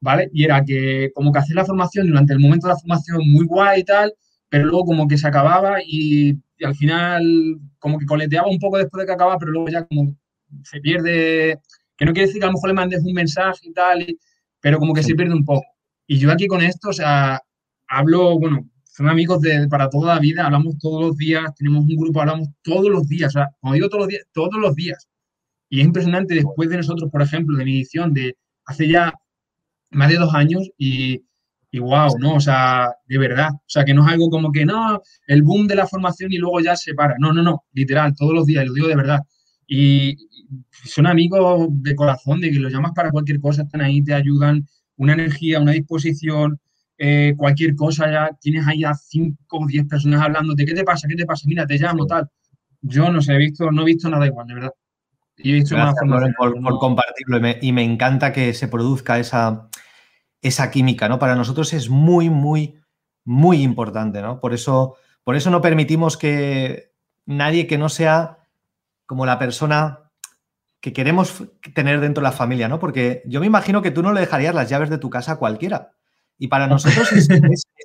¿vale? 0.00 0.30
Y 0.32 0.44
era 0.44 0.64
que 0.64 1.10
como 1.14 1.32
que 1.32 1.40
hacía 1.40 1.56
la 1.56 1.64
formación 1.64 2.06
durante 2.06 2.32
el 2.32 2.38
momento 2.38 2.68
de 2.68 2.74
la 2.74 2.78
formación 2.78 3.28
muy 3.28 3.44
guay 3.44 3.80
y 3.80 3.84
tal, 3.84 4.14
pero 4.48 4.66
luego 4.66 4.84
como 4.84 5.08
que 5.08 5.18
se 5.18 5.26
acababa 5.26 5.78
y, 5.84 6.38
y 6.58 6.64
al 6.64 6.76
final 6.76 7.58
como 7.80 7.98
que 7.98 8.06
coleteaba 8.06 8.48
un 8.48 8.58
poco 8.58 8.78
después 8.78 9.02
de 9.02 9.06
que 9.06 9.12
acababa, 9.12 9.38
pero 9.38 9.52
luego 9.52 9.68
ya 9.68 9.84
como 9.84 10.16
se 10.62 10.80
pierde, 10.80 11.60
que 11.96 12.04
no 12.04 12.12
quiere 12.12 12.26
decir 12.26 12.40
que 12.40 12.46
a 12.46 12.48
lo 12.48 12.54
mejor 12.54 12.68
le 12.68 12.74
mandes 12.74 13.02
un 13.04 13.12
mensaje 13.12 13.60
y 13.68 13.72
tal, 13.72 14.06
pero 14.60 14.78
como 14.78 14.94
que 14.94 15.02
se 15.02 15.14
pierde 15.14 15.34
un 15.34 15.44
poco. 15.44 15.66
Y 16.06 16.18
yo 16.18 16.30
aquí 16.30 16.46
con 16.46 16.62
esto, 16.62 16.90
o 16.90 16.92
sea, 16.92 17.40
hablo, 17.88 18.38
bueno, 18.38 18.68
son 18.84 19.08
amigos 19.08 19.40
de, 19.40 19.66
para 19.68 19.88
toda 19.88 20.14
la 20.14 20.20
vida, 20.20 20.46
hablamos 20.46 20.78
todos 20.78 21.04
los 21.04 21.16
días, 21.16 21.54
tenemos 21.56 21.84
un 21.84 21.96
grupo, 21.96 22.20
hablamos 22.20 22.48
todos 22.62 22.88
los 22.88 23.08
días, 23.08 23.28
o 23.28 23.38
sea, 23.38 23.50
como 23.60 23.74
digo 23.74 23.88
todos 23.88 24.02
los 24.02 24.08
días, 24.08 24.22
todos 24.32 24.54
los 24.60 24.74
días. 24.74 25.08
Y 25.68 25.80
es 25.80 25.86
impresionante 25.86 26.34
después 26.34 26.68
de 26.68 26.76
nosotros, 26.76 27.10
por 27.10 27.22
ejemplo, 27.22 27.56
de 27.56 27.64
mi 27.64 27.76
edición 27.76 28.14
de 28.14 28.36
hace 28.66 28.88
ya 28.88 29.12
más 29.90 30.08
de 30.08 30.16
dos 30.16 30.34
años 30.34 30.70
y, 30.78 31.24
y 31.70 31.80
wow, 31.80 32.16
¿no? 32.20 32.36
O 32.36 32.40
sea, 32.40 32.94
de 33.06 33.18
verdad. 33.18 33.50
O 33.52 33.62
sea, 33.66 33.84
que 33.84 33.94
no 33.94 34.06
es 34.06 34.12
algo 34.12 34.30
como 34.30 34.52
que 34.52 34.64
no, 34.64 35.02
el 35.26 35.42
boom 35.42 35.66
de 35.66 35.74
la 35.74 35.88
formación 35.88 36.32
y 36.32 36.38
luego 36.38 36.60
ya 36.60 36.76
se 36.76 36.94
para. 36.94 37.16
No, 37.18 37.32
no, 37.32 37.42
no, 37.42 37.64
literal, 37.72 38.14
todos 38.16 38.32
los 38.32 38.46
días, 38.46 38.64
lo 38.64 38.72
digo 38.74 38.86
de 38.86 38.94
verdad. 38.94 39.20
Y 39.66 40.16
son 40.84 41.06
amigos 41.06 41.68
de 41.70 41.94
corazón, 41.94 42.40
de 42.40 42.50
que 42.50 42.58
los 42.58 42.72
llamas 42.72 42.92
para 42.94 43.10
cualquier 43.10 43.40
cosa, 43.40 43.62
están 43.62 43.80
ahí, 43.80 44.02
te 44.02 44.14
ayudan, 44.14 44.66
una 44.96 45.14
energía, 45.14 45.60
una 45.60 45.72
disposición, 45.72 46.60
eh, 46.96 47.34
cualquier 47.36 47.74
cosa, 47.74 48.10
ya 48.10 48.30
tienes 48.40 48.66
ahí 48.66 48.84
a 48.84 48.94
cinco 48.94 49.58
o 49.58 49.66
diez 49.66 49.86
personas 49.86 50.20
hablando 50.20 50.54
de 50.54 50.64
qué 50.64 50.74
te 50.74 50.84
pasa, 50.84 51.08
qué 51.08 51.16
te 51.16 51.26
pasa, 51.26 51.46
mira, 51.48 51.66
te 51.66 51.78
llamo, 51.78 52.06
tal. 52.06 52.28
Yo 52.82 53.10
no 53.10 53.20
sé, 53.20 53.34
he 53.34 53.38
visto, 53.38 53.70
no 53.70 53.82
he 53.82 53.86
visto 53.86 54.08
nada 54.08 54.26
igual, 54.26 54.46
de 54.46 54.54
verdad. 54.54 54.72
Y 55.38 55.50
he 55.50 55.54
visto 55.54 55.76
por, 56.36 56.78
compartirlo 56.78 57.38
y 57.60 57.72
me, 57.72 57.82
encanta 57.82 58.32
que 58.32 58.54
se 58.54 58.68
produzca 58.68 59.18
esa, 59.18 59.68
esa 60.42 60.70
química, 60.70 61.08
¿no? 61.08 61.18
Para 61.18 61.34
nosotros 61.34 61.72
es 61.72 61.88
muy, 61.88 62.30
muy, 62.30 62.76
muy 63.24 63.62
importante, 63.62 64.22
¿no? 64.22 64.38
Por 64.38 64.54
eso, 64.54 64.96
por 65.24 65.34
eso 65.34 65.50
no 65.50 65.60
permitimos 65.60 66.16
que 66.16 66.92
nadie 67.26 67.66
que 67.66 67.78
no 67.78 67.88
sea 67.88 68.38
como 69.06 69.26
la 69.26 69.38
persona 69.38 70.10
que 70.80 70.92
queremos 70.92 71.44
tener 71.74 72.00
dentro 72.00 72.20
de 72.20 72.28
la 72.28 72.36
familia, 72.36 72.68
¿no? 72.68 72.78
Porque 72.78 73.22
yo 73.24 73.40
me 73.40 73.46
imagino 73.46 73.80
que 73.80 73.90
tú 73.90 74.02
no 74.02 74.12
le 74.12 74.20
dejarías 74.20 74.54
las 74.54 74.68
llaves 74.68 74.90
de 74.90 74.98
tu 74.98 75.08
casa 75.08 75.32
a 75.32 75.36
cualquiera. 75.36 75.92
Y 76.38 76.48
para 76.48 76.66
nosotros 76.66 77.10
es, 77.12 77.28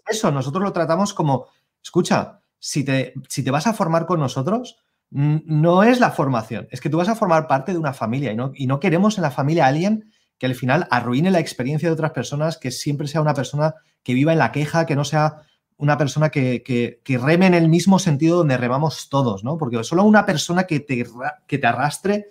eso, 0.07 0.31
nosotros 0.31 0.63
lo 0.63 0.73
tratamos 0.73 1.13
como, 1.13 1.47
escucha, 1.81 2.41
si 2.57 2.83
te, 2.83 3.13
si 3.29 3.43
te 3.43 3.51
vas 3.51 3.67
a 3.67 3.73
formar 3.73 4.05
con 4.05 4.19
nosotros, 4.19 4.77
no 5.11 5.83
es 5.83 5.99
la 5.99 6.11
formación, 6.11 6.67
es 6.71 6.81
que 6.81 6.89
tú 6.89 6.97
vas 6.97 7.09
a 7.09 7.15
formar 7.15 7.47
parte 7.47 7.71
de 7.71 7.79
una 7.79 7.93
familia 7.93 8.31
y 8.31 8.35
no, 8.35 8.51
y 8.53 8.67
no 8.67 8.79
queremos 8.79 9.17
en 9.17 9.23
la 9.23 9.31
familia 9.31 9.65
a 9.65 9.69
alguien 9.69 10.11
que 10.37 10.45
al 10.45 10.55
final 10.55 10.87
arruine 10.91 11.31
la 11.31 11.39
experiencia 11.39 11.89
de 11.89 11.93
otras 11.93 12.11
personas, 12.11 12.57
que 12.57 12.71
siempre 12.71 13.07
sea 13.07 13.21
una 13.21 13.33
persona 13.33 13.75
que 14.03 14.13
viva 14.13 14.33
en 14.33 14.39
la 14.39 14.51
queja, 14.51 14.85
que 14.85 14.95
no 14.95 15.03
sea 15.03 15.43
una 15.79 15.97
persona 15.97 16.29
que, 16.29 16.61
que, 16.61 17.17
reme 17.17 17.47
en 17.47 17.53
el 17.53 17.69
mismo 17.69 17.99
sentido 17.99 18.37
donde 18.37 18.57
remamos 18.57 19.07
todos, 19.09 19.45
¿no? 19.45 19.57
Porque 19.57 19.81
solo 19.85 20.03
una 20.03 20.25
persona 20.25 20.65
que 20.65 20.81
te, 20.81 21.05
que 21.47 21.57
te 21.57 21.67
arrastre 21.67 22.27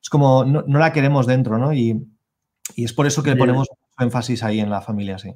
es 0.00 0.08
como 0.08 0.44
no, 0.44 0.62
la 0.66 0.92
queremos 0.92 1.26
dentro, 1.26 1.58
¿no? 1.58 1.72
Y, 1.72 2.00
es 2.76 2.92
por 2.92 3.06
eso 3.06 3.22
que 3.22 3.30
le 3.30 3.36
ponemos 3.36 3.68
énfasis 3.98 4.42
ahí 4.42 4.60
en 4.60 4.70
la 4.70 4.80
familia, 4.80 5.18
sí. 5.18 5.30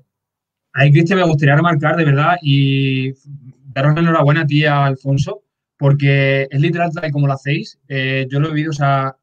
Ahí, 0.72 0.92
Cristian, 0.92 1.18
me 1.18 1.26
gustaría 1.26 1.56
remarcar 1.56 1.96
de 1.96 2.04
verdad 2.04 2.36
y 2.40 3.12
daros 3.72 3.94
la 3.94 4.00
enhorabuena 4.00 4.42
a 4.42 4.46
ti, 4.46 4.64
a 4.64 4.84
Alfonso, 4.84 5.42
porque 5.76 6.46
es 6.50 6.60
literal 6.60 6.92
tal 6.92 7.10
como 7.10 7.26
lo 7.26 7.32
hacéis. 7.32 7.80
Eh, 7.88 8.26
yo 8.30 8.38
lo 8.38 8.48
he 8.48 8.52
vivido, 8.52 8.70
o 8.70 8.74
sea, 8.74 9.16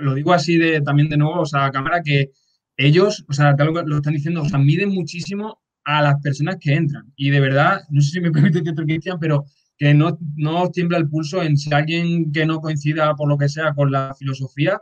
lo 0.00 0.14
digo 0.14 0.32
así 0.32 0.56
de, 0.56 0.80
también 0.80 1.08
de 1.08 1.16
nuevo, 1.16 1.42
o 1.42 1.46
sea, 1.46 1.66
a 1.66 1.70
cámara, 1.70 2.02
que 2.02 2.32
ellos, 2.76 3.24
o 3.28 3.32
sea, 3.32 3.54
tal 3.54 3.72
lo 3.72 3.96
están 3.96 4.14
diciendo, 4.14 4.42
o 4.42 4.48
sea, 4.48 4.58
miden 4.58 4.88
muchísimo 4.88 5.60
a 5.86 6.02
las 6.02 6.20
personas 6.20 6.56
que 6.60 6.74
entran. 6.74 7.12
Y 7.16 7.30
de 7.30 7.40
verdad, 7.40 7.80
no 7.90 8.00
sé 8.00 8.10
si 8.10 8.20
me 8.20 8.30
permite 8.32 8.62
que 8.62 8.74
Cristian, 8.74 9.18
pero 9.18 9.46
que 9.78 9.94
no, 9.94 10.18
no 10.36 10.62
os 10.62 10.72
tiembla 10.72 10.98
el 10.98 11.08
pulso 11.08 11.42
en 11.42 11.56
si 11.56 11.72
alguien 11.72 12.32
que 12.32 12.44
no 12.44 12.60
coincida 12.60 13.14
por 13.14 13.28
lo 13.28 13.38
que 13.38 13.48
sea 13.48 13.72
con 13.74 13.90
la 13.92 14.14
filosofía 14.14 14.80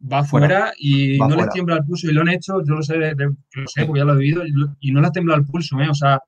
va 0.00 0.24
fuera 0.24 0.72
y 0.78 1.18
no 1.18 1.36
les 1.36 1.50
tiembla 1.50 1.76
el 1.76 1.84
pulso 1.84 2.08
y 2.08 2.14
lo 2.14 2.22
han 2.22 2.28
hecho, 2.28 2.64
yo 2.64 2.74
lo 2.74 2.82
sé, 2.82 2.94
lo 2.96 3.66
sé 3.66 3.84
porque 3.84 4.00
ya 4.00 4.04
lo 4.04 4.14
he 4.14 4.18
vivido 4.18 4.42
y, 4.80 4.92
no 4.92 5.00
les 5.00 5.12
tiembla 5.12 5.34
el 5.34 5.44
pulso, 5.44 5.78
¿eh? 5.80 5.88
o 5.90 5.94
sea, 5.94 6.20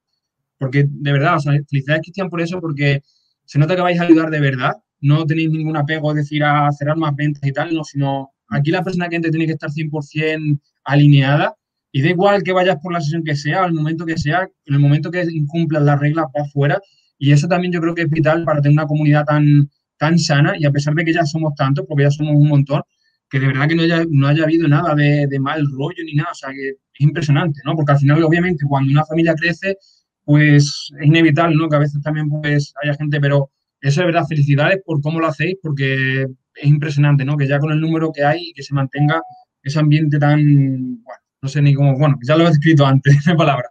porque 0.58 0.84
de 0.86 1.12
verdad, 1.12 1.36
o 1.36 1.40
sea, 1.40 1.52
felicidades 1.70 2.02
Cristian 2.02 2.28
por 2.28 2.42
eso, 2.42 2.60
porque 2.60 3.00
se 3.46 3.58
nota 3.58 3.74
que 3.74 3.82
vais 3.82 3.98
a 3.98 4.02
ayudar 4.02 4.30
de 4.30 4.40
verdad, 4.40 4.74
no 5.00 5.24
tenéis 5.24 5.50
ningún 5.50 5.76
apego, 5.76 6.10
es 6.10 6.16
decir, 6.16 6.44
a 6.44 6.70
cerrar 6.72 6.98
más 6.98 7.16
ventas 7.16 7.48
y 7.48 7.52
tal, 7.52 7.72
no, 7.72 7.82
sino 7.82 8.32
aquí 8.48 8.70
la 8.70 8.84
persona 8.84 9.08
que 9.08 9.16
entre 9.16 9.30
tiene 9.30 9.46
que 9.46 9.52
estar 9.52 9.70
100% 9.70 10.60
alineada 10.84 11.56
y 11.92 12.02
da 12.02 12.08
igual 12.08 12.42
que 12.42 12.52
vayas 12.52 12.78
por 12.82 12.92
la 12.92 13.00
sesión 13.00 13.22
que 13.22 13.36
sea, 13.36 13.64
al 13.64 13.74
momento 13.74 14.06
que 14.06 14.16
sea, 14.16 14.48
en 14.64 14.74
el 14.74 14.80
momento 14.80 15.10
que 15.10 15.22
incumplas 15.30 15.82
las 15.82 16.00
reglas, 16.00 16.26
para 16.32 16.46
afuera 16.46 16.80
y 17.22 17.30
eso 17.30 17.46
también 17.46 17.72
yo 17.72 17.80
creo 17.80 17.94
que 17.94 18.02
es 18.02 18.10
vital 18.10 18.44
para 18.44 18.60
tener 18.60 18.72
una 18.72 18.86
comunidad 18.88 19.24
tan, 19.24 19.70
tan 19.96 20.18
sana 20.18 20.54
y 20.58 20.64
a 20.64 20.72
pesar 20.72 20.92
de 20.94 21.04
que 21.04 21.12
ya 21.12 21.24
somos 21.24 21.54
tantos, 21.54 21.86
porque 21.88 22.02
ya 22.02 22.10
somos 22.10 22.34
un 22.34 22.48
montón, 22.48 22.82
que 23.30 23.38
de 23.38 23.46
verdad 23.46 23.68
que 23.68 23.76
no 23.76 23.82
haya, 23.84 24.04
no 24.10 24.26
haya 24.26 24.42
habido 24.42 24.66
nada 24.66 24.92
de, 24.96 25.38
mal 25.38 25.64
rollo 25.70 26.02
ni 26.04 26.14
nada, 26.14 26.30
o 26.32 26.34
sea, 26.34 26.50
que 26.50 26.70
es 26.70 26.76
impresionante, 26.98 27.60
¿no? 27.64 27.76
Porque 27.76 27.92
al 27.92 27.98
final, 27.98 28.24
obviamente, 28.24 28.64
cuando 28.68 28.90
una 28.90 29.04
familia 29.04 29.36
crece, 29.36 29.76
pues 30.24 30.90
es 30.98 31.06
inevitable, 31.06 31.54
¿no? 31.54 31.68
Que 31.68 31.76
a 31.76 31.78
veces 31.78 32.02
también 32.02 32.28
pues 32.28 32.74
haya 32.82 32.94
gente, 32.94 33.20
pero 33.20 33.52
eso 33.80 34.00
de 34.00 34.06
verdad, 34.06 34.26
felicidades 34.28 34.80
por 34.84 35.00
cómo 35.00 35.20
lo 35.20 35.28
hacéis, 35.28 35.54
porque 35.62 36.22
es 36.22 36.64
impresionante, 36.64 37.24
¿no? 37.24 37.36
Que 37.36 37.46
ya 37.46 37.60
con 37.60 37.70
el 37.70 37.80
número 37.80 38.10
que 38.10 38.24
hay, 38.24 38.52
que 38.52 38.64
se 38.64 38.74
mantenga 38.74 39.22
ese 39.62 39.78
ambiente 39.78 40.18
tan, 40.18 41.04
no 41.42 41.48
sé 41.48 41.60
ni 41.60 41.74
cómo, 41.74 41.98
bueno, 41.98 42.18
ya 42.22 42.36
lo 42.36 42.46
he 42.46 42.50
escrito 42.50 42.86
antes, 42.86 43.24
de 43.26 43.34
palabra. 43.34 43.70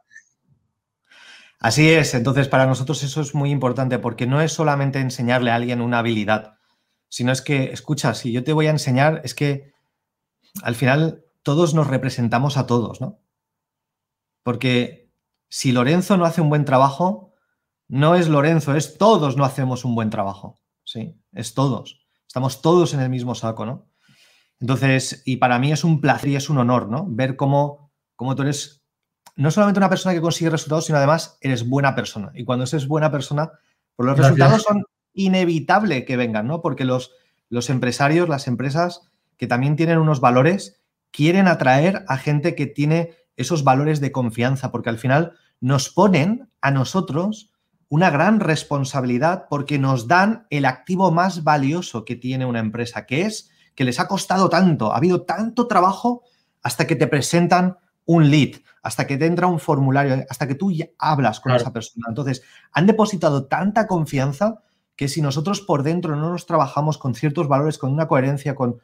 Así 1.59 1.89
es, 1.89 2.13
entonces 2.13 2.47
para 2.47 2.65
nosotros 2.65 3.01
eso 3.03 3.21
es 3.21 3.33
muy 3.33 3.51
importante 3.51 3.99
porque 3.99 4.27
no 4.27 4.41
es 4.41 4.51
solamente 4.51 4.99
enseñarle 4.99 5.51
a 5.51 5.55
alguien 5.55 5.79
una 5.79 5.99
habilidad, 5.99 6.55
sino 7.07 7.31
es 7.31 7.41
que, 7.41 7.71
escucha, 7.71 8.13
si 8.13 8.31
yo 8.31 8.43
te 8.43 8.53
voy 8.53 8.67
a 8.67 8.71
enseñar, 8.71 9.21
es 9.23 9.35
que 9.35 9.71
al 10.63 10.75
final 10.75 11.23
todos 11.43 11.73
nos 11.73 11.87
representamos 11.87 12.57
a 12.57 12.65
todos, 12.65 12.99
¿no? 12.99 13.19
Porque 14.43 15.11
si 15.49 15.71
Lorenzo 15.71 16.17
no 16.17 16.25
hace 16.25 16.41
un 16.41 16.49
buen 16.49 16.65
trabajo, 16.65 17.33
no 17.87 18.15
es 18.15 18.27
Lorenzo, 18.27 18.75
es 18.75 18.97
todos 18.97 19.37
no 19.37 19.45
hacemos 19.45 19.85
un 19.85 19.95
buen 19.95 20.09
trabajo, 20.09 20.59
¿sí? 20.83 21.15
Es 21.31 21.53
todos. 21.53 22.07
Estamos 22.27 22.61
todos 22.61 22.93
en 22.93 23.01
el 23.01 23.09
mismo 23.09 23.35
saco, 23.35 23.65
¿no? 23.65 23.90
Entonces, 24.61 25.23
y 25.25 25.37
para 25.37 25.59
mí 25.59 25.71
es 25.71 25.83
un 25.83 25.99
placer 25.99 26.29
y 26.29 26.35
es 26.35 26.49
un 26.49 26.59
honor, 26.59 26.87
¿no? 26.87 27.05
Ver 27.09 27.35
cómo, 27.35 27.91
cómo 28.15 28.35
tú 28.35 28.43
eres 28.43 28.81
no 29.35 29.49
solamente 29.49 29.79
una 29.79 29.89
persona 29.89 30.13
que 30.13 30.21
consigue 30.21 30.51
resultados, 30.51 30.85
sino 30.85 30.97
además 30.97 31.37
eres 31.41 31.67
buena 31.67 31.95
persona. 31.95 32.31
Y 32.35 32.45
cuando 32.45 32.65
eres 32.65 32.87
buena 32.87 33.11
persona, 33.11 33.51
pues 33.95 34.05
los 34.05 34.17
resultados 34.17 34.61
son 34.61 34.83
inevitable 35.13 36.05
que 36.05 36.15
vengan, 36.17 36.47
¿no? 36.47 36.61
Porque 36.61 36.85
los, 36.85 37.11
los 37.49 37.69
empresarios, 37.69 38.29
las 38.29 38.47
empresas 38.47 39.09
que 39.37 39.47
también 39.47 39.75
tienen 39.75 39.97
unos 39.97 40.19
valores, 40.19 40.79
quieren 41.09 41.47
atraer 41.47 42.05
a 42.07 42.17
gente 42.17 42.53
que 42.53 42.67
tiene 42.67 43.15
esos 43.35 43.63
valores 43.63 43.99
de 43.99 44.11
confianza, 44.11 44.71
porque 44.71 44.89
al 44.89 44.99
final 44.99 45.33
nos 45.59 45.89
ponen 45.89 46.49
a 46.61 46.69
nosotros 46.69 47.51
una 47.89 48.09
gran 48.09 48.39
responsabilidad 48.39 49.45
porque 49.49 49.79
nos 49.79 50.07
dan 50.07 50.45
el 50.49 50.65
activo 50.65 51.11
más 51.11 51.43
valioso 51.43 52.05
que 52.05 52.15
tiene 52.15 52.45
una 52.45 52.59
empresa, 52.59 53.05
que 53.05 53.23
es 53.23 53.51
que 53.75 53.83
les 53.83 53.99
ha 53.99 54.07
costado 54.07 54.49
tanto, 54.49 54.93
ha 54.93 54.97
habido 54.97 55.23
tanto 55.23 55.67
trabajo 55.67 56.23
hasta 56.61 56.87
que 56.87 56.95
te 56.95 57.07
presentan 57.07 57.77
un 58.05 58.29
lead, 58.29 58.61
hasta 58.83 59.07
que 59.07 59.17
te 59.17 59.25
entra 59.25 59.47
un 59.47 59.59
formulario, 59.59 60.25
hasta 60.29 60.47
que 60.47 60.55
tú 60.55 60.71
ya 60.71 60.87
hablas 60.97 61.39
con 61.39 61.53
esa 61.53 61.71
persona. 61.71 62.07
Entonces, 62.09 62.43
han 62.71 62.87
depositado 62.87 63.45
tanta 63.45 63.87
confianza 63.87 64.61
que 64.95 65.07
si 65.07 65.21
nosotros 65.21 65.61
por 65.61 65.83
dentro 65.83 66.15
no 66.15 66.29
nos 66.29 66.45
trabajamos 66.45 66.97
con 66.97 67.15
ciertos 67.15 67.47
valores, 67.47 67.77
con 67.77 67.91
una 67.91 68.07
coherencia, 68.07 68.55
con 68.55 68.81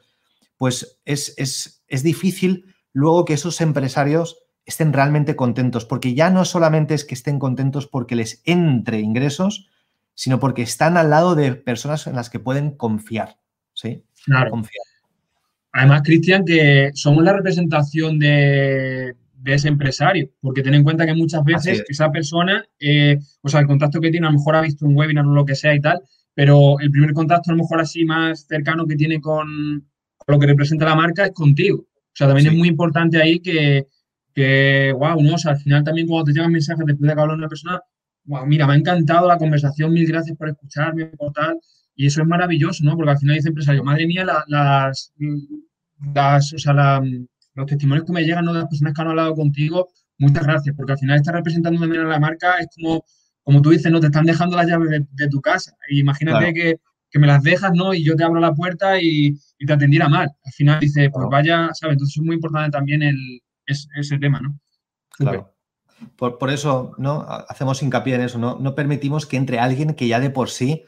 pues 0.56 1.00
es, 1.04 1.34
es, 1.36 1.84
es 1.86 2.02
difícil 2.02 2.74
luego 2.92 3.24
que 3.24 3.34
esos 3.34 3.60
empresarios 3.60 4.38
estén 4.64 4.92
realmente 4.92 5.36
contentos, 5.36 5.84
porque 5.84 6.14
ya 6.14 6.30
no 6.30 6.44
solamente 6.44 6.94
es 6.94 7.04
que 7.04 7.14
estén 7.14 7.38
contentos 7.38 7.86
porque 7.86 8.16
les 8.16 8.42
entre 8.44 9.00
ingresos, 9.00 9.68
sino 10.14 10.40
porque 10.40 10.62
están 10.62 10.96
al 10.96 11.10
lado 11.10 11.34
de 11.34 11.54
personas 11.54 12.06
en 12.06 12.16
las 12.16 12.28
que 12.28 12.40
pueden 12.40 12.72
confiar. 12.72 13.38
¿sí? 13.72 14.04
Claro. 14.28 14.50
Confiar. 14.50 14.84
Además, 15.72 16.02
Cristian, 16.02 16.44
que 16.44 16.90
somos 16.94 17.24
la 17.24 17.32
representación 17.32 18.18
de, 18.18 19.14
ese 19.44 19.68
empresario, 19.68 20.28
porque 20.40 20.62
ten 20.62 20.74
en 20.74 20.84
cuenta 20.84 21.06
que 21.06 21.14
muchas 21.14 21.42
veces 21.44 21.82
esa 21.88 22.10
persona, 22.10 22.64
eh, 22.78 23.18
o 23.40 23.48
sea, 23.48 23.60
el 23.60 23.66
contacto 23.66 24.00
que 24.00 24.10
tiene, 24.10 24.26
a 24.26 24.30
lo 24.30 24.38
mejor 24.38 24.56
ha 24.56 24.60
visto 24.60 24.84
un 24.84 24.96
webinar 24.96 25.24
o 25.24 25.32
lo 25.32 25.44
que 25.44 25.54
sea 25.54 25.74
y 25.74 25.80
tal, 25.80 26.02
pero 26.34 26.78
el 26.80 26.90
primer 26.90 27.12
contacto 27.14 27.50
a 27.50 27.54
lo 27.54 27.62
mejor 27.62 27.80
así 27.80 28.04
más 28.04 28.46
cercano 28.46 28.86
que 28.86 28.96
tiene 28.96 29.20
con, 29.20 29.88
lo 30.26 30.38
que 30.38 30.46
representa 30.46 30.84
la 30.84 30.94
marca 30.94 31.24
es 31.24 31.32
contigo. 31.32 31.78
O 31.78 32.12
sea, 32.12 32.26
también 32.26 32.48
es 32.48 32.54
muy 32.54 32.68
importante 32.68 33.22
ahí 33.22 33.40
que, 33.40 33.86
que, 34.34 34.92
wow, 34.98 35.22
¿no? 35.22 35.34
O 35.34 35.38
sea, 35.38 35.52
al 35.52 35.58
final 35.58 35.84
también 35.84 36.06
cuando 36.06 36.24
te 36.26 36.32
llegan 36.32 36.52
mensajes 36.52 36.84
después 36.84 37.08
de 37.08 37.14
que 37.14 37.20
habla 37.20 37.34
una 37.34 37.48
persona, 37.48 37.80
wow, 38.24 38.44
mira, 38.46 38.66
me 38.66 38.74
ha 38.74 38.76
encantado 38.76 39.26
la 39.26 39.38
conversación, 39.38 39.92
mil 39.92 40.06
gracias 40.06 40.36
por 40.36 40.48
escucharme, 40.48 41.06
por 41.06 41.32
tal. 41.32 41.58
Y 41.98 42.06
eso 42.06 42.22
es 42.22 42.28
maravilloso, 42.28 42.84
¿no? 42.84 42.96
Porque 42.96 43.10
al 43.10 43.18
final 43.18 43.34
dice 43.34 43.48
empresario, 43.48 43.82
madre 43.82 44.06
mía, 44.06 44.24
las, 44.24 45.12
las, 46.14 46.52
o 46.54 46.58
sea, 46.58 47.02
los 47.54 47.66
testimonios 47.66 48.06
que 48.06 48.12
me 48.12 48.22
llegan 48.22 48.44
¿no? 48.44 48.52
de 48.52 48.60
las 48.60 48.68
personas 48.68 48.94
que 48.94 49.02
han 49.02 49.08
hablado 49.08 49.34
contigo, 49.34 49.88
muchas 50.16 50.44
gracias, 50.44 50.76
porque 50.76 50.92
al 50.92 50.98
final 50.98 51.16
estás 51.16 51.34
representando 51.34 51.80
también 51.80 52.02
a 52.02 52.08
la 52.08 52.20
marca, 52.20 52.58
es 52.60 52.68
como, 52.76 53.04
como 53.42 53.60
tú 53.62 53.70
dices, 53.70 53.90
no 53.90 53.98
te 53.98 54.06
están 54.06 54.26
dejando 54.26 54.56
las 54.56 54.68
llaves 54.68 54.90
de, 55.10 55.28
tu 55.28 55.40
casa. 55.40 55.72
imagínate 55.90 56.54
que 56.54 56.76
que 57.10 57.18
me 57.18 57.26
las 57.26 57.42
dejas, 57.42 57.72
¿no? 57.74 57.94
Y 57.94 58.04
yo 58.04 58.16
te 58.16 58.24
abro 58.24 58.40
la 58.40 58.54
puerta 58.54 59.00
y, 59.00 59.38
te 59.66 59.72
atendiera 59.72 60.08
mal. 60.08 60.30
Al 60.44 60.52
final 60.52 60.80
dice, 60.80 61.10
pues 61.10 61.26
vaya, 61.30 61.70
¿sabes? 61.72 61.94
Entonces 61.94 62.16
es 62.16 62.24
muy 62.24 62.36
importante 62.36 62.70
también 62.70 63.02
el, 63.02 63.42
ese 63.66 64.18
tema, 64.18 64.40
¿no? 64.40 64.58
Claro. 65.10 65.54
Por, 66.16 66.50
eso, 66.50 66.94
¿no? 66.98 67.26
Hacemos 67.48 67.82
hincapié 67.82 68.14
en 68.14 68.20
eso, 68.20 68.38
¿no? 68.38 68.58
No 68.60 68.74
permitimos 68.74 69.26
que 69.26 69.36
entre 69.36 69.58
alguien 69.58 69.94
que 69.94 70.06
ya 70.06 70.20
de 70.20 70.30
por 70.30 70.48
sí 70.48 70.84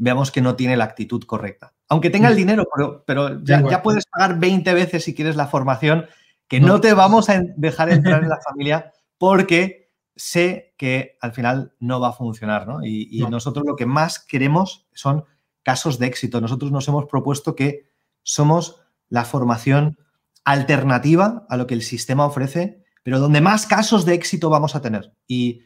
veamos 0.00 0.32
que 0.32 0.40
no 0.40 0.56
tiene 0.56 0.76
la 0.76 0.84
actitud 0.84 1.22
correcta. 1.24 1.74
Aunque 1.88 2.08
tenga 2.08 2.28
el 2.28 2.36
dinero, 2.36 2.66
pero, 2.74 3.04
pero 3.06 3.44
ya, 3.44 3.82
puedes 3.82 4.06
pagar 4.06 4.38
20 4.38 4.72
veces 4.72 5.04
si 5.04 5.14
quieres 5.14 5.36
la 5.36 5.46
formación, 5.46 6.06
que 6.48 6.58
no 6.58 6.80
te 6.80 6.94
vamos 6.94 7.28
a 7.28 7.42
dejar 7.56 7.90
entrar 7.90 8.22
en 8.22 8.30
la 8.30 8.40
familia 8.40 8.92
porque 9.18 9.92
sé 10.16 10.74
que 10.78 11.18
al 11.20 11.32
final 11.32 11.74
no 11.78 12.00
va 12.00 12.08
a 12.08 12.12
funcionar, 12.12 12.66
¿no? 12.66 12.82
Y, 12.82 13.24
nosotros 13.30 13.66
lo 13.66 13.76
que 13.76 13.86
más 13.86 14.18
queremos 14.18 14.86
son 14.94 15.24
casos 15.62 15.98
de 15.98 16.06
éxito. 16.06 16.40
Nosotros 16.40 16.72
nos 16.72 16.88
hemos 16.88 17.04
propuesto 17.04 17.54
que 17.54 17.90
somos 18.22 18.80
la 19.10 19.24
formación 19.24 19.98
alternativa 20.44 21.46
a 21.48 21.56
lo 21.58 21.66
que 21.66 21.74
el 21.74 21.82
sistema 21.82 22.24
ofrece, 22.24 22.82
pero 23.02 23.20
donde 23.20 23.42
más 23.42 23.66
casos 23.66 24.06
de 24.06 24.14
éxito 24.14 24.48
vamos 24.48 24.74
a 24.74 24.80
tener. 24.80 25.12
Y, 25.28 25.60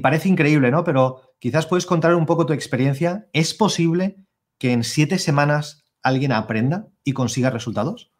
parece 0.00 0.28
increíble, 0.28 0.70
¿no? 0.70 0.84
Pero 0.84 1.20
quizás 1.38 1.66
puedes 1.66 1.86
contar 1.86 2.14
un 2.14 2.26
poco 2.26 2.46
tu 2.46 2.52
experiencia. 2.52 3.26
¿Es 3.32 3.54
posible 3.54 4.16
que 4.58 4.72
en 4.72 4.84
siete 4.84 5.18
semanas 5.18 5.84
alguien 6.02 6.32
aprenda 6.32 6.88
y 7.04 7.12
consiga 7.12 7.50
resultados? 7.50 8.10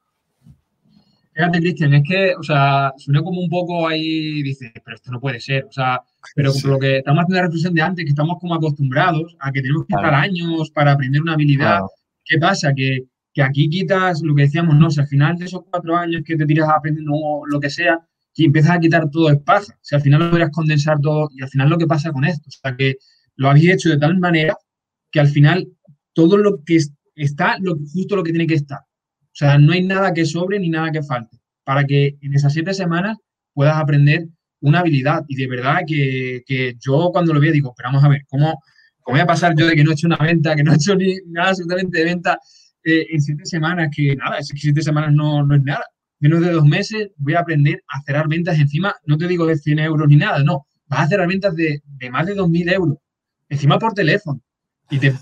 Fíjate, 1.39 1.61
Cristian, 1.61 1.95
es 1.95 2.03
que, 2.09 2.35
o 2.35 2.43
sea, 2.43 2.93
suena 2.97 3.23
como 3.23 3.41
un 3.41 3.49
poco 3.49 3.87
ahí, 3.87 4.43
dice, 4.43 4.73
pero 4.85 4.97
esto 4.97 5.13
no 5.13 5.21
puede 5.21 5.39
ser, 5.39 5.67
o 5.67 5.71
sea, 5.71 6.03
pero 6.35 6.53
lo 6.65 6.79
que 6.81 6.99
estamos 6.99 7.23
haciendo 7.23 7.37
la 7.37 7.43
reflexión 7.43 7.75
de 7.75 7.83
antes, 7.83 8.05
que 8.05 8.11
estamos 8.11 8.39
como 8.41 8.57
acostumbrados 8.57 9.37
a 9.39 9.53
que 9.53 9.63
tenemos 9.63 9.87
que 9.87 9.95
estar 9.95 10.15
años 10.15 10.69
para 10.73 10.93
aprender 10.93 11.23
una 11.23 11.35
habilidad. 11.35 11.83
¿Qué 12.25 12.39
pasa? 12.39 12.73
Que, 12.75 13.05
aquí 13.41 13.69
quitas 13.69 14.21
lo 14.21 14.35
que 14.35 14.43
decíamos, 14.43 14.75
no, 14.75 14.91
si 14.91 14.99
al 14.99 15.07
final 15.07 15.37
de 15.37 15.45
esos 15.45 15.63
cuatro 15.71 15.97
años 15.97 16.23
que 16.27 16.35
te 16.35 16.45
tiras 16.45 16.69
aprendiendo 16.69 17.13
lo 17.47 17.61
que 17.61 17.71
sea, 17.71 18.01
y 18.39 18.45
empiezas 18.45 18.71
a 18.71 18.79
quitar 18.79 19.11
todo 19.11 19.31
es 19.31 19.39
paja. 19.41 19.77
Si 19.83 19.97
al 19.97 20.01
final 20.01 20.21
lo 20.21 20.31
podrías 20.31 20.51
condensar 20.51 21.01
todo, 21.01 21.29
y 21.35 21.43
al 21.43 21.49
final 21.49 21.69
lo 21.69 21.77
que 21.77 21.89
pasa 21.89 22.13
con 22.13 22.25
esto, 22.25 22.45
o 22.47 22.51
sea, 22.53 22.77
que 22.77 22.97
lo 23.35 23.51
habéis 23.51 23.71
hecho 23.71 23.89
de 23.91 23.99
tal 23.99 24.17
manera 24.17 24.57
que 25.11 25.19
al 25.19 25.27
final 25.27 25.67
todo 26.13 26.37
lo 26.37 26.63
que 26.65 26.79
está, 27.17 27.59
justo 27.93 28.15
lo 28.15 28.23
que 28.23 28.31
tiene 28.31 28.47
que 28.47 28.55
estar. 28.55 28.79
O 28.79 29.35
sea, 29.39 29.59
no 29.59 29.73
hay 29.73 29.83
nada 29.83 30.15
que 30.15 30.25
sobre 30.25 30.61
ni 30.61 30.69
nada 30.69 30.93
que 30.93 31.03
falte 31.03 31.37
para 31.65 31.83
que 31.83 32.17
en 32.21 32.33
esas 32.33 32.53
siete 32.53 32.73
semanas 32.75 33.19
puedas 33.53 33.77
aprender 33.77 34.29
una 34.61 34.81
habilidad. 34.81 35.25
Y 35.27 35.35
de 35.35 35.49
verdad 35.49 35.81
que, 35.85 36.77
yo 36.79 37.11
cuando 37.13 37.35
lo 37.35 37.41
veo 37.41 37.53
digo, 37.53 37.75
pero 37.77 37.89
vamos 37.89 38.05
a 38.05 38.09
ver, 38.09 38.23
¿cómo, 38.29 38.63
¿cómo, 39.01 39.17
voy 39.17 39.21
a 39.21 39.27
pasar 39.27 39.57
yo 39.57 39.67
de 39.67 39.75
que 39.75 39.83
no 39.83 39.91
he 39.91 39.95
hecho 39.95 40.07
una 40.07 40.17
venta, 40.17 40.55
que 40.55 40.63
no 40.63 40.73
he 40.73 40.77
hecho 40.77 40.95
ni 40.95 41.17
nada 41.27 41.49
absolutamente 41.49 41.99
de 41.99 42.05
venta 42.05 42.39
eh, 42.85 43.05
en 43.11 43.21
siete 43.21 43.45
semanas? 43.47 43.89
Que 43.93 44.15
nada, 44.15 44.39
que 44.39 44.59
siete 44.59 44.81
semanas 44.81 45.13
no, 45.13 45.45
no 45.45 45.57
es 45.57 45.63
nada. 45.65 45.85
Menos 46.21 46.41
de 46.41 46.51
dos 46.51 46.65
meses 46.65 47.11
voy 47.17 47.35
a 47.35 47.41
aprender 47.41 47.83
a 47.89 48.03
cerrar 48.03 48.29
ventas 48.29 48.59
encima, 48.59 48.95
no 49.05 49.17
te 49.17 49.29
digo 49.29 49.47
de 49.47 49.57
100 49.57 49.79
euros 49.79 50.09
ni 50.09 50.17
nada, 50.17 50.43
no, 50.43 50.67
vas 50.87 51.01
a 51.01 51.09
cerrar 51.09 51.29
ventas 51.29 51.55
de, 51.55 51.83
de 51.85 52.11
más 52.11 52.27
de 52.27 52.35
2.000 52.35 52.73
euros, 52.73 52.99
encima 53.49 53.79
por 53.79 53.93
teléfono 53.93 54.43
y 54.91 54.99
te, 54.99 55.15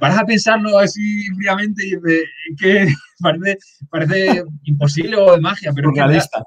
paras 0.00 0.18
a 0.18 0.26
pensarlo 0.26 0.78
así 0.78 1.24
fríamente 1.36 1.86
y 1.86 1.96
dices, 1.96 2.24
que 2.58 2.88
parece, 3.20 3.58
parece 3.90 4.44
imposible 4.64 5.16
o 5.16 5.32
de 5.34 5.40
magia, 5.40 5.72
pero 5.74 5.90
es 5.90 5.96
realista. 5.96 6.42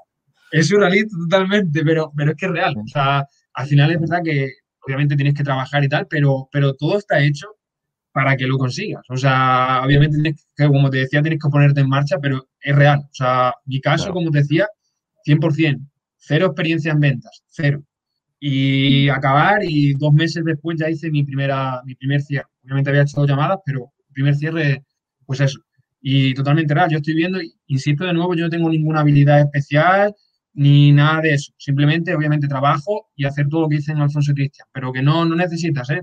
Es 0.50 0.68
surrealista 0.68 1.16
totalmente, 1.18 1.82
pero, 1.84 2.12
pero 2.16 2.30
es 2.30 2.36
que 2.36 2.46
es 2.46 2.52
real. 2.52 2.74
O 2.76 2.86
sea, 2.86 3.26
al 3.54 3.66
final 3.66 3.92
es 3.92 4.00
verdad 4.00 4.20
que 4.24 4.50
obviamente 4.80 5.16
tienes 5.16 5.34
que 5.34 5.44
trabajar 5.44 5.84
y 5.84 5.88
tal, 5.88 6.06
pero, 6.08 6.48
pero 6.52 6.74
todo 6.74 6.98
está 6.98 7.20
hecho 7.20 7.48
para 8.12 8.36
que 8.36 8.46
lo 8.46 8.58
consigas. 8.58 9.02
O 9.10 9.16
sea, 9.16 9.82
obviamente 9.84 10.16
tienes 10.16 10.46
que, 10.56 10.66
como 10.66 10.90
te 10.90 10.98
decía, 10.98 11.22
tienes 11.22 11.40
que 11.42 11.50
ponerte 11.50 11.80
en 11.80 11.88
marcha, 11.88 12.18
pero 12.20 12.48
es 12.60 12.74
real. 12.74 13.00
O 13.00 13.14
sea, 13.14 13.54
mi 13.66 13.80
caso, 13.80 14.12
como 14.12 14.30
te 14.30 14.38
decía, 14.38 14.66
100%, 15.26 15.88
cero 16.16 16.46
experiencia 16.46 16.92
en 16.92 17.00
ventas, 17.00 17.42
cero. 17.48 17.82
Y 18.40 19.08
acabar 19.08 19.62
y 19.64 19.94
dos 19.94 20.12
meses 20.12 20.44
después 20.44 20.78
ya 20.78 20.88
hice 20.90 21.10
mi, 21.10 21.24
primera, 21.24 21.82
mi 21.84 21.94
primer 21.96 22.22
cierre 22.22 22.46
obviamente 22.68 22.90
había 22.90 23.02
hecho 23.02 23.24
llamadas, 23.26 23.60
pero 23.64 23.92
el 24.08 24.12
primer 24.12 24.34
cierre, 24.36 24.84
pues 25.24 25.40
eso. 25.40 25.60
Y 26.00 26.34
totalmente 26.34 26.74
real. 26.74 26.90
Yo 26.90 26.98
estoy 26.98 27.14
viendo, 27.14 27.38
insisto 27.66 28.04
de 28.04 28.12
nuevo, 28.12 28.34
yo 28.34 28.44
no 28.44 28.50
tengo 28.50 28.68
ninguna 28.68 29.00
habilidad 29.00 29.40
especial 29.40 30.14
ni 30.52 30.92
nada 30.92 31.22
de 31.22 31.34
eso. 31.34 31.52
Simplemente, 31.56 32.14
obviamente, 32.14 32.46
trabajo 32.46 33.08
y 33.16 33.24
hacer 33.24 33.48
todo 33.48 33.62
lo 33.62 33.68
que 33.68 33.76
dice 33.76 33.92
en 33.92 33.98
Alfonso 33.98 34.32
Cristian, 34.34 34.68
pero 34.72 34.92
que 34.92 35.02
no, 35.02 35.24
no 35.24 35.34
necesitas, 35.34 35.88
¿eh? 35.90 36.02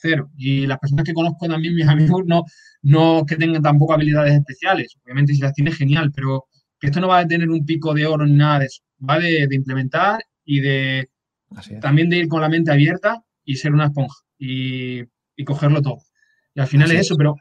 Cero. 0.00 0.30
Y 0.36 0.66
las 0.66 0.78
personas 0.78 1.04
que 1.04 1.14
conozco 1.14 1.48
también, 1.48 1.74
mis 1.74 1.86
amigos, 1.86 2.22
no, 2.26 2.44
no 2.82 3.24
que 3.26 3.36
tengan 3.36 3.62
tampoco 3.62 3.94
habilidades 3.94 4.34
especiales. 4.34 4.96
Obviamente, 5.04 5.34
si 5.34 5.40
las 5.40 5.52
tienes, 5.52 5.76
genial, 5.76 6.12
pero 6.14 6.46
esto 6.80 7.00
no 7.00 7.08
va 7.08 7.18
a 7.18 7.26
tener 7.26 7.50
un 7.50 7.64
pico 7.64 7.94
de 7.94 8.06
oro 8.06 8.26
ni 8.26 8.34
nada 8.34 8.60
de 8.60 8.66
eso. 8.66 8.82
Va 9.08 9.18
de, 9.18 9.48
implementar 9.50 10.20
y 10.44 10.60
de 10.60 11.08
también 11.80 12.08
de 12.08 12.18
ir 12.18 12.28
con 12.28 12.40
la 12.40 12.48
mente 12.48 12.70
abierta 12.70 13.22
y 13.44 13.56
ser 13.56 13.72
una 13.72 13.86
esponja. 13.86 14.16
Y 14.38 15.02
y 15.40 15.44
cogerlo 15.44 15.82
todo. 15.82 16.02
Y 16.54 16.60
al 16.60 16.66
final 16.66 16.90
es 16.92 17.00
eso, 17.00 17.16
pero 17.16 17.34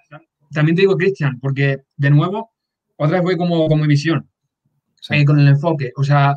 también 0.51 0.75
te 0.75 0.81
digo, 0.81 0.95
Cristian, 0.95 1.39
porque 1.39 1.79
de 1.97 2.09
nuevo, 2.09 2.51
otra 2.95 3.17
vez 3.17 3.23
voy 3.23 3.37
como, 3.37 3.67
como 3.67 3.85
visión, 3.85 4.29
eh, 5.09 5.25
con 5.25 5.39
el 5.39 5.47
enfoque. 5.47 5.91
O 5.95 6.03
sea, 6.03 6.35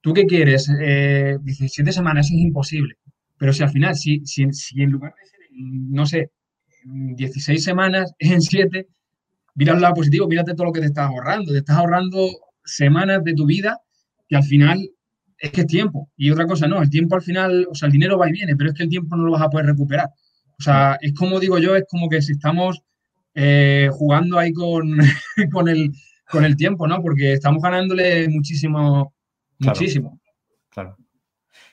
¿tú 0.00 0.12
qué 0.12 0.26
quieres? 0.26 0.68
Eh, 0.80 1.38
17 1.42 1.92
semanas 1.92 2.26
es 2.26 2.32
imposible. 2.32 2.96
Pero 3.38 3.52
si 3.52 3.62
al 3.62 3.70
final, 3.70 3.94
si, 3.94 4.24
si, 4.24 4.52
si 4.52 4.82
en 4.82 4.90
lugar 4.90 5.14
de 5.14 5.26
ser, 5.26 5.35
no 5.56 6.06
sé, 6.06 6.30
16 6.84 7.62
semanas, 7.62 8.14
en 8.18 8.40
7, 8.40 8.86
mira 9.54 9.74
el 9.74 9.80
lado 9.80 9.94
positivo, 9.94 10.28
mírate 10.28 10.54
todo 10.54 10.66
lo 10.66 10.72
que 10.72 10.80
te 10.80 10.86
estás 10.86 11.08
ahorrando. 11.08 11.52
Te 11.52 11.58
estás 11.58 11.76
ahorrando 11.76 12.28
semanas 12.64 13.24
de 13.24 13.34
tu 13.34 13.46
vida 13.46 13.80
que 14.28 14.36
al 14.36 14.44
final 14.44 14.90
es 15.38 15.50
que 15.50 15.62
es 15.62 15.66
tiempo. 15.66 16.10
Y 16.16 16.30
otra 16.30 16.46
cosa, 16.46 16.66
no, 16.66 16.82
el 16.82 16.90
tiempo 16.90 17.14
al 17.14 17.22
final, 17.22 17.66
o 17.70 17.74
sea, 17.74 17.86
el 17.86 17.92
dinero 17.92 18.18
va 18.18 18.28
y 18.28 18.32
viene, 18.32 18.56
pero 18.56 18.70
es 18.70 18.76
que 18.76 18.84
el 18.84 18.88
tiempo 18.88 19.16
no 19.16 19.24
lo 19.24 19.32
vas 19.32 19.42
a 19.42 19.50
poder 19.50 19.66
recuperar. 19.66 20.10
O 20.58 20.62
sea, 20.62 20.98
es 21.00 21.12
como 21.14 21.38
digo 21.38 21.58
yo, 21.58 21.76
es 21.76 21.84
como 21.88 22.08
que 22.08 22.22
si 22.22 22.32
estamos 22.32 22.82
eh, 23.34 23.90
jugando 23.92 24.38
ahí 24.38 24.52
con, 24.52 24.96
con, 25.52 25.68
el, 25.68 25.92
con 26.30 26.44
el 26.44 26.56
tiempo, 26.56 26.86
¿no? 26.86 27.02
Porque 27.02 27.34
estamos 27.34 27.62
ganándole 27.62 28.28
muchísimo, 28.28 29.14
muchísimo. 29.58 30.20
Claro. 30.70 30.96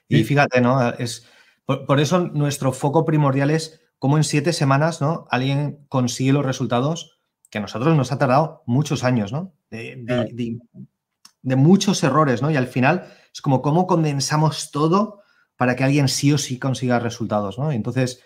Y 0.08 0.24
fíjate, 0.24 0.62
¿no? 0.62 0.90
Es, 0.94 1.26
por, 1.66 2.00
eso 2.00 2.20
nuestro 2.20 2.74
foco 2.74 3.06
primordial 3.06 3.50
es 3.50 3.82
cómo 4.00 4.18
en 4.18 4.24
siete 4.24 4.54
semanas, 4.54 5.02
¿no? 5.02 5.28
Alguien 5.30 5.86
consigue 5.88 6.34
los 6.34 6.46
resultados 6.46 7.20
que 7.50 7.60
a 7.60 7.62
nosotros 7.62 7.96
nos 7.96 8.12
ha 8.12 8.18
tardado 8.18 8.64
muchos 8.66 9.04
años, 9.04 9.32
¿no? 9.32 9.54
De, 9.70 10.60
muchos 11.44 12.04
errores, 12.04 12.42
¿no? 12.42 12.52
Y 12.52 12.58
al 12.58 12.68
final 12.68 13.06
es 13.34 13.42
como 13.42 13.62
cómo 13.62 13.88
condensamos 13.88 14.72
todo 14.72 15.22
para 15.56 15.76
que 15.76 15.84
alguien 15.84 16.08
sí 16.08 16.34
o 16.34 16.38
sí 16.38 16.60
consiga 16.60 17.00
resultados, 17.00 17.58
¿no? 17.58 17.72
Entonces, 17.72 18.24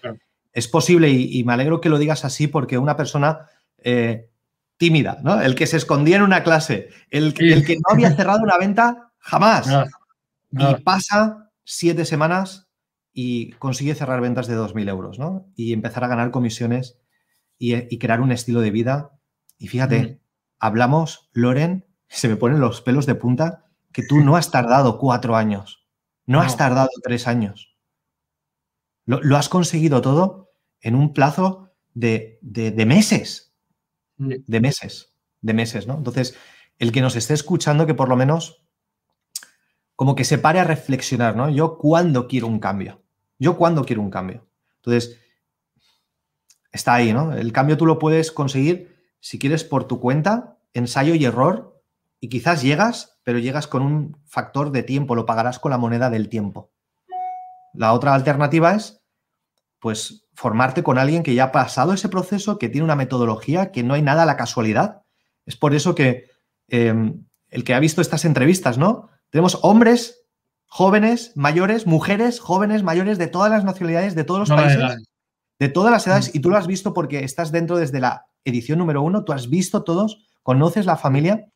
es 0.53 0.67
posible 0.67 1.09
y, 1.09 1.43
me 1.43 1.53
alegro 1.53 1.81
que 1.81 1.89
lo 1.89 1.99
digas 1.99 2.25
así 2.25 2.47
porque 2.47 2.77
una 2.77 2.95
persona 2.95 3.47
eh, 3.77 4.29
tímida, 4.77 5.19
¿no? 5.23 5.41
El 5.41 5.55
que 5.55 5.67
se 5.67 5.77
escondía 5.77 6.17
en 6.17 6.23
una 6.23 6.43
clase, 6.43 6.89
el, 7.11 7.35
el 7.37 7.65
que 7.65 7.75
no 7.75 7.93
había 7.93 8.15
cerrado 8.15 8.41
una 8.41 8.57
venta 8.57 9.11
jamás. 9.19 9.67
Y 10.49 10.75
pasa 10.75 11.51
siete 11.65 12.05
semanas 12.05 12.66
y 13.19 13.49
consigue 13.53 13.95
cerrar 13.95 14.21
ventas 14.21 14.45
de 14.45 14.55
2.000 14.55 14.89
euros, 14.89 15.17
¿no? 15.17 15.51
Y 15.55 15.73
empezar 15.73 16.03
a 16.03 16.07
ganar 16.07 16.29
comisiones 16.29 16.99
y, 17.57 17.97
crear 17.97 18.21
un 18.21 18.31
estilo 18.31 18.61
de 18.61 18.69
vida. 18.69 19.19
Y 19.57 19.69
fíjate, 19.69 20.21
hablamos, 20.59 21.27
Loren, 21.33 21.87
se 22.07 22.27
me 22.27 22.35
ponen 22.35 22.59
los 22.59 22.81
pelos 22.81 23.07
de 23.07 23.15
punta, 23.15 23.65
que 23.91 24.03
tú 24.03 24.19
no 24.19 24.35
has 24.35 24.51
tardado 24.51 24.99
cuatro 24.99 25.35
años, 25.35 25.87
no, 26.27 26.41
has 26.41 26.57
tardado 26.57 26.89
tres 27.01 27.27
años. 27.27 27.75
lo, 29.05 29.35
has 29.35 29.49
conseguido 29.49 29.99
todo 30.01 30.51
en 30.79 30.93
un 30.93 31.11
plazo 31.11 31.71
de, 31.95 32.37
meses, 32.85 33.55
de 34.17 34.59
meses, 34.59 35.15
de 35.41 35.53
meses, 35.55 35.87
¿no? 35.87 35.97
Entonces, 35.97 36.37
el 36.77 36.91
que 36.91 37.01
nos 37.01 37.15
esté 37.15 37.33
escuchando, 37.33 37.87
que 37.87 37.95
por 37.95 38.09
lo 38.09 38.15
menos 38.15 38.63
como 39.95 40.13
que 40.13 40.23
se 40.23 40.37
pare 40.37 40.59
a 40.59 40.65
reflexionar, 40.65 41.35
¿no? 41.35 41.49
Yo 41.49 41.79
cuándo 41.79 42.27
quiero 42.27 42.45
un 42.45 42.59
cambio. 42.59 43.01
Yo 43.39 43.57
cuándo 43.57 43.83
quiero 43.85 44.01
un 44.01 44.09
cambio. 44.09 44.47
Entonces, 44.77 45.19
está 46.71 46.95
ahí, 46.95 47.13
¿no? 47.13 47.33
El 47.33 47.51
cambio 47.51 47.77
tú 47.77 47.85
lo 47.85 47.99
puedes 47.99 48.31
conseguir 48.31 48.95
si 49.19 49.39
quieres 49.39 49.63
por 49.63 49.85
tu 49.85 49.99
cuenta, 49.99 50.57
ensayo 50.73 51.15
y 51.15 51.25
error, 51.25 51.81
y 52.19 52.29
quizás 52.29 52.61
llegas, 52.61 53.19
pero 53.23 53.39
llegas 53.39 53.67
con 53.67 53.81
un 53.81 54.17
factor 54.25 54.71
de 54.71 54.83
tiempo, 54.83 55.15
lo 55.15 55.25
pagarás 55.25 55.59
con 55.59 55.71
la 55.71 55.77
moneda 55.77 56.09
del 56.09 56.29
tiempo. 56.29 56.71
La 57.73 57.93
otra 57.93 58.13
alternativa 58.13 58.73
es, 58.73 59.03
pues, 59.79 60.27
formarte 60.33 60.83
con 60.83 60.97
alguien 60.97 61.23
que 61.23 61.35
ya 61.35 61.45
ha 61.45 61.51
pasado 61.51 61.93
ese 61.93 62.09
proceso, 62.09 62.57
que 62.57 62.69
tiene 62.69 62.85
una 62.85 62.95
metodología, 62.95 63.71
que 63.71 63.83
no 63.83 63.93
hay 63.93 64.01
nada 64.01 64.23
a 64.23 64.25
la 64.25 64.37
casualidad. 64.37 65.03
Es 65.45 65.55
por 65.55 65.75
eso 65.75 65.93
que 65.93 66.29
em, 66.67 67.25
el 67.49 67.63
que 67.63 67.73
ha 67.73 67.79
visto 67.79 68.01
estas 68.01 68.25
entrevistas, 68.25 68.77
¿no? 68.77 69.09
Tenemos 69.29 69.59
hombres, 69.61 70.26
jóvenes, 70.67 71.31
mayores, 71.35 71.87
mujeres, 71.87 72.39
jóvenes, 72.39 72.83
mayores, 72.83 73.17
de 73.17 73.27
todas 73.27 73.49
las 73.49 73.63
nacionalidades, 73.63 74.15
de 74.15 74.23
todos 74.23 74.41
los 74.41 74.49
países. 74.49 75.03
de 75.59 75.69
todas 75.69 75.91
las 75.91 76.05
edades, 76.05 76.35
y 76.35 76.39
tú 76.39 76.51
lo 76.51 76.57
has 76.57 76.67
visto 76.67 76.93
porque 76.93 77.23
estás 77.23 77.51
dentro 77.51 77.77
desde 77.77 77.99
la 77.99 78.27
edición 78.45 78.77
número 78.77 79.01
uno, 79.01 79.23
tú 79.23 79.33
has 79.33 79.49
visto 79.49 79.83
todos, 79.83 80.27
conoces 80.43 80.85
la 80.85 80.97
familia 80.97 81.47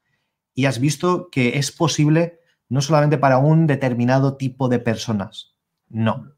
y 0.55 0.65
has 0.65 0.79
visto 0.79 1.29
que 1.31 1.59
es 1.59 1.71
posible 1.71 2.39
no 2.67 2.81
solamente 2.81 3.19
para 3.19 3.37
un 3.37 3.67
determinado 3.67 4.37
tipo 4.37 4.69
de 4.69 4.79
personas, 4.79 5.53
no, 5.87 6.31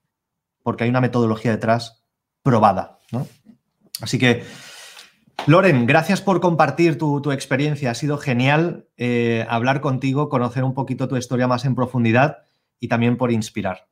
porque 0.62 0.84
hay 0.84 0.90
una 0.90 1.00
metodología 1.00 1.52
detrás 1.52 2.04
probada, 2.42 3.00
¿no? 3.12 3.28
Así 4.02 4.18
que, 4.18 4.44
Loren, 5.46 5.86
gracias 5.86 6.22
por 6.22 6.42
compartir 6.42 6.98
tu, 6.98 7.32
experiencia, 7.32 7.92
ha 7.92 7.96
sido 7.96 8.18
genial 8.18 8.88
eh, 8.98 9.46
hablar 9.50 9.80
contigo, 9.80 10.28
conocer 10.28 10.64
un 10.64 10.74
poquito 10.74 11.08
tu 11.08 11.16
historia 11.16 11.48
más 11.48 11.64
en 11.64 11.76
profundidad 11.76 12.40
y 12.84 12.88
también 12.90 13.16
por 13.16 13.32
inspirar. 13.32 13.88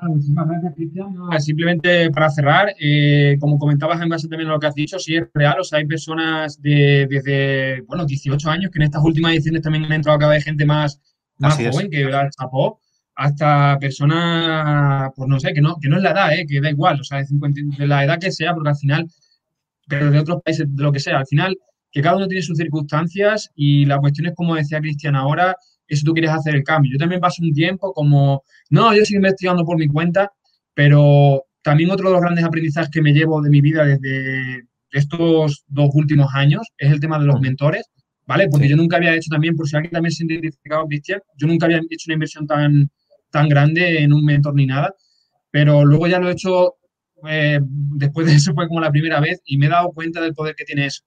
muchísimas 0.00 0.48
gracias, 0.48 0.74
Cristian. 0.74 1.14
simplemente 1.38 2.10
para 2.10 2.30
cerrar, 2.30 2.74
eh, 2.80 3.36
como 3.38 3.58
comentabas 3.58 4.00
en 4.00 4.08
base 4.08 4.28
también 4.28 4.48
a 4.48 4.54
lo 4.54 4.58
que 4.58 4.68
has 4.68 4.74
dicho, 4.74 4.98
sí 4.98 5.16
es 5.16 5.24
real, 5.34 5.60
o 5.60 5.64
sea, 5.64 5.78
hay 5.78 5.86
personas 5.86 6.58
de, 6.62 7.06
desde, 7.10 7.82
bueno, 7.82 8.06
18 8.06 8.48
años 8.48 8.70
que 8.70 8.78
en 8.78 8.84
estas 8.84 9.04
últimas 9.04 9.32
ediciones 9.32 9.60
también 9.60 9.84
han 9.84 9.92
entrado 9.92 10.18
cada 10.18 10.32
vez 10.32 10.44
gente 10.44 10.64
más, 10.64 10.98
más 11.36 11.54
joven, 11.54 11.90
que 11.90 12.04
la 12.04 12.30
chapó, 12.30 12.80
hasta 13.14 13.78
personas, 13.78 15.10
pues 15.14 15.28
no 15.28 15.38
sé, 15.38 15.52
que 15.52 15.60
no, 15.60 15.76
que 15.78 15.90
no 15.90 15.98
es 15.98 16.02
la 16.02 16.12
edad, 16.12 16.32
eh, 16.32 16.46
que 16.48 16.62
da 16.62 16.70
igual, 16.70 16.98
o 16.98 17.04
sea, 17.04 17.18
de, 17.18 17.26
50, 17.26 17.60
de 17.76 17.86
la 17.86 18.04
edad 18.04 18.18
que 18.18 18.32
sea, 18.32 18.54
porque 18.54 18.70
al 18.70 18.76
final, 18.76 19.06
pero 19.86 20.10
de 20.10 20.18
otros 20.18 20.40
países, 20.42 20.66
de 20.74 20.82
lo 20.82 20.92
que 20.92 21.00
sea, 21.00 21.18
al 21.18 21.26
final, 21.26 21.54
que 21.92 22.00
cada 22.00 22.16
uno 22.16 22.26
tiene 22.26 22.40
sus 22.40 22.56
circunstancias 22.56 23.50
y 23.54 23.84
la 23.84 23.98
cuestión 23.98 24.28
es, 24.28 24.34
como 24.34 24.54
decía 24.54 24.80
Cristian 24.80 25.14
ahora, 25.14 25.56
eso 25.88 26.02
tú 26.04 26.12
quieres 26.12 26.30
hacer 26.30 26.54
el 26.54 26.64
cambio. 26.64 26.92
Yo 26.92 26.98
también 26.98 27.20
paso 27.20 27.42
un 27.42 27.52
tiempo 27.52 27.92
como, 27.92 28.42
no, 28.70 28.94
yo 28.94 29.04
sigo 29.04 29.18
investigando 29.18 29.64
por 29.64 29.78
mi 29.78 29.88
cuenta, 29.88 30.32
pero 30.74 31.44
también 31.62 31.90
otro 31.90 32.08
de 32.08 32.12
los 32.12 32.22
grandes 32.22 32.44
aprendizajes 32.44 32.90
que 32.90 33.02
me 33.02 33.12
llevo 33.12 33.40
de 33.42 33.50
mi 33.50 33.60
vida 33.60 33.84
desde 33.84 34.66
estos 34.92 35.64
dos 35.66 35.90
últimos 35.94 36.32
años 36.34 36.62
es 36.78 36.90
el 36.90 37.00
tema 37.00 37.18
de 37.18 37.26
los 37.26 37.40
mentores, 37.40 37.90
¿vale? 38.26 38.48
Porque 38.48 38.68
yo 38.68 38.76
nunca 38.76 38.96
había 38.96 39.14
hecho 39.14 39.30
también, 39.30 39.56
por 39.56 39.68
si 39.68 39.76
alguien 39.76 39.92
también 39.92 40.12
se 40.12 40.24
ha 40.24 40.26
identificado, 40.26 40.86
Cristian, 40.86 41.20
yo 41.36 41.46
nunca 41.46 41.66
había 41.66 41.78
hecho 41.78 42.04
una 42.06 42.14
inversión 42.14 42.46
tan, 42.46 42.90
tan 43.30 43.48
grande 43.48 44.02
en 44.02 44.12
un 44.12 44.24
mentor 44.24 44.54
ni 44.54 44.66
nada, 44.66 44.94
pero 45.50 45.84
luego 45.84 46.06
ya 46.06 46.18
lo 46.18 46.28
he 46.28 46.32
hecho, 46.32 46.74
eh, 47.28 47.60
después 47.62 48.26
de 48.26 48.34
eso 48.34 48.54
fue 48.54 48.68
como 48.68 48.80
la 48.80 48.90
primera 48.90 49.20
vez 49.20 49.40
y 49.44 49.58
me 49.58 49.66
he 49.66 49.70
dado 49.70 49.90
cuenta 49.92 50.20
del 50.20 50.34
poder 50.34 50.54
que 50.54 50.64
tiene 50.64 50.86
eso. 50.86 51.02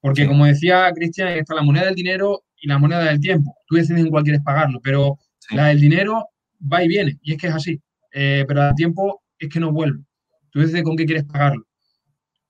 Porque 0.00 0.26
como 0.26 0.46
decía 0.46 0.90
Cristian, 0.92 1.28
está 1.28 1.54
la 1.54 1.62
moneda 1.62 1.86
del 1.86 1.94
dinero 1.94 2.42
y 2.62 2.68
la 2.68 2.78
moneda 2.78 3.04
del 3.04 3.20
tiempo. 3.20 3.54
Tú 3.66 3.74
decides 3.74 4.04
en 4.04 4.10
cuál 4.10 4.22
quieres 4.22 4.40
pagarlo, 4.42 4.80
pero 4.82 5.18
la 5.50 5.66
del 5.66 5.80
dinero 5.80 6.28
va 6.72 6.82
y 6.82 6.88
viene, 6.88 7.18
y 7.20 7.32
es 7.32 7.38
que 7.38 7.48
es 7.48 7.54
así. 7.54 7.80
Eh, 8.12 8.44
pero 8.46 8.68
el 8.68 8.74
tiempo 8.74 9.22
es 9.38 9.48
que 9.48 9.60
no 9.60 9.72
vuelve. 9.72 10.04
Tú 10.50 10.60
decides 10.60 10.84
con 10.84 10.96
qué 10.96 11.04
quieres 11.04 11.24
pagarlo. 11.24 11.66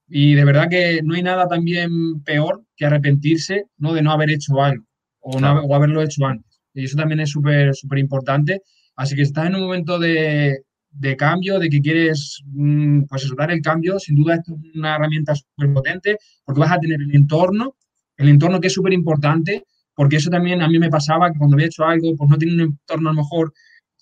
Y 0.07 0.35
de 0.35 0.45
verdad 0.45 0.69
que 0.69 1.01
no 1.03 1.15
hay 1.15 1.23
nada 1.23 1.49
también 1.49 2.23
peor 2.23 2.63
que 2.77 2.85
arrepentirse 2.85 3.65
¿no? 3.79 3.95
de 3.95 4.03
no 4.03 4.13
haber 4.13 4.31
hecho 4.31 4.63
algo 4.63 4.85
o, 5.21 5.41
no, 5.41 5.61
o 5.61 5.75
haberlo 5.75 6.03
hecho 6.03 6.27
antes. 6.27 6.61
Y 6.75 6.85
eso 6.85 6.97
también 6.97 7.21
es 7.21 7.31
súper, 7.31 7.75
súper 7.75 7.99
importante. 7.99 8.61
Así 8.97 9.17
que 9.17 9.23
estás 9.23 9.47
en 9.47 9.55
un 9.55 9.63
momento 9.63 9.99
de, 9.99 10.65
de 10.91 11.17
cambio, 11.17 11.59
de 11.59 11.71
que 11.71 11.81
quieres 11.81 12.43
mm, 12.47 13.05
pues 13.05 13.25
eso, 13.25 13.35
dar 13.35 13.51
el 13.51 13.63
cambio, 13.63 13.99
sin 13.99 14.17
duda 14.17 14.35
esto 14.35 14.55
es 14.55 14.77
una 14.77 14.97
herramienta 14.97 15.35
súper 15.35 15.73
potente 15.73 16.19
porque 16.45 16.61
vas 16.61 16.73
a 16.73 16.79
tener 16.79 17.01
el 17.01 17.15
entorno, 17.15 17.77
el 18.17 18.29
entorno 18.29 18.61
que 18.61 18.67
es 18.67 18.75
súper 18.75 18.93
importante 18.93 19.65
porque 19.95 20.17
eso 20.17 20.31
también 20.31 20.63
a 20.63 20.69
mí 20.69 20.79
me 20.79 20.91
pasaba 20.91 21.31
que 21.31 21.39
cuando 21.39 21.55
había 21.55 21.67
hecho 21.67 21.85
algo, 21.85 22.17
pues 22.17 22.31
no 22.31 22.39
tenía 22.39 22.55
un 22.55 22.61
entorno 22.61 23.11
a 23.11 23.13
lo 23.13 23.23
mejor, 23.23 23.53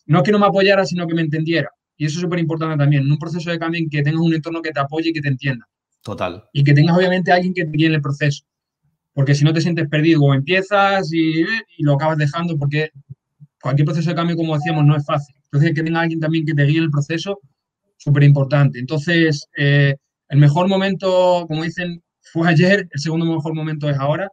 no 0.07 0.18
es 0.18 0.24
que 0.24 0.32
no 0.32 0.38
me 0.38 0.47
apoyara, 0.47 0.84
sino 0.84 1.07
que 1.07 1.14
me 1.14 1.22
entendiera. 1.22 1.70
Y 1.97 2.07
eso 2.07 2.18
es 2.18 2.22
súper 2.22 2.38
importante 2.38 2.76
también, 2.78 3.03
en 3.03 3.12
un 3.12 3.18
proceso 3.18 3.51
de 3.51 3.59
cambio 3.59 3.84
que 3.91 4.03
tengas 4.03 4.20
un 4.20 4.34
entorno 4.34 4.62
que 4.62 4.70
te 4.70 4.80
apoye 4.80 5.11
y 5.11 5.12
que 5.12 5.20
te 5.20 5.28
entienda. 5.28 5.66
Total. 6.03 6.45
Y 6.53 6.64
que 6.64 6.72
tengas 6.72 6.97
obviamente 6.97 7.30
a 7.30 7.34
alguien 7.34 7.53
que 7.53 7.64
te 7.64 7.70
guíe 7.76 7.88
en 7.88 7.95
el 7.95 8.01
proceso. 8.01 8.45
Porque 9.12 9.34
si 9.34 9.45
no 9.45 9.53
te 9.53 9.61
sientes 9.61 9.88
perdido 9.88 10.22
o 10.22 10.32
empiezas 10.32 11.12
y, 11.12 11.45
lo 11.80 11.95
acabas 11.95 12.16
dejando, 12.16 12.57
porque 12.57 12.91
cualquier 13.61 13.84
proceso 13.84 14.11
de 14.11 14.16
cambio, 14.16 14.36
como 14.36 14.55
decíamos, 14.55 14.86
no 14.86 14.97
es 14.97 15.05
fácil. 15.05 15.34
Entonces, 15.45 15.74
que 15.74 15.82
tenga 15.82 16.01
alguien 16.01 16.20
también 16.20 16.47
que 16.47 16.55
te 16.55 16.64
guíe 16.64 16.78
en 16.78 16.84
el 16.84 16.91
proceso, 16.91 17.41
súper 17.99 18.22
importante. 18.22 18.78
Entonces, 18.78 19.47
eh, 19.59 19.97
el 20.28 20.38
mejor 20.38 20.68
momento, 20.68 21.45
como 21.49 21.64
dicen, 21.64 22.03
fue 22.20 22.49
ayer, 22.49 22.88
el 22.91 23.01
segundo 23.01 23.26
mejor 23.26 23.55
momento 23.55 23.91
es 23.91 23.99
ahora 23.99 24.30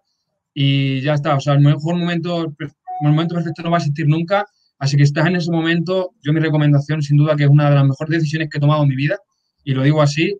y 0.59 1.01
ya 1.01 1.13
está. 1.13 1.35
O 1.35 1.39
sea, 1.39 1.53
el 1.53 1.59
mejor 1.59 1.97
momento, 1.97 2.45
el 2.45 3.07
momento 3.11 3.35
perfecto 3.35 3.61
no 3.61 3.69
va 3.69 3.77
a 3.77 3.79
existir 3.79 4.07
nunca. 4.07 4.43
Así 4.79 4.97
que 4.97 5.03
estás 5.03 5.27
en 5.27 5.35
ese 5.35 5.51
momento, 5.51 6.15
yo 6.23 6.33
mi 6.33 6.39
recomendación 6.39 7.03
sin 7.03 7.17
duda 7.17 7.35
que 7.35 7.43
es 7.43 7.49
una 7.49 7.69
de 7.69 7.75
las 7.75 7.85
mejores 7.85 8.09
decisiones 8.09 8.49
que 8.49 8.57
he 8.57 8.61
tomado 8.61 8.81
en 8.81 8.89
mi 8.89 8.95
vida 8.95 9.17
y 9.63 9.73
lo 9.73 9.83
digo 9.83 10.01
así 10.01 10.35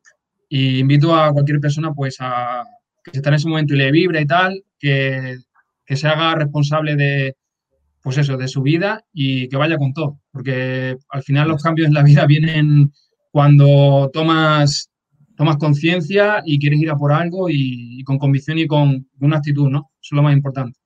y 0.49 0.79
invito 0.79 1.15
a 1.15 1.31
cualquier 1.31 1.59
persona 1.59 1.93
pues 1.93 2.17
a 2.19 2.63
que 3.03 3.11
está 3.19 3.29
en 3.29 3.35
ese 3.35 3.47
momento 3.47 3.75
y 3.75 3.77
le 3.77 3.91
vibra 3.91 4.19
y 4.19 4.25
tal, 4.25 4.63
que, 4.79 5.37
que 5.85 5.95
se 5.95 6.07
haga 6.07 6.33
responsable 6.33 6.95
de 6.95 7.35
pues 8.01 8.17
eso, 8.17 8.37
de 8.37 8.47
su 8.47 8.63
vida 8.63 9.03
y 9.13 9.47
que 9.49 9.57
vaya 9.57 9.77
con 9.77 9.93
todo, 9.93 10.19
porque 10.31 10.97
al 11.09 11.21
final 11.21 11.49
los 11.49 11.61
cambios 11.61 11.89
en 11.89 11.93
la 11.93 12.01
vida 12.01 12.25
vienen 12.25 12.91
cuando 13.31 14.09
tomas 14.11 14.89
tomas 15.37 15.57
conciencia 15.57 16.41
y 16.43 16.59
quieres 16.59 16.81
ir 16.81 16.89
a 16.89 16.97
por 16.97 17.13
algo 17.13 17.47
y, 17.49 18.03
con 18.03 18.17
convicción 18.17 18.57
y 18.57 18.67
con 18.67 19.07
una 19.19 19.37
actitud, 19.37 19.69
¿no? 19.69 19.91
Eso 20.07 20.15
es 20.15 20.15
lo 20.15 20.23
más 20.23 20.33
importante. 20.33 20.79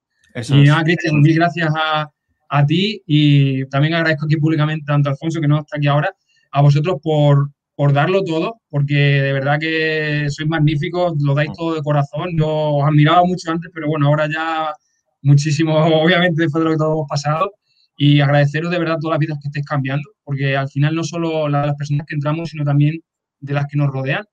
y 0.49 0.63
nada, 0.63 0.83
Cristian, 0.83 1.21
mil 1.21 1.35
gracias 1.35 1.69
a, 1.75 2.09
a, 2.49 2.65
ti 2.65 3.03
y 3.05 3.65
también 3.67 3.93
agradezco 3.93 4.25
aquí 4.25 4.37
públicamente 4.37 4.85
tanto 4.87 5.09
a 5.09 5.11
Alfonso, 5.11 5.39
que 5.39 5.47
no 5.47 5.59
está 5.59 5.77
aquí 5.77 5.87
ahora, 5.87 6.11
a 6.51 6.61
vosotros 6.61 6.97
por, 7.03 7.51
por 7.75 7.93
darlo 7.93 8.23
todo, 8.23 8.61
porque 8.69 8.95
de 8.95 9.33
verdad 9.33 9.59
que 9.59 10.25
sois 10.29 10.49
magníficos, 10.49 11.13
lo 11.21 11.35
dais 11.35 11.51
todo 11.55 11.75
de 11.75 11.83
corazón. 11.83 12.35
Yo 12.35 12.47
os 12.47 12.83
admiraba 12.83 13.23
mucho 13.23 13.51
antes, 13.51 13.69
pero 13.71 13.87
bueno, 13.87 14.07
ahora 14.07 14.27
ya 14.27 14.73
muchísimo, 15.21 15.75
obviamente, 16.03 16.41
después 16.41 16.63
de 16.63 16.65
lo 16.65 16.71
que 16.71 16.77
todos 16.77 16.93
hemos 16.93 17.09
pasado. 17.09 17.51
Y 17.95 18.21
agradeceros 18.21 18.71
de 18.71 18.79
verdad 18.79 18.97
todas 18.99 19.13
las 19.13 19.19
vidas 19.19 19.37
que 19.39 19.49
estéis 19.49 19.65
cambiando, 19.65 20.09
porque 20.23 20.57
al 20.57 20.69
final 20.69 20.95
no 20.95 21.03
solo 21.03 21.47
las 21.47 21.75
personas 21.75 22.07
que 22.07 22.15
entramos, 22.15 22.49
sino 22.49 22.63
también 22.63 22.99
de 23.39 23.53
las 23.53 23.67
que 23.67 23.77
nos 23.77 23.91
rodean. 23.91 24.25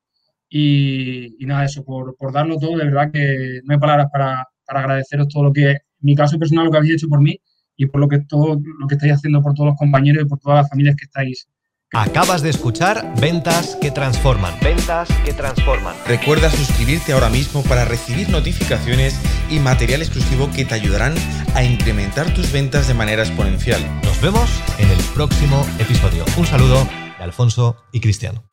Y, 0.49 1.37
nada, 1.41 1.67
eso, 1.67 1.85
por, 1.85 2.17
por, 2.17 2.33
darlo 2.33 2.59
todo, 2.59 2.79
de 2.79 2.87
verdad 2.87 3.13
que 3.13 3.61
no 3.65 3.75
hay 3.75 3.79
palabras 3.79 4.07
para, 4.11 4.47
para, 4.69 4.81
agradeceros 4.81 5.29
todo 5.29 5.45
lo 5.45 5.53
que, 5.53 5.71
en 5.71 5.79
mi 6.01 6.15
caso 6.15 6.39
personal, 6.39 6.67
lo 6.67 6.71
que 6.71 6.77
habéis 6.77 6.95
hecho 6.95 7.09
por 7.09 7.21
mí 7.21 7.41
y 7.77 7.87
por 7.87 8.01
lo 8.01 8.09
que, 8.09 8.19
todo 8.21 8.61
lo 8.79 8.87
que 8.87 8.95
estáis 8.95 9.15
haciendo 9.15 9.43
por 9.43 9.55
todos 9.55 9.71
los 9.71 9.79
compañeros 9.79 10.25
y 10.25 10.29
por 10.29 10.39
todas 10.39 10.59
las 10.59 10.71
familias 10.71 10.97
que 10.97 11.05
estáis. 11.05 11.49
Acabas 11.95 12.43
de 12.43 12.51
escuchar 12.51 13.15
Ventas 13.19 13.77
que 13.81 13.91
Transforman. 13.91 14.53
Ventas 14.63 15.09
que 15.25 15.33
Transforman. 15.33 15.97
Recuerda 16.07 16.51
suscribirte 16.51 17.13
ahora 17.13 17.31
mismo 17.31 17.63
para 17.63 17.87
recibir 17.87 18.29
notificaciones 18.29 19.19
y 19.51 19.59
material 19.59 20.03
exclusivo 20.03 20.51
que 20.55 20.67
te 20.67 20.75
ayudarán 20.75 21.15
a 21.55 21.65
incrementar 21.65 22.35
tus 22.35 22.53
ventas 22.53 22.89
de 22.89 22.95
manera 22.95 23.23
exponencial. 23.23 23.81
Nos 24.05 24.21
vemos 24.21 24.51
en 24.79 24.91
el 24.91 24.99
próximo 25.15 25.67
episodio. 25.79 26.27
Un 26.37 26.45
saludo 26.45 26.85
de 27.17 27.25
Alfonso 27.25 27.77
y 27.91 28.01
Cristiano. 28.01 28.45